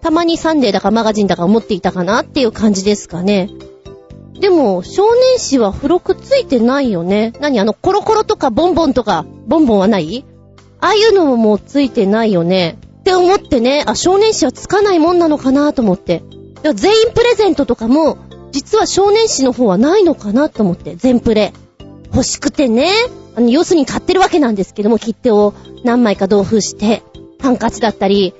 [0.01, 3.51] たまにサンデーだかマガジンだか持っていたかなっていう感じですかね。
[4.43, 7.32] でも、少年誌は付録ついてないよね。
[7.38, 7.61] 何？
[7.61, 10.24] あの、コロコロとかボンボンとか、ボンボンはない？
[10.80, 12.76] ああいうのももうついてないよね。
[12.99, 16.24] って思ってね、あ、少年誌はつかないもんなのかなと思って。
[16.74, 18.18] 全員プレゼントとかも、
[18.51, 21.53] 実は少年誌の方はないのかなと思って、全プレ。
[22.07, 22.90] 欲しくてね。
[23.36, 27.05] あの、要するに買ってるわけなんですけども、切手を何枚か同封して、
[27.40, 28.34] ハンカチだったり、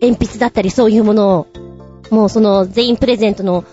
[0.00, 1.46] 鉛筆だったりそういうものを、
[2.14, 3.64] もうその全員プレゼントの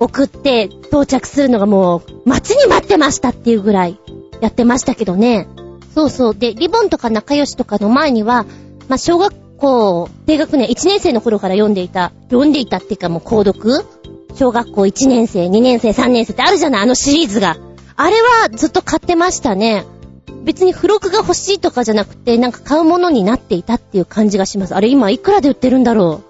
[0.00, 3.98] 送って到着するのがもう待ちに待ってましたっていうぐらい
[4.40, 5.48] やってましたけどね。
[5.94, 6.34] そうそう。
[6.34, 8.44] で、リボンとか仲良しとかの前には、
[8.88, 13.84] まあ、小学校、低学年1年生の頃から読んでいた、読んでいたっていうかもう購読？
[14.36, 16.82] 小学校1年生、2年生、3年生ってあるじゃない？
[16.82, 17.56] あのシリーズが。
[17.96, 19.84] あれはずっと買ってましたね。
[20.44, 24.76] 別に付録が欲しいとかじゃなくて、なんか買うものになっていたっていう感じがします。
[24.76, 26.22] あれ今いくらで売ってるんだろ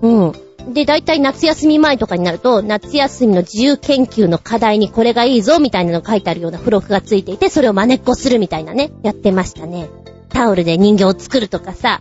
[0.00, 0.08] う？
[0.08, 0.32] うん。
[0.68, 9.88] で、だいたい夏休み前とかになると、夏休みの自由研究の課題にこれがいいぞみたいなの書いてあるような付録がついていて、それを真似っこするみたいなね、やってましたね。
[10.28, 12.00] タオルで人形を作るとかさ、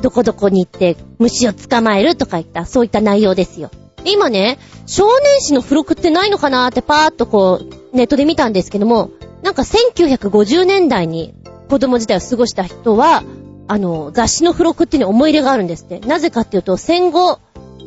[0.00, 3.70] どこどこに行って虫を捕まえるとかいった、そういった内容ですよ。
[4.04, 9.10] 今ね、少年誌の付録ってないのかなーってパーっとこう、ネットで見たんですけども、
[9.42, 11.34] なんか1950年代に
[11.68, 13.22] 子供時代を過ごした人は、
[13.66, 16.00] あの、雑誌の付録っていうのに思い入れがあるんですって。
[16.00, 17.38] なぜかっていうと、戦後、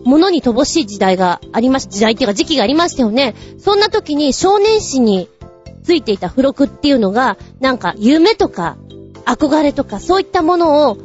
[0.05, 3.35] 物に乏しい時代がありまし、時代っていうか時期がありましたよね。
[3.59, 5.29] そんな時に少年誌に
[5.83, 8.77] ついていた付録っていうのが、なんか夢とか
[9.25, 10.97] 憧れとかそういったものを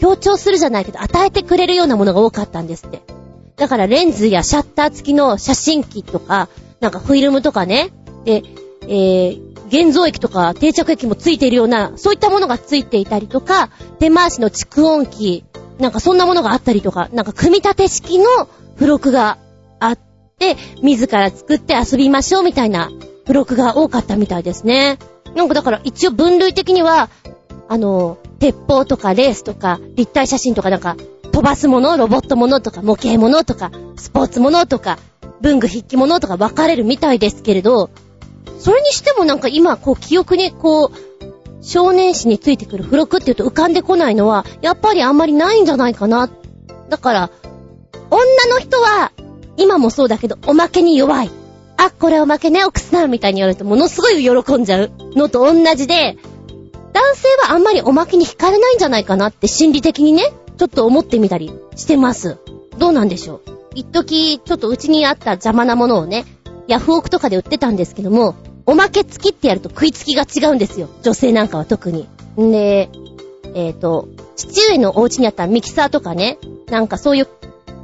[0.00, 3.02] 強調するじゃないけど与えてくれるようなものが多かったんですって。
[3.56, 6.48] だからレンズやシャッター付きの写真機とか、
[6.80, 7.90] なんかフィルムとかね、
[8.24, 8.42] で、
[8.82, 13.70] えー、現像液とか定着液もついているような、そういったものがついていたりとか、
[14.00, 15.44] 手回しの蓄音機、
[15.78, 18.24] なんかそんなものがあったりとか、なんか組み立て式の
[18.74, 19.38] 付録が
[19.80, 19.98] あっ
[20.38, 22.90] て、自ら作って遊びましょうみたいな
[23.22, 24.98] 付録が多かったみたいですね。
[25.34, 27.08] なんかだから一応分類的には、
[27.68, 30.96] あの、鉄砲とかレースとか立体写真とかなんか
[31.30, 34.98] 飛ばすもの、ロボットものとか模型ものとかスポーツものとか
[35.40, 37.90] 文具筆記ものとか分かれるみたいですけれど、
[38.58, 40.92] それにしてもなんか今、こう、記憶に、こう、
[41.62, 46.28] 少年誌についてくる付録って言うと浮かんでこないのは、やっぱりあんまりないんじゃないかな。
[46.88, 47.30] だから、
[48.10, 49.12] 女の人は、
[49.56, 51.30] 今もそうだけど、おまけに弱い。
[51.76, 56.18] あ、これおまけね、奥さんみたいに言われると、ものすごい喜んじゃうのと同じで、
[56.92, 62.38] 男性はあんまりおまけに惹かれないんじゃないかなって心理的にね、ちょっと思ってみたりしてます。
[62.78, 63.52] どうなんでしょう。
[63.74, 66.24] 一時、ちょっとうちにあった邪魔なものをね、
[66.68, 68.34] ヤフオクとかで売ってたんですけども、
[68.66, 70.88] おまけ付きってやると食いつきが違うんですよ。
[71.02, 72.08] 女性なんかは特に。
[72.40, 72.90] んで、
[73.54, 76.38] えっ、ー、と、父上のお家にあったミキサーとかね、
[76.70, 77.28] なんかそういう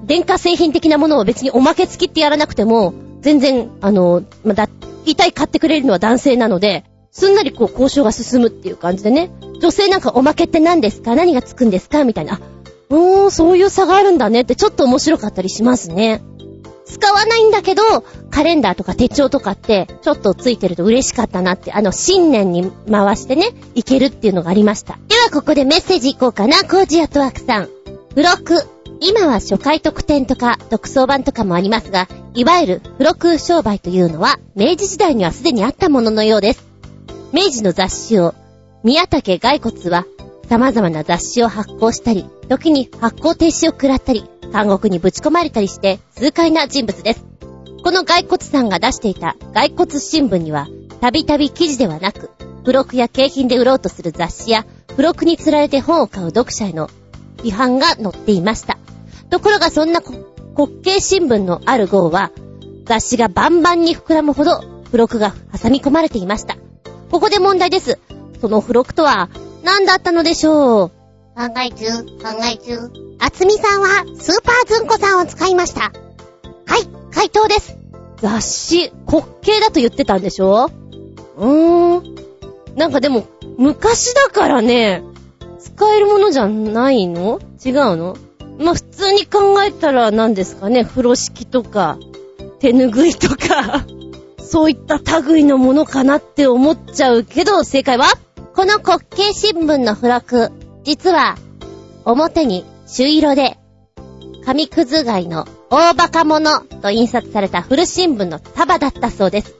[0.04, 4.68] 電化製品的なものを別におまけ付きってやらなくても、全然、あの、ま、だ、
[5.04, 9.30] 大体買ってくれるのは男性なので、すんなりこう交渉が進むっていう感じでね。
[9.60, 11.16] 女性なんかおまけって何ですか？
[11.16, 12.04] 何がつくんですか？
[12.04, 12.34] みたいな。
[12.34, 12.40] あ、
[12.90, 16.22] うーん、そういう差があるんだねってちょっと面白かったりしますね。
[16.88, 17.82] 使わないんだけど、
[18.30, 24.98] カレンダーとか手帳とかって、ちょっとついてると嬉しかったなって、あの、新年に回してね、いけるっていうのがありました。
[25.08, 27.68] では、ここでメッセージいこうかな、コージアトワークさん。
[28.10, 28.66] 付録。
[29.00, 36.66] 今は初回特典とか、特装版とかもありますが、いわゆる付録商売というのは、明治時代にはすでにあったもののようです。
[37.32, 38.34] 明治の雑誌を、
[38.82, 40.06] 宮武骸骨は、
[40.48, 47.24] 様々な雑誌を発行したり、時に発行停止を食らったり、監獄にぶち込まれたりして痛快な人物です。
[47.82, 50.66] この骸骨さんが出していた骸骨新聞には、
[51.00, 52.30] たびたび記事ではなく、
[52.64, 56.90] 付録や景品で売ろうとする雑誌や、付録に釣られて本を買う読者への
[57.38, 58.78] 批判が載っていました。
[59.30, 60.18] ところがそんな滑
[60.82, 62.32] 稽新聞のある号は、
[62.84, 66.56] 雑誌がバンバンに膨らむほど、付録が挟み込まれていました。
[67.10, 67.98] ここで問題です。
[68.40, 69.30] その付録とは、
[69.62, 70.97] 何だったのでしょう？
[71.38, 72.90] 考え中、考え中。
[73.20, 75.82] あつみさんは、スーパーズンコさんを使いました。
[75.82, 75.92] はい、
[77.14, 77.76] 回答です。
[78.16, 80.68] 雑誌、滑稽だと言ってたんでしょ？
[81.36, 82.74] うーん。
[82.74, 83.24] なんかでも、
[83.56, 85.04] 昔だからね、
[85.60, 87.38] 使えるものじゃないの？
[87.64, 88.16] 違うの？
[88.58, 91.98] まあ、普通に考えたら何ですかね、風呂敷とか、
[92.58, 93.86] 手拭いとか、
[94.42, 98.06] そういった類のものかなって思っちゃうけど、正解は
[98.56, 100.50] この滑稽新聞の付録、
[100.84, 101.36] 実は、
[102.04, 103.58] 表に朱色で、
[104.44, 109.54] 紙くず貝の大バカ者と印刷された古新聞の束だったそうです。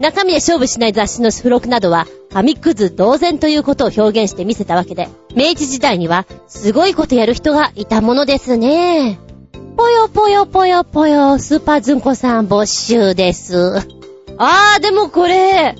[0.00, 9.20] 中身で勝負しない雑誌の付録などは、紙くず同然ということを表現して見せたわけで、明治時代には、すごいことやる人がいたものですね。
[9.76, 13.76] ぽよぽよぽよぽよ、スーパーズンコさん募集です。
[14.38, 15.76] あー、でもこれ、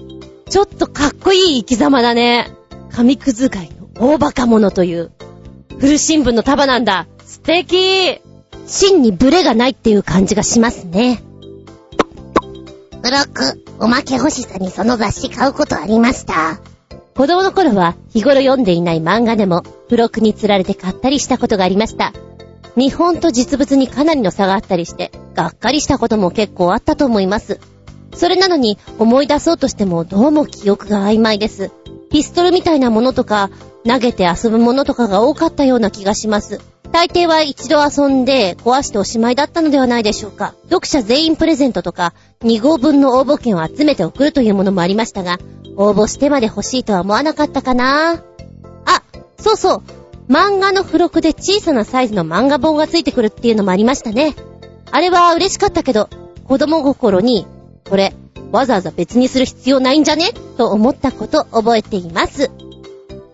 [0.48, 2.50] ちょっとかっこいい生き様だね。
[2.90, 3.70] 紙くず貝
[4.03, 5.11] 大バカ者という、
[5.78, 7.07] 古新聞の束なんだ。
[7.22, 8.18] 素敵
[8.66, 11.22] 真にブレがないっていう感じがしますね。
[13.03, 16.61] ブロック、おまけ欲しさにその雑誌買うことありました。
[17.14, 22.14] 子供の頃は日頃読んでいない漫画でも付録に釣られて買ったりしたことがありました。
[22.76, 27.61] 見本と実物にかなりの差があったりして、がっかりしたことも結構あったと思います。
[28.14, 31.70] それなのに思い出そうとしてもどうも記憶が曖昧です。
[32.11, 33.50] ピストルみたいなものとか、
[33.86, 36.61] 投げて遊ぶものとかが多かったような気がします。
[36.92, 40.54] 大抵は一度遊んで壊しておしまいだったのではないでしょうか。
[40.64, 45.38] 読者全員プレゼントとか、2号分の応募券を集めて送るというものもありましたが、
[45.76, 48.14] 応募してまで欲しいとは思わなかったかな。
[48.14, 49.02] あ、
[49.38, 49.82] そうそう。
[50.28, 54.34] 漫画の付録で小さなサイズの漫画本がついてくるっていうのもありましたね。
[54.90, 56.08] あれは嬉しかったけど、
[56.44, 57.46] 子供心に、
[57.88, 58.14] これ、
[58.53, 60.32] わざわざ別にする必要ないんじゃね？
[60.57, 62.51] と思ったこと覚えています。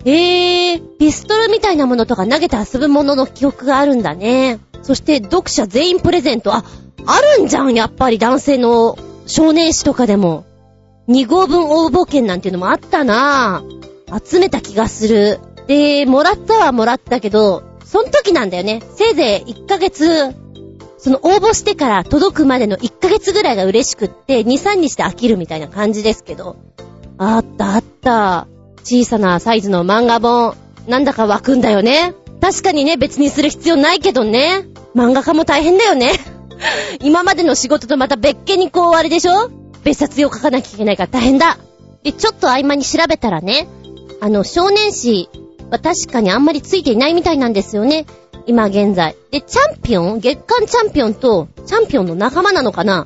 [0.04, 4.60] へえ、ピストルみたいなものとか投げて遊ぶものの記憶があるんだね。
[4.82, 6.54] そして読者全員プレゼント。
[6.54, 6.64] あ、
[7.06, 8.96] あるんじゃん、やっぱり男性の
[9.26, 10.44] 少年誌とかでも。
[11.08, 14.24] 2号分応募券なんていうのもあったなぁ。
[14.24, 15.40] 集めた気がする。
[15.66, 18.82] で、もらったはもらったけど、その時なんだよね。
[18.96, 20.34] せいぜい1ヶ月
[20.99, 26.57] その応募してから届くまでの1ヶ月ぐらいが嬉しくって、2、3日で飽きるみたいな感じですけど。
[27.18, 28.47] あったあった。
[28.82, 30.55] 小さなサイズの漫画本。
[30.86, 32.14] なんだか湧くんだよね。
[32.40, 34.66] 確かにね、別にする必要ないけどね。
[34.94, 36.12] 漫画家も大変だよね。
[37.03, 39.51] 今までの仕事とまた別件にこうあれでしょ
[39.84, 41.59] 別冊を書かなきゃいけないから大変だ。
[42.03, 43.68] で、ちょっと合間に調べたらね、
[44.20, 45.28] あの、少年誌
[45.70, 48.07] は確かにあんまりついていないみたいなんですよね。
[48.47, 49.16] 今現在。
[49.30, 53.05] で、チャンピオン月間チャンピオンとチャンピオンの仲間なのかな？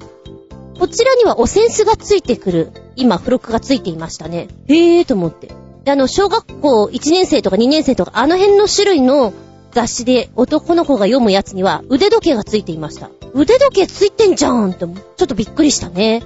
[0.78, 4.48] こちらには汚染スがついてくる、今、付録がついていましたね。
[4.68, 5.48] へえーと思って。
[5.84, 9.32] で、あの、小学校1年生とか2年生とか、あの辺の種類の
[9.72, 13.10] 雑誌で男の子が読むやつには腕時計がついていました。
[13.34, 16.22] 腕時計ついてんじゃんって、ちょっとびっくりしたね。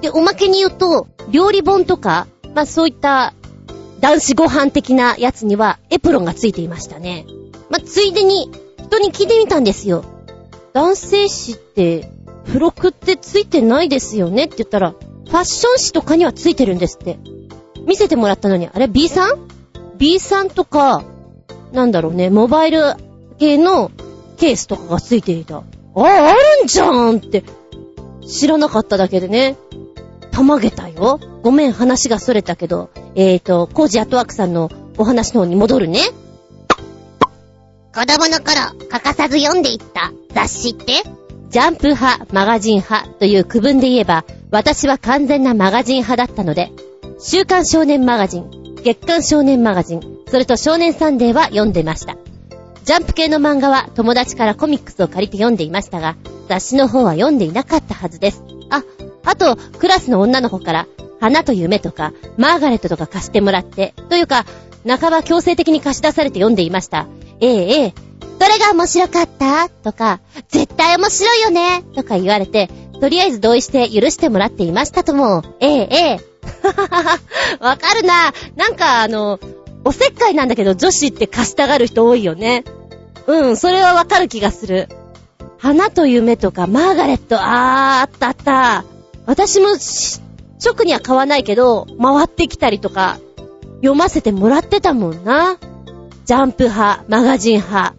[0.00, 3.34] で、おまけに言うと、料理本とか、まあそういった
[4.00, 7.26] 男子ご飯的なやつにはエプロンがついていましたね。
[7.74, 8.52] まあ、ついでに
[8.84, 10.04] 人に聞いてみたんですよ。
[10.74, 12.08] 男性誌って
[12.44, 14.44] 付録ってついてないですよね？
[14.44, 17.18] って言ったら、ファッション誌とかにはついてるんですって。
[17.84, 19.48] 見せてもらったのに、あれ B さん
[19.98, 21.02] ?B さんとか、
[21.72, 22.94] なんだろうね、モバイル
[23.40, 23.90] 系の
[24.36, 25.56] ケースとかがついていた。
[25.56, 25.62] あ
[25.96, 27.42] あ、るんじゃんって、
[28.24, 29.56] 知らなかっただけでね、
[30.30, 31.18] たまげたよ。
[31.42, 35.98] ごめん、話が逸れたけど、えーと、コージアットワークさんのお話の方に戻るね。
[37.94, 41.04] 子供の頃、欠かさず読んでいった雑誌って？
[41.50, 46.72] ジャンプ派、マガジン派という区分で言えば、私は完全なマガジン派だったので、
[47.20, 48.50] 週刊少年マガジン、
[48.82, 52.16] 月刊少年マガジン、それと少年サンデーは読んでました。
[52.84, 56.16] ジャンプ系の漫画は友達からコミックスを借りて読んでいましたが、
[56.48, 58.42] 雑誌の方は読んでいなかったはずです。
[58.70, 58.82] あ、
[59.24, 60.88] あと、クラスの女の子から、
[61.20, 64.46] 花と夢とか、マーガレットとか貸してもらって、というか、
[64.84, 67.06] 半ば強制的に貸し出されて読んでいました。
[67.40, 67.94] ええええ、
[68.38, 69.68] どれが面白かった？
[69.68, 71.82] とか、絶対面白いよね？
[71.94, 72.68] とか言われて、
[73.00, 75.42] とりあえず同意して許してもらっていましたとも。
[75.60, 76.20] ええ、ええ。
[77.60, 78.32] わかるな。
[78.56, 79.38] なんかあの、
[79.84, 82.64] おせっかいなんだけど女子って貸したがる人多いよね。
[83.26, 84.88] うん、それはわかる気がする。
[85.58, 88.84] 花と夢とか、マーガレット、あー、あったあった。
[89.26, 89.68] 私も、
[90.64, 93.18] 直には買わないけど、回ってきたりとか、
[93.76, 95.56] 読ませてもらってたもんな。
[96.24, 97.94] ジャンプ派、マガジン派。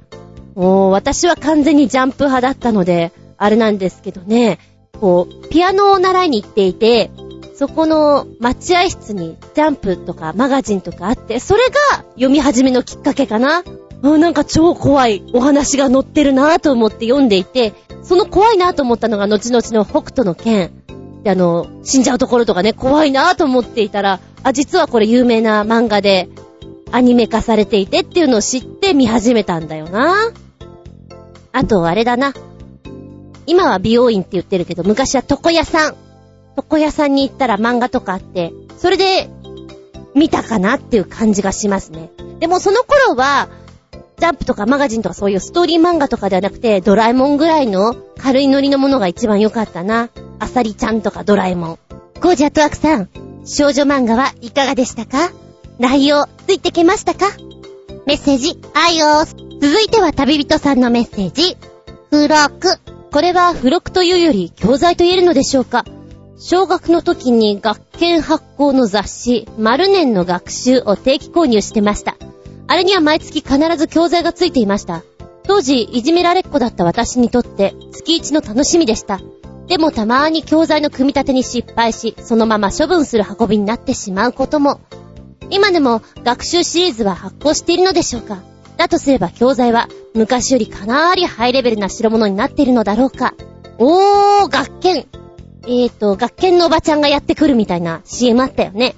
[0.56, 4.60] もう、私は完全にジャンプ派だったので、あれなんですけどね、
[5.00, 7.12] こう、ピアノを習いに行っていて、
[7.56, 13.64] そこの待合室にジャンプとかマガジンとかあって、それが読み始めのきっかけかな。
[14.04, 17.74] あなんか超怖いお話が載ってるなぁと思って読んでいて、
[18.04, 20.72] その怖いなぁと思ったのが後々の北斗の剣。
[21.24, 26.30] で、あの、死んじゃうところとかね、怖いなぁと思っていたら、あ、実はこれ有名な漫画で、
[26.92, 30.32] アニメ化されていてっていうのを知って見始めたんだよな。
[31.52, 32.34] あと、あれだな。
[33.48, 35.96] 今は美容院って言ってるけど、昔は床屋さん。
[36.58, 39.30] 床屋さんに行ったら漫画とかあって、それで
[40.14, 42.12] 見たかなっていう感じがしますね。
[42.40, 43.50] でもその頃は、
[44.18, 50.10] ジャンプとかマガジンとかそういうストーリー漫画とかではなくて、ドラえもんぐらいの軽いノリのものが一番良かったな。
[50.40, 51.80] アサリちゃんとかドラえもん。
[52.22, 53.10] コージアットワークさん、
[53.46, 55.32] 少女漫画はいかがでしたか？
[55.78, 57.26] 内容、ついてきましたか？
[58.06, 61.58] メッセージ、あいよーす続いては旅人さんのメッセージ。
[62.12, 62.80] 付録。
[63.12, 65.84] これは付録というより教材と言えるのでしょうか？
[66.38, 72.16] 小学の時に学研発行の雑誌、丸年の学習を定期購入してました。
[72.68, 75.04] あれには毎月必ず教材がついていました。
[75.44, 79.20] 当時、いじめられっ子だった私にとって、月一の楽しみでした。
[79.68, 84.80] でもたまーに教材の組み立てに失敗し、そのまま処分する運びになってしまうことも。
[85.50, 88.44] 今でも学習シリーズは発行しているのでしょうか？
[88.78, 93.34] だとすれば教材は昔よりかなりハイレベルな代物になっているのだろうか？
[93.78, 95.08] おー、学研。
[95.64, 98.96] えーと、学研のおばちゃんがやってくるみたいな CM あったよね。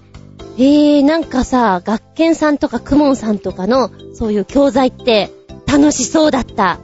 [0.57, 5.31] えー、なんかさ、学研さんとかクモンさんとかの、そういう教材って
[5.65, 6.79] 楽しそうだった。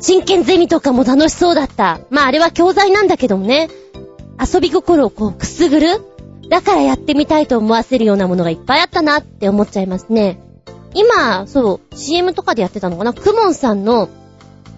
[0.00, 2.00] 真剣ゼミとかも楽しそうだった。
[2.10, 3.68] まああれは教材なんだけどもね。
[4.52, 6.02] 遊び心をこうくすぐる
[6.54, 10.38] だからやってみたいと思わせるようなものがいっぱいあったなって思っちゃいますね。
[10.94, 13.12] 今、そう、CM とかでやってたのかな？
[13.12, 14.08] クモンさんの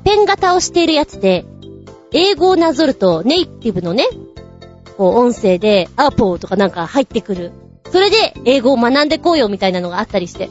[0.03, 1.45] ペン型をしているやつで、
[2.13, 4.07] 英語をなぞるとネイティブのね、
[4.97, 7.53] こう音声で、アーポーとかなんか入ってくる。
[7.93, 10.49] それで英語を学んでこうよみたいなのがあったりして、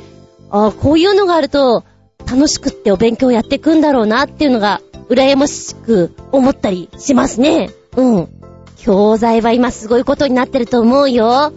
[0.52, 1.86] ああ、こういうのがあると
[2.30, 7.72] 楽しくってお勉強やっていくんだろうなっていうのが羨ましく思ったりしますね。
[7.98, 8.35] うん。
[8.86, 11.52] 教材は今すごいことになってると思うよ。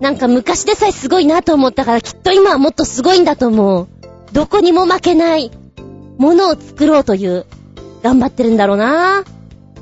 [0.00, 3.88] なんか昔でさえすごいなと思ったからきっと今はもっとすごいんだと思う。
[4.32, 5.50] どこにも負けない
[6.16, 7.44] ものを作ろうという
[8.02, 9.24] 頑張ってるんだろうな。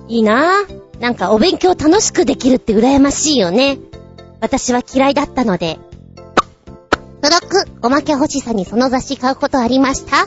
[0.09, 0.65] いいな。
[0.99, 3.79] なんかお勉強楽しくできるって羨ましいよね。
[4.41, 5.79] 私は嫌いだったので。
[7.23, 10.27] 付録、おまけ欲しさにその雑誌買うことありました？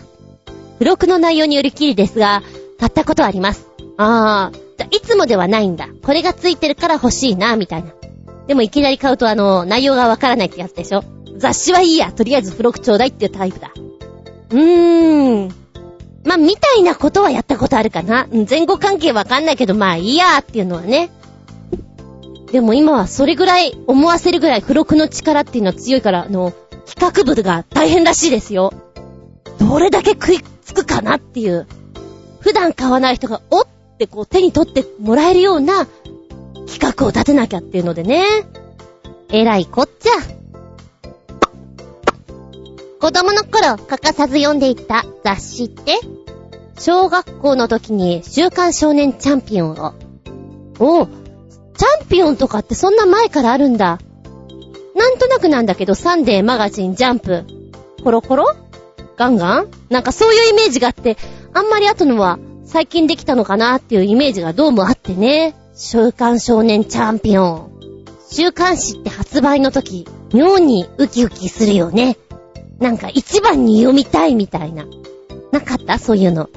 [0.79, 2.43] 付録の内容によりきりですが、
[2.79, 3.67] 買ったことあります。
[3.97, 5.87] あー、いつもではないんだ。
[6.03, 7.91] これがついてるから欲しいな、みたいな。
[8.47, 11.03] でもいきなり買うとあの、内容がわからないってやつでしょ
[11.37, 13.71] 雑誌はいいや、とりあえず付録ちょうだいっていうタイプだ。
[13.75, 15.53] うーん。
[16.25, 18.27] まあ、みたいなことはやったことあるかな。
[18.49, 21.11] 前後関係わかんないけど、まあいいやっていうのはね。
[22.51, 26.51] でも今はそれぐらい思わせるぐらい付録の力っていうのは強いから、あの、
[26.85, 28.73] 企画部が大変らしいですよ。
[29.59, 31.67] どれだけ食いつくかなっていう。
[32.39, 33.67] 普段買わない人が、おっ
[33.99, 35.85] ってこう手に取ってもらえるような
[36.67, 38.23] 企画を立てなきゃっていうのでね。
[39.27, 40.11] えらいこっちゃ。
[43.01, 45.99] 子供の頃欠かさず読んでいた雑誌って
[46.77, 49.93] 小学校の時に週刊少年チャンピオンを。
[50.79, 51.07] おう、
[51.77, 53.99] チャンピオンとかってそんな前からあるんだ。
[54.95, 57.45] なんとなくなんだけど、サンデー、マガジン、ジャンプ、
[58.01, 58.45] コロコロ？
[59.17, 59.67] ガンガン？
[59.89, 61.17] なんかそういうイメージがあって、
[61.53, 62.39] あんまり後のは
[62.69, 65.55] 最近できたのかなっていうイメージがどうもあってね。
[65.75, 68.05] 週刊少年チャンピオン。
[68.31, 72.15] 週刊誌って発売の時、妙にウキウキするよね。
[72.77, 74.85] なんか一番に読みたいみたいな。
[75.51, 75.97] なかった？
[75.97, 76.47] そういうの。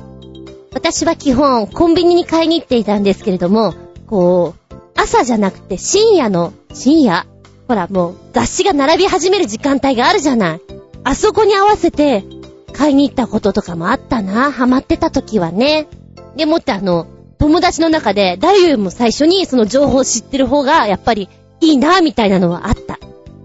[0.74, 3.74] 私は基本コンビニに買いに行っていたんですけれども、
[4.06, 7.26] こう、朝じゃなくて深夜の、深夜？
[7.68, 10.60] ほらもう雑誌が並び始める時間帯があるじゃない。
[11.04, 12.22] あそこに合わせて
[12.74, 14.52] 買いに行ったこととかもあったな。
[14.52, 15.88] ハマってた時はね。
[16.36, 17.06] でもってあの、
[17.38, 21.28] 友達の中で誰よりも最初にその情報を知ってる方がやっぱり
[21.60, 22.98] いいな、みたいなのはあった。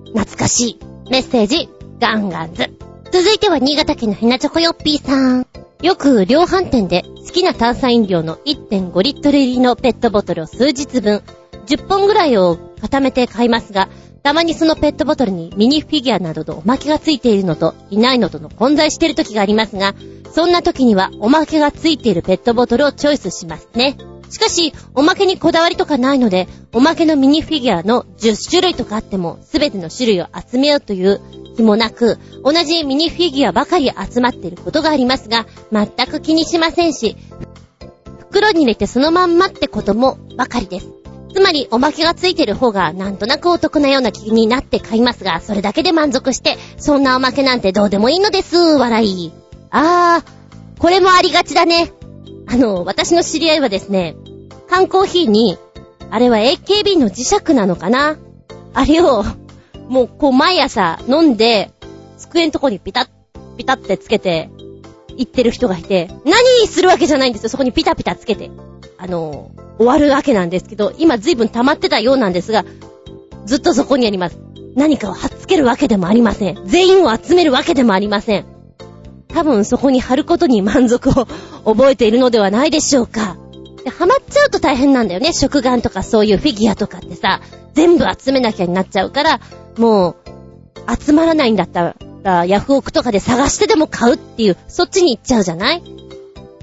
[0.05, 0.79] 懐かしい。
[1.09, 1.69] メッセージ、
[1.99, 2.69] ガンガンズ。
[3.11, 5.47] 続いては新潟県のひなチョコヨッピーさん。
[5.81, 11.21] よく量販店で好きな炭酸飲料の1.5リットル入りのペットボトルを数日分、
[11.67, 13.89] 10本ぐらいを固めて買いますが、
[14.27, 19.95] たまにそのペットボトルにミニフィギュアなどのおまけがついているのといないのとの混在している時がありますが、
[20.33, 23.95] そんな時にはおまけがついているペットボトルをチョイスしますね。
[24.29, 31.21] しかし、おまけにこだわりとかないので、おまけのミニフィギュアの10種類とかあっても、すべての種類を集めようという
[31.55, 37.15] 気もなく、同じミニフィギュアばかり集まっていることがありますが、全く気にしませんし、
[38.29, 40.96] 袋に入れてそのまんまってこともばかりです。
[41.37, 49.31] つまり、おまけがついてる方がなんとなくお得なような気になって買いますが、それだけで満足して、そんなおまけなんてどうでもいいのです、笑い。
[49.69, 51.93] あー、これもありがちだね。
[52.47, 54.15] あの、私の知り合いはですね、
[54.67, 55.59] 缶コーヒーに、
[56.09, 58.17] あれは AKB の磁石なのかな？
[58.73, 59.23] あれを、
[59.89, 61.69] もうこう毎朝飲んで、
[62.17, 63.07] 机のとこにピタッ、
[63.57, 64.49] ピタってつけて、
[65.15, 67.49] 行ってる人がいて、何するわけじゃないんですよ。
[67.49, 68.49] そこにピタピタつけて。
[68.97, 72.65] あの、終わるわけなんですけど、今随分溜まってたようなんですが、
[73.45, 74.37] ずっとそこにあります。
[74.75, 76.59] 何かを貼っつけるわけでもありません。
[76.67, 78.45] 全員を集めるわけでもありません。
[79.29, 81.27] 多分そこに貼ることに満足を
[81.65, 83.37] 覚えているのではないでしょうか。
[83.83, 85.33] でハマっちゃうと大変なんだよね。
[85.33, 87.41] 食玩とかそういうフィギュアとかってさ、
[87.73, 89.39] 全部集めなきゃになっちゃうから、
[89.77, 90.15] もう、
[91.05, 95.83] 集まらないんだったら、ヤフオクとかで探してでも買うっていう、そっちに行っちゃうじゃない？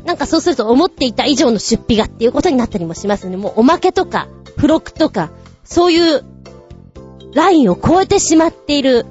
[0.05, 3.37] なんかそうすると思っていた以上の出費がっていうことになったりもしますね。
[3.37, 5.31] もうおまけとか、付録とか、
[5.65, 6.25] そういう
[7.33, 9.07] ラインを超えてしまっている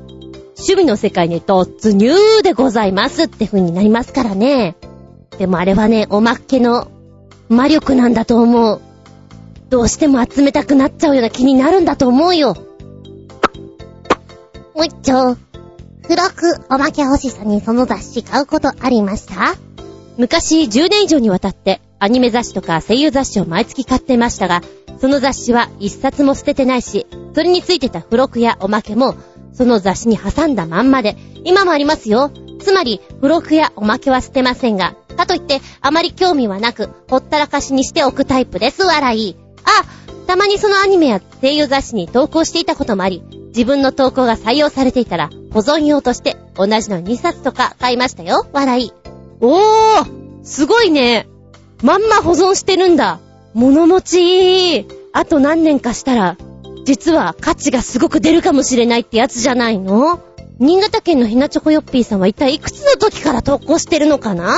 [0.55, 2.13] 趣味の世界に突入
[2.43, 4.75] でございますって風になりますからね。
[5.37, 6.91] でもあれはね、おまけの
[7.49, 8.79] 魔力なんだと思う。
[9.69, 12.55] どうしても集めたくなっちゃうような気になるんだと思うよ。
[14.75, 15.35] もう一丁。
[16.03, 19.55] 付録おまけ欲しさにその雑誌買うことありました？
[20.17, 24.61] 昔10年以上にわたってアニメ雑誌とか声優雑誌を毎月買ってましたが、
[24.99, 29.15] その雑誌は一冊も捨ててないし、それについてた付録やおまけも、
[29.53, 31.15] その雑誌に挟んだまんまで、
[31.45, 32.31] 今もありますよ。
[32.59, 39.35] つまり、付録やおまけは捨てませんが、かといって、あまり興味はなく、ほったらかしにしておくタイプです、笑い。
[39.63, 39.85] あ、
[40.27, 49.02] たまにそのアニメや声優雑誌に投稿していたこともあり、自分の投稿が採用されていたら、保存用として、同じの2冊とか買いましたよ、笑い。
[49.45, 51.27] おーすごいね。
[51.81, 53.19] まんま保存してるんだ。
[53.53, 54.87] 物持ち。
[55.11, 56.37] あと何年かしたら、
[56.85, 60.21] 実は価値がすごく出るかもしれないってやつじゃないの？
[60.59, 64.57] 新潟県のひなチョコヨッピーさんは一体いくつの時から投稿してるのかな？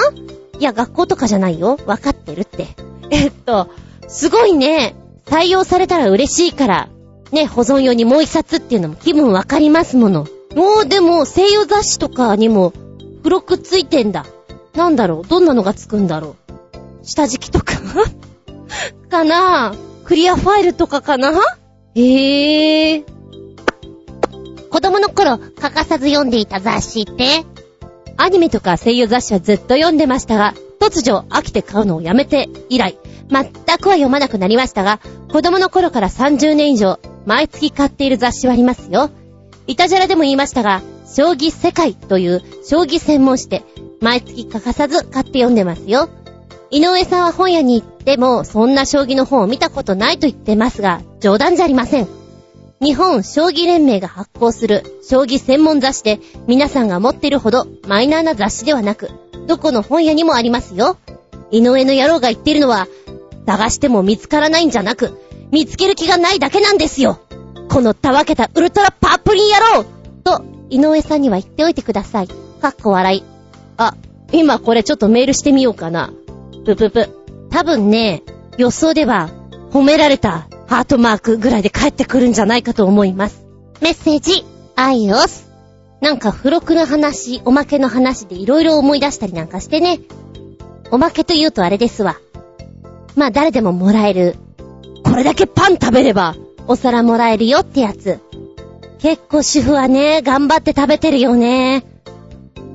[0.59, 1.79] いや、学校とかじゃないよ。
[1.87, 2.67] わかってるって。
[3.09, 3.71] えっと、
[4.07, 4.95] すごいね。
[5.25, 6.89] 採用されたら嬉しいから、
[7.31, 10.27] ね、保存用にもう一冊っていうのも気分わかりますもの。
[10.55, 12.71] もうでも、声優雑誌とかにも、
[13.17, 14.27] 付録ついてんだ。
[14.75, 15.27] なんだろう？
[15.27, 16.35] どんなのがつくんだろ
[17.01, 17.05] う？
[17.05, 17.75] 下敷きとか？
[19.09, 19.73] かな？
[20.03, 21.31] クリアファイルとかかな？
[21.95, 23.03] へえ。
[24.69, 27.45] 子供の頃、欠かさず読んでいた雑誌って？
[28.17, 32.97] アニメとか声優雑誌はずっと読んでましたが、突如飽きて買うのをやめて以来、
[33.29, 33.45] 全
[33.77, 34.99] くは読まなくなりましたが、
[35.31, 39.09] 子供の頃から30年以上、毎月買っている雑誌はありますよ。
[39.67, 43.63] イタジャラでも言いましたが、将棋世界という将棋専門誌で、
[44.05, 46.09] 毎月欠かさず買って読んでますよ。
[46.69, 52.07] 井上さんは本屋に行っても、そんな将棋の本を見たことないと言ってますが、冗談じゃありません。
[52.79, 59.09] 日本将棋連盟が発行する将棋専門雑誌で皆さんが持っているほどマイナーな雑誌ではなく、
[59.47, 60.97] どこの本屋にもありますよ。
[61.49, 62.87] 井上の野郎が言っているのは、
[63.47, 65.19] 探しても見つからないんじゃなく、
[65.49, 67.21] 見つける気がないだけなんですよ。
[67.71, 69.85] このたわけたウルトラパープリン野郎
[70.23, 72.27] と、井上さんには言っておいてください。
[72.61, 73.34] かっこ笑い。
[73.77, 73.95] あ、
[74.31, 76.11] 今これちょっとメールしてみようかな。
[76.65, 77.09] ぷぷぷ。
[77.49, 78.23] 多分ね、
[78.57, 79.29] 予想では、
[79.71, 83.45] 褒められたハートマークぐらいで帰ってくるんじゃないかと思います。
[83.81, 84.45] メッセージ、
[84.75, 85.51] アイオス。
[86.01, 89.99] なんか付録の話、おまけの話でいろいろ思い出したりなんかしてね。
[90.91, 92.17] おまけと言うとあれですわ。
[93.15, 94.35] まあ誰でももらえる。
[95.03, 96.35] これだけパン食べれば、
[96.67, 98.19] お皿もらえるよってやつ。
[98.99, 101.94] 結構主婦はね、頑張って食べてるよね。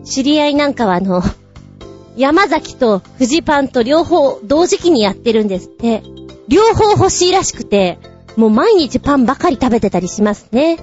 [0.04, 1.22] 知り合いなんかはあの、
[2.16, 6.02] 山崎と富士パンと両方同時期にやってるんですって。
[6.48, 7.98] 両方欲しいらしくて、
[8.36, 10.78] もう毎日パンばかり食べてたりしますね。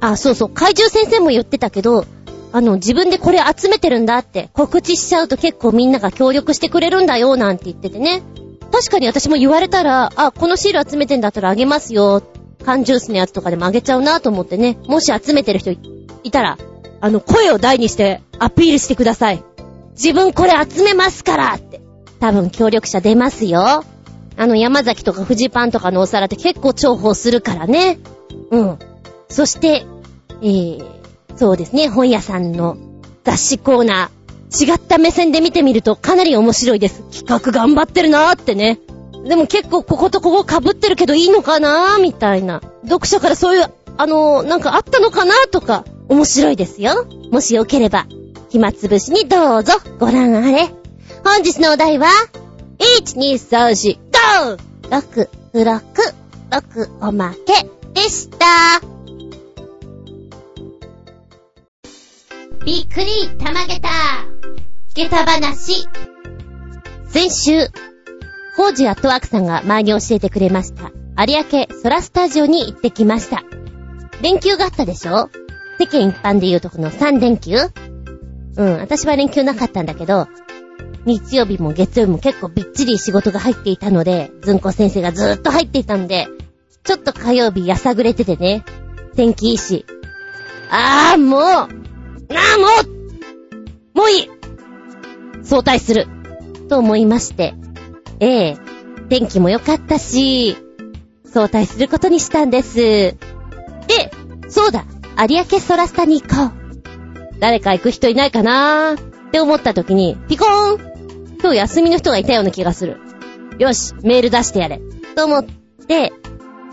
[0.00, 2.04] あ、そうそう、怪獣先生も言ってたけど、
[2.52, 8.22] あの、自分でこれ集めてるんだって告知しちゃうと結構みんなが協力してくれるんだよ、なんて言っててね。
[8.72, 12.22] 確かに私も言われたら、あ、このシール集めてんだったらあげますよ。
[12.64, 14.78] 缶ジュースのやつとかでもあげちゃうなと思ってね。
[14.86, 16.58] もし集めてる人いたら、
[17.00, 19.42] あの、声を大にしてアピールしてください。
[19.92, 21.80] 自分これ集めますからって。
[22.20, 23.84] 多分協力者出ますよ。
[24.36, 27.98] あの、山崎とか富士パンとかのお皿って結構重宝するからね。
[28.50, 28.78] うん。
[29.28, 29.84] そして、
[30.42, 30.84] えー、
[31.36, 32.76] そうですね、本屋さんの
[33.24, 37.02] 雑誌コーナー、違った目線で見てみるとかなり面白いです。
[37.12, 38.80] 企画頑張ってるなーってね。
[39.24, 42.60] でも結構こことここ被ってるけどいいのかなーみたいな。
[42.84, 47.06] 読者からそういう、あのー、なんかあったのかなとか、面白いですよ。
[47.30, 48.06] もしよければ、
[48.48, 50.66] 暇つぶしにどうぞご覧あれ。
[51.24, 52.08] 本日のお題は、
[52.98, 53.98] 1、2、3、4、
[54.50, 54.58] 5!
[54.90, 55.82] 6、付録、
[56.50, 58.46] 6おまけでした。
[62.64, 63.06] びっくり
[63.38, 63.88] たまげた
[64.94, 65.86] 下駄話。
[67.08, 67.68] 先週、
[68.56, 70.90] コージアットワークさんが前に教えてくれました。
[71.24, 73.44] 有明空スタジオに行ってきました。
[74.22, 75.30] 連休があったでしょ？
[75.80, 77.56] 世間一般で言うとこの3連休？
[78.56, 80.28] うん、私は連休なかったんだけど、
[81.06, 86.28] 日曜日も月曜日も結構びっちり仕事が入っていたので、ずんこ先生がずーっと入っていたんで、
[86.84, 88.62] ちょっと火曜日やさぐれててね、
[89.16, 89.86] 天気いいし。
[90.70, 91.68] あーもうあーも
[93.94, 94.30] うもういい。
[95.42, 96.06] 早退する。
[96.68, 97.54] と思いまして、
[98.20, 98.58] ええ
[99.08, 100.58] 天気も良かったし、
[101.24, 102.76] 早退することにしたんです。
[102.76, 103.16] で、
[104.48, 104.84] そうだ、
[105.26, 107.38] 有明空スタに行こう。
[107.40, 108.94] 誰か行く人いないかな？
[108.94, 112.98] ーって思った時に、ピコーン今日休みの人がいたような気がする。
[113.58, 114.80] よし、メール出してやれ。
[115.14, 115.44] と思っ
[115.86, 116.12] て、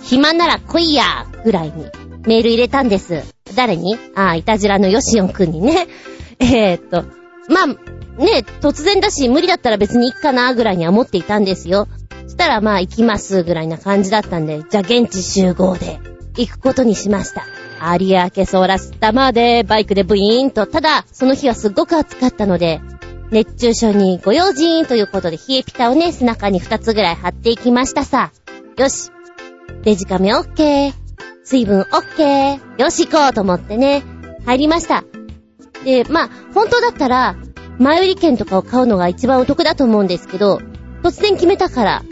[0.01, 1.87] 暇なら来いやぐらいに
[2.25, 3.23] メール入れたんです。
[3.55, 3.97] 誰に？
[4.15, 5.87] ああ、いたじらのヨシオンくんにね。
[6.39, 7.03] えー、っと、
[7.49, 11.87] まあ、ね、突然だし、無理だったら別に行くかなぐらいには思っていたんですよ。
[12.23, 15.99] そしたらまあ行きますぐらいな感じだったんで、じゃあ現地集合で
[16.37, 17.45] 行くことにしました。
[17.81, 22.81] 有明ソーラスタまでバイクでブイーンと、ただ、その日はすっごく暑かったので、
[23.31, 28.31] 熱中症にご用心ということで冷えピタをね、背中に2つぐらい貼っていきましたさ。
[28.77, 29.11] よし。
[29.83, 30.93] デジカメオッケー。
[31.43, 32.81] 水分オッケー。
[32.81, 34.03] よし行こうと思ってね、
[34.45, 35.03] 入りました。
[35.83, 37.35] で、まあ、本当だったら、
[37.79, 40.61] 前売り券とかを買うのが一番お得だと思うんですけど、
[41.03, 42.03] 突然決めたから、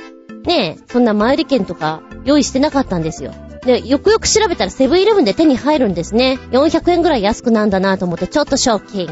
[0.46, 3.34] ねえ、そんな前売り券とか用意してなかったんですよ。
[3.66, 6.40] で、よくよく調べたらセブンイレブンで手に入るんですね。
[6.52, 9.08] 400円ぐらい安くなんだなと思ってちょっとショッキン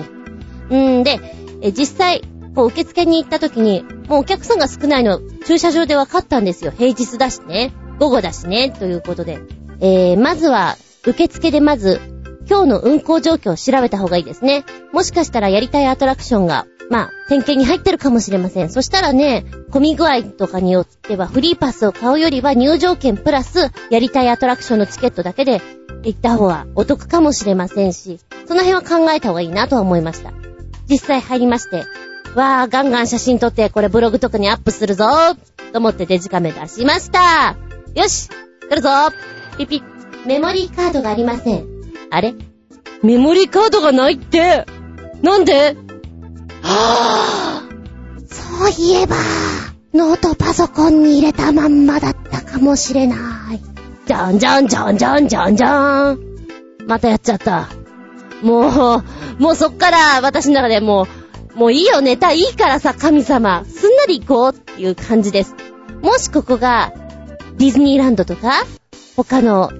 [0.70, 1.00] グ。
[1.00, 1.20] んで、
[1.62, 2.22] え、実際、
[2.56, 6.72] こう受付に行った時に、もうお客さんが少ないの駐車場で分かったんですよ。
[6.72, 7.72] 平日だしね。
[8.00, 8.70] 午後だしね。
[8.70, 9.40] ということで。
[9.80, 12.00] えー、まずは、受付でまず、
[12.50, 14.66] 今日の運行状況を調べた方がいいですね。
[14.92, 18.70] もしかしたらやりたいアトラクションが、まあ、点検に入ってるかもしれません。
[18.70, 25.60] そしたらね、混み具合とかによっては、フリーパスを買うよりは入場券プラス、やりたいアトラクションのチケットだけで
[26.04, 30.34] 行った方がお得かもしれませんし、その辺は考えた方がいいなとは思いました。
[30.88, 31.78] 実際入りまして、
[32.36, 37.56] わー、ガンガン写真撮って、これブログとかにアップするぞーと思ってデジカメ出しました。
[37.96, 38.30] よし
[38.70, 38.90] 撮るぞ
[39.58, 40.28] ピピッ。
[40.28, 41.66] メモリーカードがありません。
[42.12, 42.36] あれ？
[43.02, 44.68] メモリーカードがないって。
[45.24, 45.76] なんで？
[46.64, 46.70] そ
[48.68, 49.16] ういえば、
[49.94, 53.60] ノートパソコンに入れたまんまだったかもしれない。
[54.06, 56.20] じゃんじゃんじゃんじゃんじゃんじゃん。
[56.88, 57.70] またやっちゃった。
[58.42, 61.08] もう、もうそっから私の中でも
[61.56, 63.66] う、もういいよネタいいからさ、神様。
[63.66, 65.56] すんなり行こうっていう感じです。
[66.02, 66.94] もしここが、
[67.58, 68.66] ディズニーランドとか、
[69.16, 69.72] 他の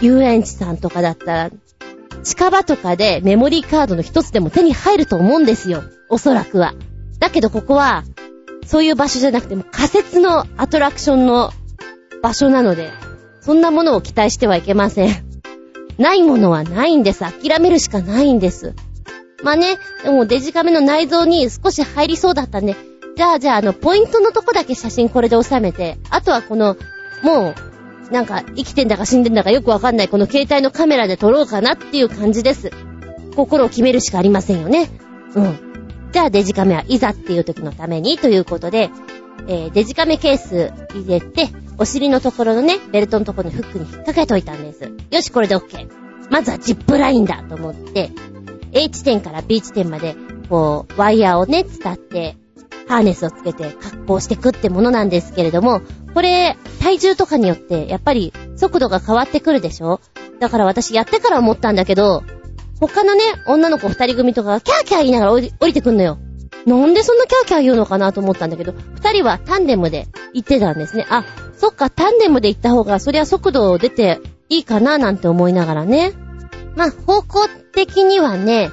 [0.00, 1.50] 遊園地さんとかだったら、
[2.24, 5.82] 近場とかでメモリーカードの一つでも手に入ると思うんですよ。
[6.12, 6.74] おそらくは。
[7.18, 8.04] だけどここは、
[8.66, 11.50] そういう場所じゃなくても仮設のアトラクションの
[12.22, 12.90] 場所なので、
[13.40, 15.24] そんなものを期待してはいけません。
[15.96, 17.20] ないものはないんです。
[17.20, 18.74] 諦めるしかないんです。
[19.42, 22.76] まあね、でもデジカメの内臓に少し入りそうだったんで、
[23.16, 26.76] じゃあじゃああの、ポイントのとこだけ写真これで収めて、あとはこの、
[27.22, 27.54] も
[28.10, 32.70] う、なんか生きてんだか死んでんだかよくわかんないこの携帯のカメラで撮ろうかなっていう感じです。
[33.34, 34.90] 心を決めるしかありませんよね。
[35.34, 35.71] うん。
[36.12, 38.90] じゃあデジカメはいざっていう時のためにということで、
[39.48, 41.48] えーデジカメケース入れて、
[41.78, 44.90] お尻のところのね、ベルトのところにフックに引っ掛けといたんです。
[45.10, 45.88] よし、これで OK。
[46.30, 48.10] まずはジップラインだと思って、
[48.72, 50.14] A 地点から B 地点まで、
[50.48, 52.36] こう、ワイヤーをね、伝って、
[52.88, 55.80] ハーネスをつけて格好してくってものなんですけれども、
[56.14, 60.00] これ、体重とかによって、やっぱり速度が変わってくるでしょ？
[60.40, 62.22] だから私やってから思ったんだけど、
[62.88, 66.18] 他のね、女の子二人組とかがキャーキャー言いながら降り降りてくんのよ。
[66.66, 71.06] なんでそんなキャーキャー言うのかなと思ったんだけど、二人はタンデムで行ってたんですね。
[71.08, 71.24] あ、
[71.56, 76.12] そっか、タンデムで行った方が、そりゃ速度出ていいかななんて思いながらね。
[76.76, 78.70] まあ、方向的にはね、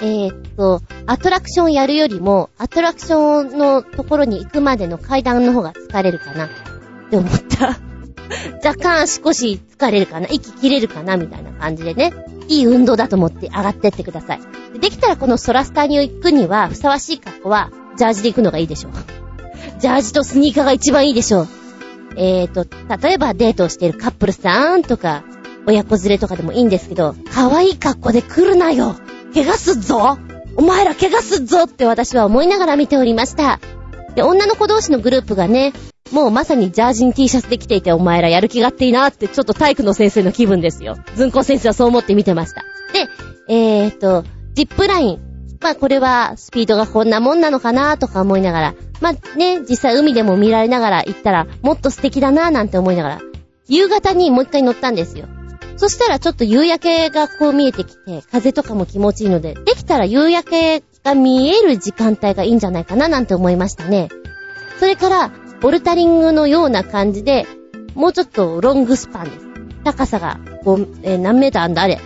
[0.00, 6.48] えーっと、アトラクションやるよりも、アトラクションのところに行くまでの階段の方が疲れるかなっ
[7.10, 7.78] て思った。
[8.66, 12.12] 若干足腰疲れるかな息切れるかなみたいな感じでね。
[12.48, 14.40] いい運動だと思って上がってってください。
[14.74, 18.92] でできたらこのソラスタに行くには、ふさわしい格好は、ジャージで行くのがいいでしょう。
[19.80, 21.48] ジャージとスニーカーが一番いいでしょう。
[22.16, 22.66] えーと、
[23.06, 25.24] 例えばデートをしているカップルさんとか、
[25.66, 28.94] 親子連れとかでもいいんですけど、可愛い格好で来るなよ
[29.34, 30.18] 怪我すっぞ
[30.56, 33.60] お前ら怪我すっぞって私は思いながら見ておりました。
[34.16, 35.72] で、女の子同士のグループがね、
[36.10, 40.96] もうまさにジャージに T シャツで来ていてお前らやる気がっていいなってちょっと体育の先生の気分ですよ。
[41.14, 42.64] ずんこ先生はそう思って見てました。
[42.92, 43.08] で、
[43.48, 44.24] えーと、
[44.54, 45.20] ジップライン。
[45.60, 53.20] まあこれはスピードがこんなもんなのかなとか思いながら、まあね、実際海でも見られながら行ったらもっと素敵だななんて思いながら、
[53.68, 55.26] 夕方にもう一回乗ったんですよ。
[55.76, 64.08] そしたらちょっと夕焼けがこう見えてきて、風とかも気持ちいいので、できたら夕焼けが見える時間帯がいいんじゃないかななんて思いましたね。
[64.80, 67.46] それから、ボルタリングのような感じで、
[67.94, 69.46] もうちょっとロングスパンです。
[69.84, 72.00] 高さが、こう、えー何メーターあんだあれ。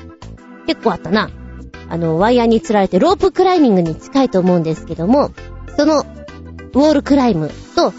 [0.67, 1.31] 結構あったな。
[1.89, 5.33] あの、ワイヤーに吊られてロープクライミングに近いと思うんですけども、
[5.77, 7.93] その、ウォールクライムと、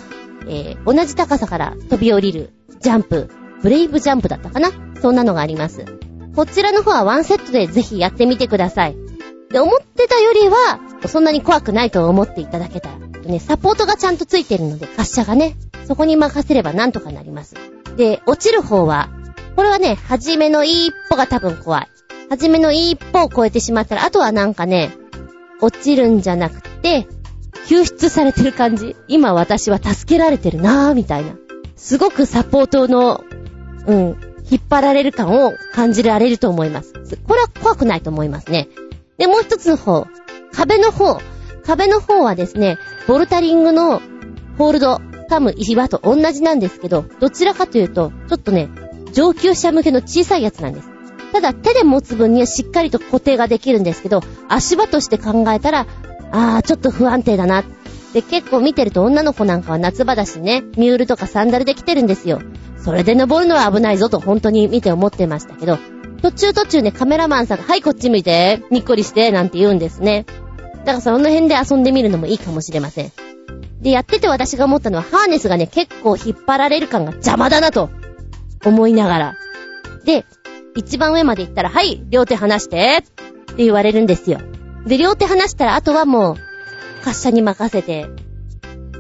[0.47, 3.29] えー同じ高さから飛び降りるジャンプ、
[3.61, 4.69] ブレイブジャンプだったかな？
[5.01, 5.85] そんなのがあります。
[6.35, 8.95] こちらの方はワンセットでぜひやってみてください。
[9.51, 12.97] で、思ってたよりは、そんなに怖くないと思っていただけたら。
[13.21, 15.55] ね、サポートがちゃんとついてるので、滑車がね、
[15.87, 17.55] そこに任せればなんとかなります。
[17.97, 19.09] で、落ちる方は、
[19.55, 21.87] これはね、初めの一歩が多分怖い。
[22.29, 24.91] 初めの一歩を超えてしまったら、あとはなんかね、
[25.59, 27.07] 落ちるんじゃなくて、
[27.67, 28.95] 救出されてる感じ。
[29.07, 31.35] 今私は助けられてるなぁ、みたいな。
[31.75, 33.23] すごくサポートの、
[33.85, 34.17] うん、
[34.49, 36.93] 引っ張られる感を感じられると思います。
[37.27, 38.67] これは怖くないと思いますね。
[39.21, 40.07] で、もう一つの方、
[40.51, 41.19] 壁の方。
[41.63, 44.01] 壁の方はですね、ボルタリングの
[44.57, 44.99] ホールド、
[45.29, 48.67] 噛む岩と同じなんですけど、どちらかというと、ちょっとね、
[49.13, 50.89] 上級者向けの小さいやつなんです。
[51.33, 55.85] ただ手で持つ分にはしっかりと固定ができるんですけど、足場として考えたら、
[56.31, 57.63] あー、ちょっと不安定だな。
[58.13, 62.41] で、結構見てると女の子なんかは夏場だしね、ミュールとかサンダルで来てるんですよ。
[62.79, 65.77] それで登るのは危ないぞと本当に見て思ってましたけど、
[66.21, 70.25] 途中途中ね、カメラマンさんが、はい、こっち向いて、にっこりして、なんて言うんですね。
[70.79, 73.11] だからその辺で遊んでみるのもいいかもしれません。
[73.81, 77.89] で、やってて私が思ったのは、ハーネスがね、結構引っ張られる感が邪魔だなと、
[78.63, 79.35] 思いながら。
[80.05, 80.25] で、
[80.75, 84.39] 一番上まで行ったら、はい、両手離して、って言われるんですよ。
[84.85, 86.35] で、両手離したら、あとはもう、
[87.01, 88.07] 滑車に任せて、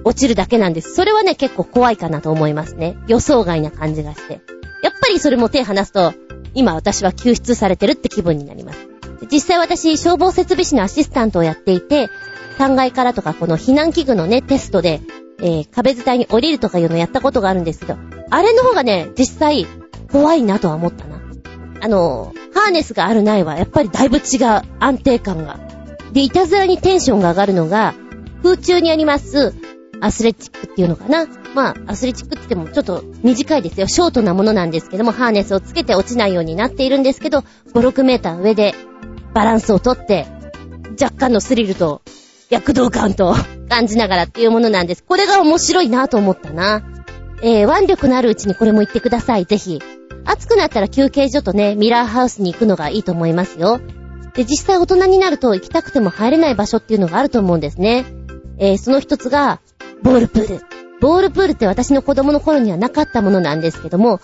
[0.03, 0.95] 落ちるだけなんです。
[0.95, 2.97] それはね、結構怖いかなと思いますね。
[3.07, 4.41] 予想外な感じがして。
[4.81, 6.13] やっぱりそれも手離すと、
[6.53, 8.87] 今私は救出されてるって気分になります。
[9.31, 12.09] 実際私、消防設備士のアシスタントをやっていて、
[12.57, 15.01] 3階からとかこの避難器具のね、テストで、
[15.39, 17.97] えー、壁伝いに降りるとかいうのをやったことがあるんですけど、
[18.29, 19.67] あれの方がね、実際、
[20.11, 21.21] 怖いなとは思ったな。
[21.81, 25.59] あの、ハーネスがあるないは、やっぱりだいぶ違う、安定感が。
[26.11, 27.93] で、いたずらにテンションが上がるのが、
[28.43, 29.53] 空中にあります、
[30.01, 31.27] アスレチックっていうのかな？
[31.55, 33.87] まあ、アスレチックって言ってもちょっと短いですよ。
[33.87, 37.39] ショートなものなんですけども、ハーネスをつけて落ちないようになっているんですけど、
[37.73, 38.73] 5、6メーター上で
[39.33, 40.27] バランスをとって、
[41.01, 42.01] 若干のスリルと
[42.49, 43.35] 躍動感と
[43.69, 45.03] 感じながらっていうものなんです。
[45.03, 46.83] これが面白いなと思ったな。
[47.43, 49.81] えー、腕力のあるうちにこれも言ってください、ぜひ。
[50.25, 53.79] 暑くなったら休憩所とね、ミラーハウスに行くのがいいと思いますよ。
[54.35, 58.05] で、実際大人になると行きたくても入れない場所っていうのがあると思うんですね。
[58.59, 59.59] えー、その一つが、
[60.01, 60.65] ボールプール。
[60.99, 64.19] ボールプールって私の子供の頃にはなかったものなんですけども、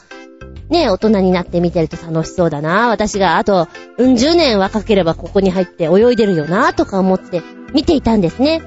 [0.70, 2.90] ねえ大人になって見てると楽しそうだな。
[2.90, 3.68] 私があと、
[3.98, 7.42] うん十年若ければここに入って泳いでるよな、とか思って
[7.74, 8.62] 見ていたんですね。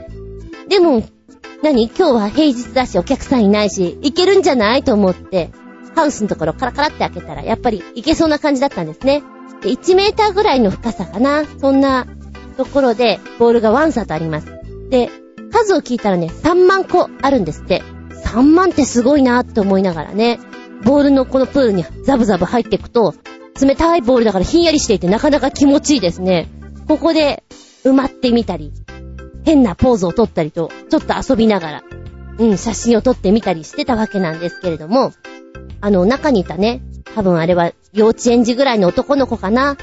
[0.68, 1.02] でも、
[1.62, 1.88] 何？
[1.88, 5.50] 今日は平日だしお客さんいないし、行けるんじゃないと思って、
[5.94, 9.22] ハウスのところカラカラって開けたら、やっぱり行けそうな感じだったんですね。
[9.62, 11.44] で、1メーターぐらいの深さかな。
[11.60, 12.06] そんな
[12.56, 14.46] ところで、ボールがワンサとあります。
[14.88, 15.10] で、
[15.50, 17.82] 数を聞いたらね、3万個あるんですって。
[18.24, 20.38] 3万ってすごいなって思いながらね、
[20.84, 23.14] ボールのこのプールにザブザブ入っていくと、
[23.60, 26.48] 冷たいボールだからひんやりしていてなかなか気持ちいいですね。
[26.88, 27.42] ここで
[27.84, 28.72] 埋まってみたり、
[29.44, 31.82] 変なポーズを撮ったりと、ちょっと遊びながら、
[32.38, 35.12] うん、写真を撮ってみたりしてたわけなんですけれども、
[35.80, 36.82] あの、中にいたね、
[37.14, 39.76] 多分あれは幼稚園児ぐらいの男の子かな。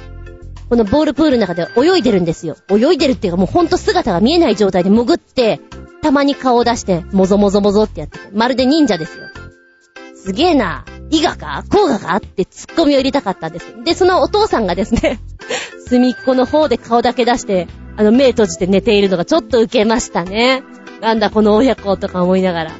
[0.70, 2.58] このボールプールの中で泳いでるんですよ。
[2.70, 5.62] 泳いでるっていうかもうほんと姿が見えない状態で潜って、
[6.02, 9.26] たまに顔を出して、もぞもぞもぞってやってて、まるで忍者ですよ。
[10.16, 10.86] すげえな。
[11.10, 11.64] 伊賀か？
[11.70, 12.16] 甲賀か？
[12.18, 13.84] ってツッコミを入れたかったんです。
[13.84, 15.20] で、そのお父さんがですね、
[15.88, 20.64] 隅っこの方で顔だけ出して、あの、目閉じて寝ているのがちょっと受けましたね。
[21.02, 22.72] なんだこの親子とか思いながら。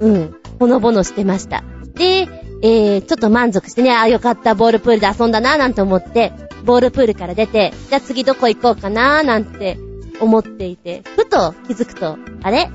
[0.00, 0.34] うん。
[0.58, 1.62] ほのぼのしてました。
[1.94, 2.28] で、
[2.64, 6.32] えー、ちょっと満足してね、あ、よかった、ボールプールで遊んだな、なんて思って、
[6.64, 9.78] ボールプールから出て、じゃあ次どこ行こうかな、なんて
[10.20, 12.70] 思っていて、ふと気づくと、あれ？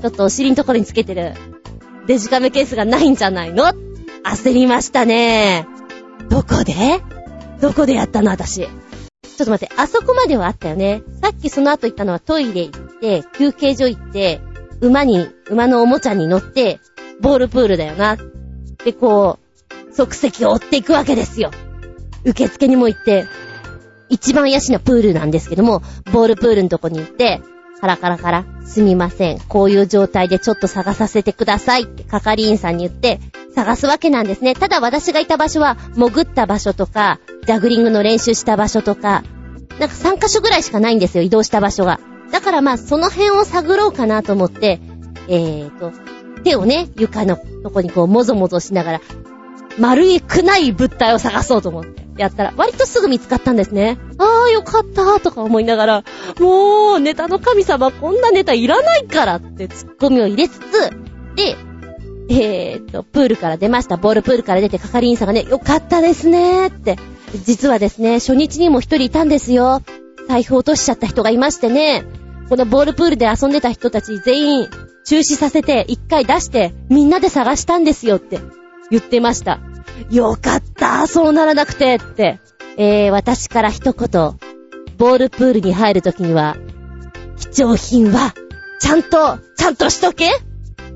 [0.00, 1.34] ちょっとお尻のところにつけてる
[2.06, 3.64] デジカメケースがないんじゃないの？
[4.24, 5.66] 焦りましたね。
[6.30, 6.74] どこで？
[7.60, 8.30] どこでやったの？
[8.30, 8.60] 私。
[8.60, 11.02] ちょっと待って、あそこまではあったよね。
[11.20, 14.40] さっきその後行ったのはトイレ行って、休憩所行って、
[14.80, 16.80] 馬に、馬のおもちゃに乗って、
[17.20, 18.16] ボールプールだよな。
[18.84, 19.38] で、こ
[19.90, 21.50] う、即席を追っていくわけですよ。
[22.24, 23.26] 受付にも行って、
[24.08, 25.82] 一番ヤシのプールなんですけども、
[26.12, 27.40] ボールプールのとこに行って、
[27.80, 29.38] カラカラカラ、すみません。
[29.40, 33.20] こういう状態でちょっと探させてくださいって係員さんに言って、
[33.54, 34.54] 探すわけなんですね。
[34.54, 39.22] ただ私がいた場所は、潜った場所とか、ジャグリングの練習した場所とか、
[39.78, 42.00] なんか3カ所ぐらいしかないんですよ、移動した場所が。
[42.32, 44.80] だからまあ、その辺を探ろうかなと思って、
[45.28, 45.92] えーと、
[46.48, 49.00] 手をね、床のとこにこう、もぞもぞしながら、
[49.78, 52.08] 丸いくない物体を探そうと思って。
[52.16, 53.96] やったら、割とすぐ見つかったんですね。
[54.18, 56.04] ああ、よかったとか思いながら、
[56.40, 60.90] もう、ネタの神様、こんなネタいらないからってツッコミを入れつつ、
[61.36, 61.56] で、
[62.30, 63.96] えー、っと、プールから出ました。
[63.96, 66.98] ボールプールから出て、係員さんがね、よかったですねって。
[67.44, 69.82] 実はですね、初日にも一人いたんですよ。
[70.28, 72.04] 財布落としちゃった人がいましてね、
[72.48, 74.68] このボールプールで遊んでた人たち全員
[75.08, 78.40] 中止させて一回出してみんなで探したんですよって
[78.90, 79.58] 言ってました。
[80.10, 82.40] よかったそうならなくてって。
[82.76, 84.08] えー、私から一言。
[84.98, 86.58] ボールプールに入るときには、
[87.38, 88.34] 貴重品は、
[88.80, 90.30] ちゃんと、ちゃんとしとけ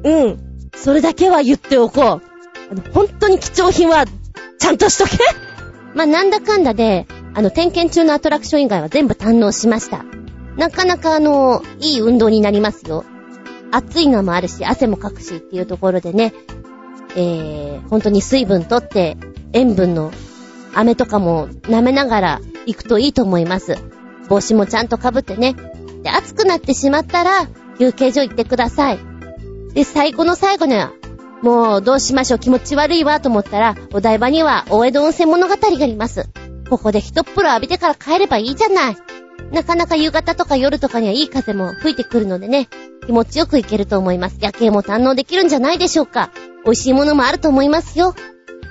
[0.05, 0.39] うん。
[0.77, 2.05] それだけは言っておこう。
[2.05, 2.21] あ
[2.75, 4.05] の、本当に貴重品は、
[4.59, 5.17] ちゃんとしとけ
[5.95, 10.05] ま、なんだかんだで、あの、点検中のアトラクション以外は全部堪能しました。
[10.59, 13.07] なかなかあの、いい運動になりますよ。
[13.73, 16.33] 暑いのもあるし、汗もかくしっていうところでね、
[17.17, 19.17] えー、本当に水分とって、
[19.53, 20.13] 塩分の
[20.75, 23.77] 飴とかも舐めながら行くといいと思います。
[24.29, 25.55] 帽子もちゃんと被ってね。
[26.03, 28.99] で、暑くなってしまったら、休憩所行ってください。
[29.75, 30.93] で、最後の最後には、
[31.43, 36.29] もうどうしましょう気持ち悪いわと思ったら、お台場には大江戸温泉物語があります。
[36.69, 38.97] ここで一っ風呂浴びてから帰ればいいじゃない。
[39.53, 42.69] なかなか夕方とか夜とかにはいい風も吹いてくるのでね、
[43.07, 44.39] 気持ちよく行けると思います。
[44.41, 46.31] 夜景も堪能できるんじゃないでしょうか。
[46.65, 48.15] 美味しいものもあると思いますよ。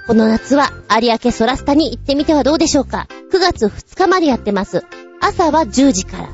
[0.08, 3.08] この夏は有明ソラスタに行ってみてはどうでしょうか。
[3.32, 4.84] 9月2日までやってます。
[5.20, 6.30] 朝は10時から。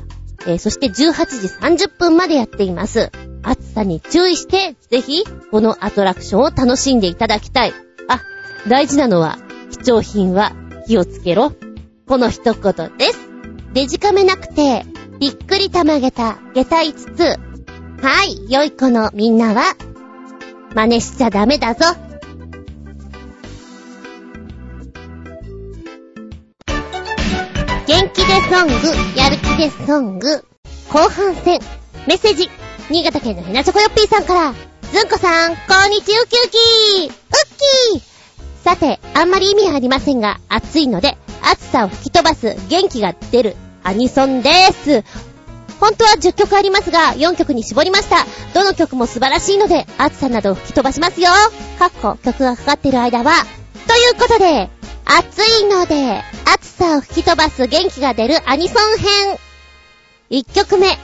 [0.46, 3.10] えー、そして18時30分までやっています。
[3.42, 7.72] 暑さに注意して、ぜひ、このアトラクションを楽しんでいただきたい。
[8.08, 8.22] あ、
[8.66, 9.38] 大事なのは、
[9.70, 10.52] 貴重品は
[10.86, 11.52] 気をつけろ。
[12.06, 13.27] この一言です。
[13.72, 14.84] デジカメなくて、
[15.20, 17.22] びっくりたまげた下駄5つ。
[18.02, 19.76] はい、良い子のみんなは、
[20.74, 21.84] 真似しちゃダメだぞ。
[27.86, 30.44] 元気でソング、やる気でソング、
[30.90, 31.60] 後半戦、
[32.06, 32.48] メッセージ、
[32.90, 34.54] 新潟県のヘナチョコヨッピーさんから、
[34.92, 37.06] ずんこさん、こんにちは、ウキウキ。
[37.06, 37.12] ウッ
[37.92, 38.02] キー。
[38.64, 45.04] さて、あんまり意味はありませんが、暑いので、暑さを吹き飛ばす元気が出るアニソンです。
[45.80, 48.26] 本当は10曲ありますが、4曲に絞りました。
[48.52, 51.30] どの曲も素晴らしいので、暑さなどを吹き飛ばしますよ。
[51.78, 53.32] かっこ、曲がかかっている間は。
[53.86, 54.70] ということで、
[55.04, 59.38] 暑いので、暑さを吹き飛ばす元気が出るアニソン編。
[60.30, 60.98] 1曲目、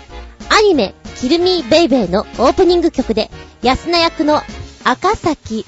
[0.50, 3.30] アニメ、キルミーベイベーのオープニング曲で、
[3.62, 4.42] 安名役の
[4.84, 5.64] 赤崎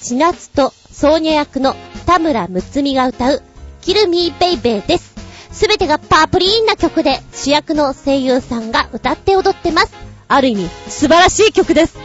[0.00, 1.74] 千夏とソーニャ役の
[2.06, 3.42] 田村睦美が歌う、
[3.84, 5.14] キルミーベイベーです。
[5.52, 9.92] すべてがパープリーンな曲で、主役の声優さんが歌って踊ってます。
[10.26, 11.98] ある意味、素晴らしい曲です。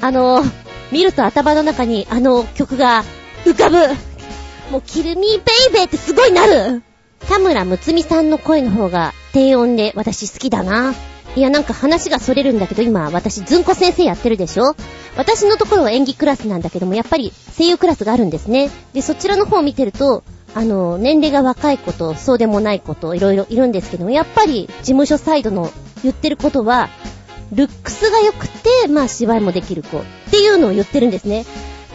[0.00, 0.50] あのー、
[0.92, 3.04] 見ると頭の中にあの曲が
[3.44, 3.76] 浮かぶ。
[4.70, 6.82] もう、キルミーベイベーってすごいなる
[7.28, 10.94] 田村睦美さんの声の方が低音で私好きだな。
[11.36, 14.74] いや、なんか話がそれるんだけど、今、私、ずんこ先生やってるでしょ
[15.18, 18.70] 私のところは演技クラスなんだけども、やっぱり声優クラスがあるんですね。
[18.94, 20.24] で、そちらの方を見てると、
[20.56, 25.70] あの、年齢が若い子と、そうでもない子と、いろいろいるんですけども、やっぱり、事務所サイドの
[26.02, 26.88] 言ってることは、
[27.52, 31.44] ルックスが良くて、まあ芝居もできる子っていうのを言ってるんですね。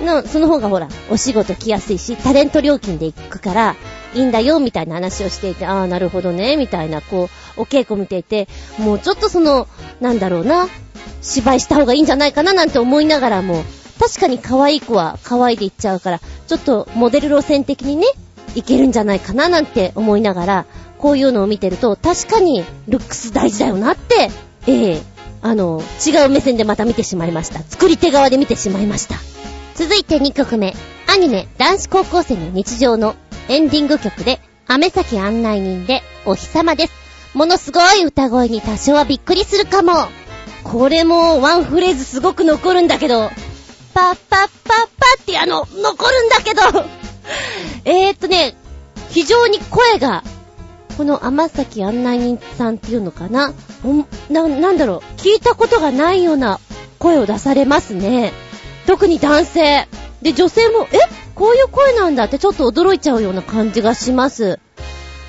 [0.03, 3.75] の、その方がほら、お仕事来やすいし、タレント料金で行くから、
[4.13, 8.47] いいんだよ、みたいな話をしていて、ああ、なるほどね、みたいな、こう、お稽古見ていて、
[8.77, 9.67] もうちょっとその、
[10.01, 10.67] なんだろうな、
[11.23, 13.63] 芝居した方がいいんじゃないかななんて思いながらも、
[13.99, 18.07] 確かに可愛い子は可愛いで行っちゃうから、ちょっとモデル路線的にね、
[18.55, 20.65] いけるんじゃないかななんて思いながら、
[20.97, 24.29] こういうのを見てると、確かにルックス大事だよなって、
[24.67, 25.01] ええ
[25.41, 27.59] あの、違う目線でまた見てしまいました。
[27.63, 29.15] 作り手側で見てしまいました。
[29.75, 30.75] 続いて2曲目。
[31.07, 33.15] アニメ、男子高校生の日常の
[33.49, 36.93] エンディング曲で、雨先案内人で、お日様です。
[37.33, 39.93] ものすごい歌声に多少はびっくりするかも。
[40.63, 43.31] これもワンフレーズすごく残るんだけど、
[43.93, 44.77] パッパッパッパ
[45.21, 46.61] ってあの、残るんだけど、
[47.85, 48.55] えーっとね、
[49.09, 50.23] 非常に声が、
[50.97, 53.53] この天崎案内人さんっていうのかな？
[53.83, 56.59] おな、なんだろう、聞いたことがないような
[56.99, 58.33] 声を出されますね。
[58.87, 59.87] 特に男性。
[60.21, 60.97] で、女性も、え？
[61.33, 64.59] こういう声なんだってちょっと驚いちゃうような感じがします。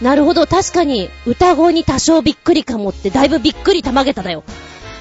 [0.03, 4.43] なるほど、確かに、歌声に多少びっくりかもって、だいぶびっくりたまげただよ。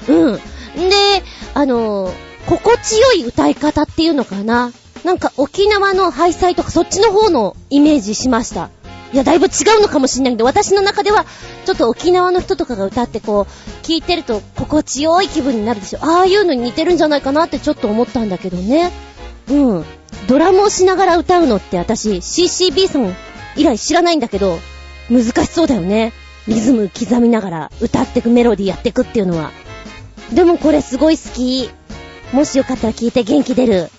[0.08, 0.36] うん。
[0.36, 0.40] で、
[1.54, 2.12] あのー
[2.44, 4.72] 心地よい歌い方っていうのかな？
[5.04, 8.70] なんか沖縄のハイサイとかそっちの方のイメージしました。
[9.12, 9.48] いや、だいぶ違
[9.78, 11.26] うのかもしんないけど、私の中では、
[11.66, 15.98] ちょっと沖縄の人とかが歌ってこう、聞いてると心地よい気分になるでしょ。
[16.02, 18.90] ああいうのに似てるんじゃないかなってちょっと思ったんだけどね。
[19.48, 19.84] うん。
[20.28, 23.14] ドラムをしながら歌うのって私、CCB さん
[23.56, 24.58] 以来知らないんだけど、
[25.10, 26.12] 難しそうだよね。
[26.48, 29.50] リズム刻みながら歌ってくメロディーやってくっていうのは。
[30.32, 31.70] でもこれすごい好き。
[32.32, 33.90] もしよかったら聞いて元気出る。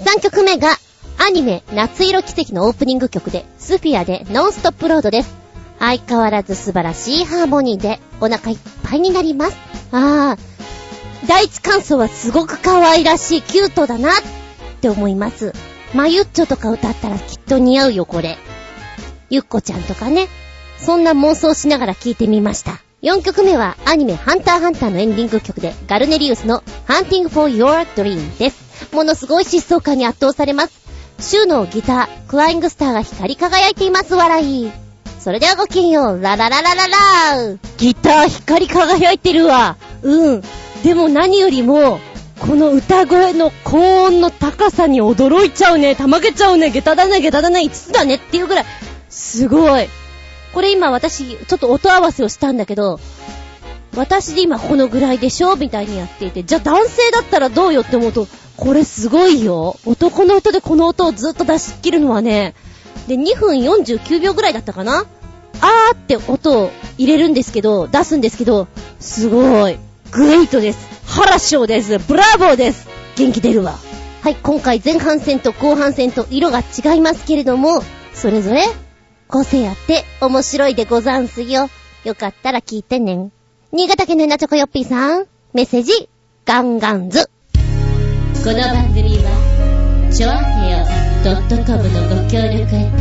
[0.00, 0.78] 3曲目が、
[1.18, 5.34] アニメ、夏色奇跡のオープニング曲で、スフィアでノンストップロードです。
[5.78, 9.56] 相変わらず素晴らしいハーモニーで、お腹いっぱいになります。
[9.92, 14.14] あー、第一感想はすごく可愛らしい、キュートだなっ
[14.80, 15.52] て思います。
[15.92, 18.38] マユッチョとか歌ったらきっと似合うよ、これ。
[19.28, 20.28] ゆっこちゃんとかね。
[20.78, 22.80] そんな妄想しながら聴いてみました。
[23.02, 28.69] 4曲目はアニメハンターハンターのエンディング曲でガルネリウスの Hunting for Your Dream です。
[28.92, 30.72] ものすごい疾走感に圧倒されます。
[31.18, 34.70] シューのギター、クワイングスターが光り輝いています、笑い。
[35.18, 39.76] それではごきげんよう、ララララララギター光り輝いてるわ。
[40.02, 40.42] うん。
[40.82, 42.00] でも何よりも、
[42.38, 45.94] この歌声の高音の高さに驚いちゃうね。
[45.94, 46.70] たまげちゃうね。
[46.70, 48.64] 下駄だね、下駄だね、5つだねっていうぐらい。
[49.10, 49.90] すごい。
[50.54, 52.98] これ今私、ちょっと音合わせをしたんだけど、
[53.94, 55.56] 私で今このぐらいでしょ？
[55.56, 58.26] みたいにやっていて、じゃあ男性だったらどうよって思うと、
[58.60, 59.80] これすごいよ。
[59.86, 62.54] 男の人でこの音をずっと出し切るのはね、
[63.08, 65.06] で、2分49秒ぐらいだったかな？
[65.62, 68.68] あーって音を入れるんですけど、出すんですけど、
[69.00, 69.78] すごい。
[70.12, 70.88] グレイトです。
[71.06, 71.98] ハラショーです。
[71.98, 72.86] ブラボーです。
[73.16, 73.78] 元気出るわ。
[74.22, 77.82] はい、今回前半戦と後半戦と色が違いますけれども、
[78.12, 78.64] それぞれ
[79.26, 81.70] 個性あって面白いでござんすよ。
[82.04, 83.30] よかったら聞いてね。
[83.72, 86.10] 新潟県のなチョコヨッピーさん、メッセージ、
[86.44, 87.30] ガンガンズ。
[88.42, 90.36] この番組は、ジョちょあ
[91.22, 92.96] ドットコムのご協力へて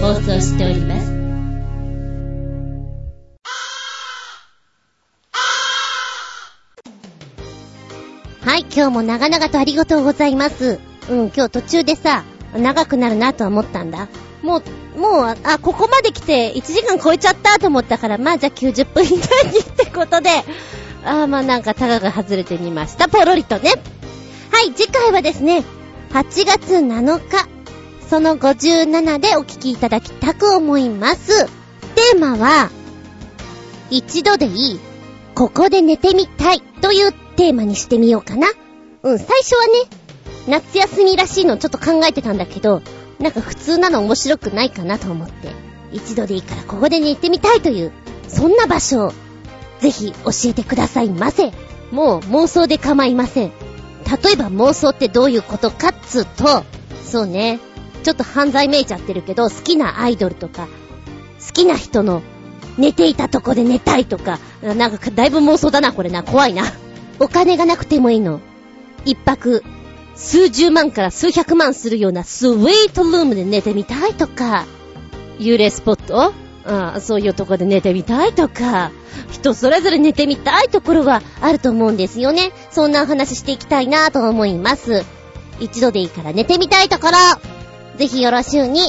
[0.00, 1.12] 放送しております。
[8.48, 10.80] はい、今日も長々とありがとうございます。
[11.10, 12.24] うん、今日途中でさ、
[12.56, 14.08] 長くなるなとは思ったんだ。
[14.42, 14.62] も
[14.96, 20.30] う、もう、あ、ここまで来て1時間超えちゃったと思ったから、まあじゃあ90分以内にってことで、
[21.04, 23.06] あまあなんかタガが外れてみました。
[23.08, 23.74] ポロリとね。
[24.50, 25.64] はい、次回はですね、
[26.10, 27.48] 8月7日、
[28.08, 31.46] その57でお聞きいただきたく思います。
[31.94, 32.70] テーマは、
[33.90, 34.80] 一度でいい、
[35.34, 38.48] ここで寝てみたいというテーマにしてみようかな。
[39.02, 39.72] うん、最初はね、
[40.48, 42.82] 夏休みらしいのちょっと考えてたんだけど、
[43.20, 45.52] なんか普通なの面白くないかなと思って、
[45.92, 47.92] 一度でいいからここで寝てみたいという、
[48.26, 49.12] そんな場所を、
[49.80, 51.52] ぜひ教えてくださいませ。
[51.90, 53.52] もう妄想で構いません。
[54.06, 56.64] 例えば妄想ってどういうことかっつうと、
[57.04, 57.60] そうね、
[58.04, 60.68] ちょっと犯罪めいちゃってるけど、好きなアイドルとか、
[61.46, 62.22] 好きな人の
[62.78, 66.22] 寝ていたとこで寝たいとか、なんかだいぶ妄想だな、これな。
[66.22, 66.64] 怖いな。
[67.18, 68.40] お金がなくてもいいの。
[69.04, 69.64] 一泊、
[70.14, 74.66] 数十万から数百万するようなスウェイトルームで寝てみたいとか、
[75.38, 76.32] 幽霊スポット？
[76.68, 78.90] うん、そういうとこで寝てみたいとか、
[79.32, 82.52] 人それぞれ寝てみたいところはあると思うんですよね。
[82.70, 85.04] そんなお話していきたいなと思います。
[85.60, 87.12] 一度でいいから寝てみたいところ、
[87.96, 88.82] ぜひよろしゅうに。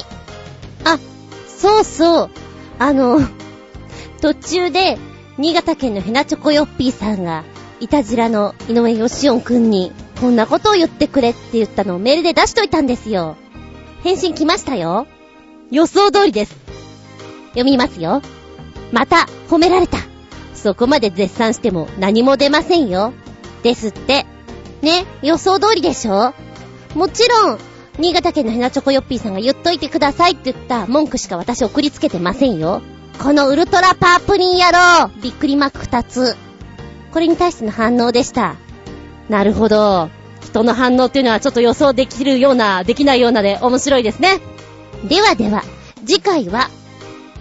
[0.84, 1.00] あ、
[1.48, 2.30] そうそう、
[2.80, 3.22] あの、
[4.22, 4.98] 途中で、
[5.38, 7.46] 新潟県のヘナチョコヨッピーさんが、
[7.80, 13.38] いたじらの井上義雄くんに、こんなことを言ってくれって言ったのをメールで出しといたんですよ。
[14.04, 15.08] 返信来ましたよ。
[15.72, 16.69] 予想通りです。
[17.50, 18.22] 読みますよ。
[18.92, 19.98] また、褒められた。
[20.54, 23.14] そこまで絶賛しても何も出ませんよ。
[23.64, 24.26] ですって。
[24.82, 26.34] ね、予想通りでしょ
[26.96, 27.60] もちろん、
[27.98, 32.82] 新潟県のヘナチョコヨッピーさんが言っといてくださいって言った文句しか私送りつけてませんよ。
[33.22, 36.38] このウルトラパープリン野郎びっくりマーク2つ。
[37.12, 38.56] これに対しての反応でした。
[39.28, 40.10] なるほど。
[40.42, 44.40] 人の反応っていうのはちょっと予想できるような、できないようなで面白いですね。
[45.04, 45.64] ではでは、
[46.06, 46.70] 次回は、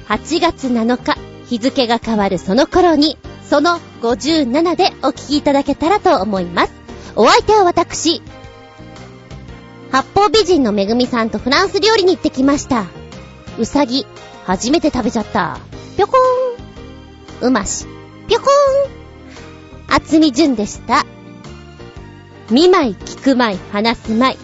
[0.09, 1.18] 8月7日、
[1.51, 6.72] 日付が変わるその頃に、その57でお聞きいただけたらと思います。
[7.14, 8.22] お相手は私、
[9.93, 12.86] 八方美人のめぐみさんとフランス料理に行ってきました。
[13.59, 14.06] うさぎ、
[14.47, 15.59] 初めて食べちゃった。
[15.98, 17.48] ぴょこーん。
[17.48, 17.86] うまし、
[18.28, 19.94] ぴょこーん。
[19.94, 21.05] あつみじゅんでした。
[22.51, 24.39] 見舞い、聞く舞い、話す舞い。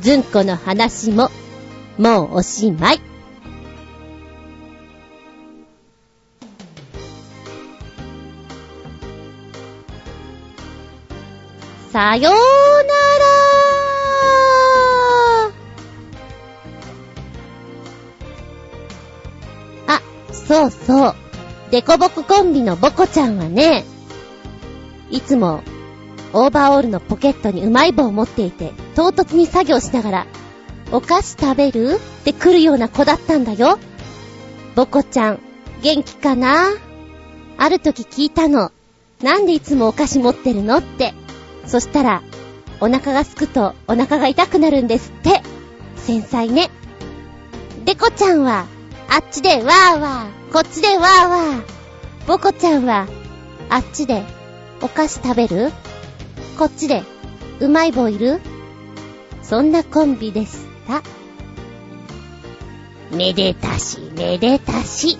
[0.00, 1.30] ずんこの話も、
[1.96, 3.00] もうおしまい。
[11.96, 12.38] さような
[19.88, 21.14] らあ、そうそう。
[21.70, 23.86] デコボココンビのボコちゃんはね、
[25.10, 25.62] いつも、
[26.34, 30.26] オーバーオールのポケットにうまい棒を持っていて、唐突に作業しながら、
[30.92, 31.94] お菓子食べる？
[31.94, 33.78] って来るような子だったんだよ。
[34.74, 35.40] ボコちゃん、
[35.80, 36.66] 元気かな？
[37.56, 38.70] ある時聞いたの。
[39.22, 40.76] なんでいつもお菓子持ってるの？
[40.76, 41.14] って。
[41.66, 42.22] そしたら、
[42.80, 45.42] お腹がすくとお腹が痛くなるんですって。
[45.96, 46.70] 繊細ね。
[47.84, 48.66] デコちゃんは、
[49.08, 52.26] あっちでわーわー、こっちでわーわー。
[52.26, 53.06] ボコちゃんは、
[53.70, 54.24] あっちで、
[54.82, 55.72] お菓子食べる？
[56.58, 57.02] こっちで、
[57.60, 58.40] うまい棒いる？
[59.42, 61.02] そんなコンビでした。
[63.16, 65.18] めでたし、めでたし。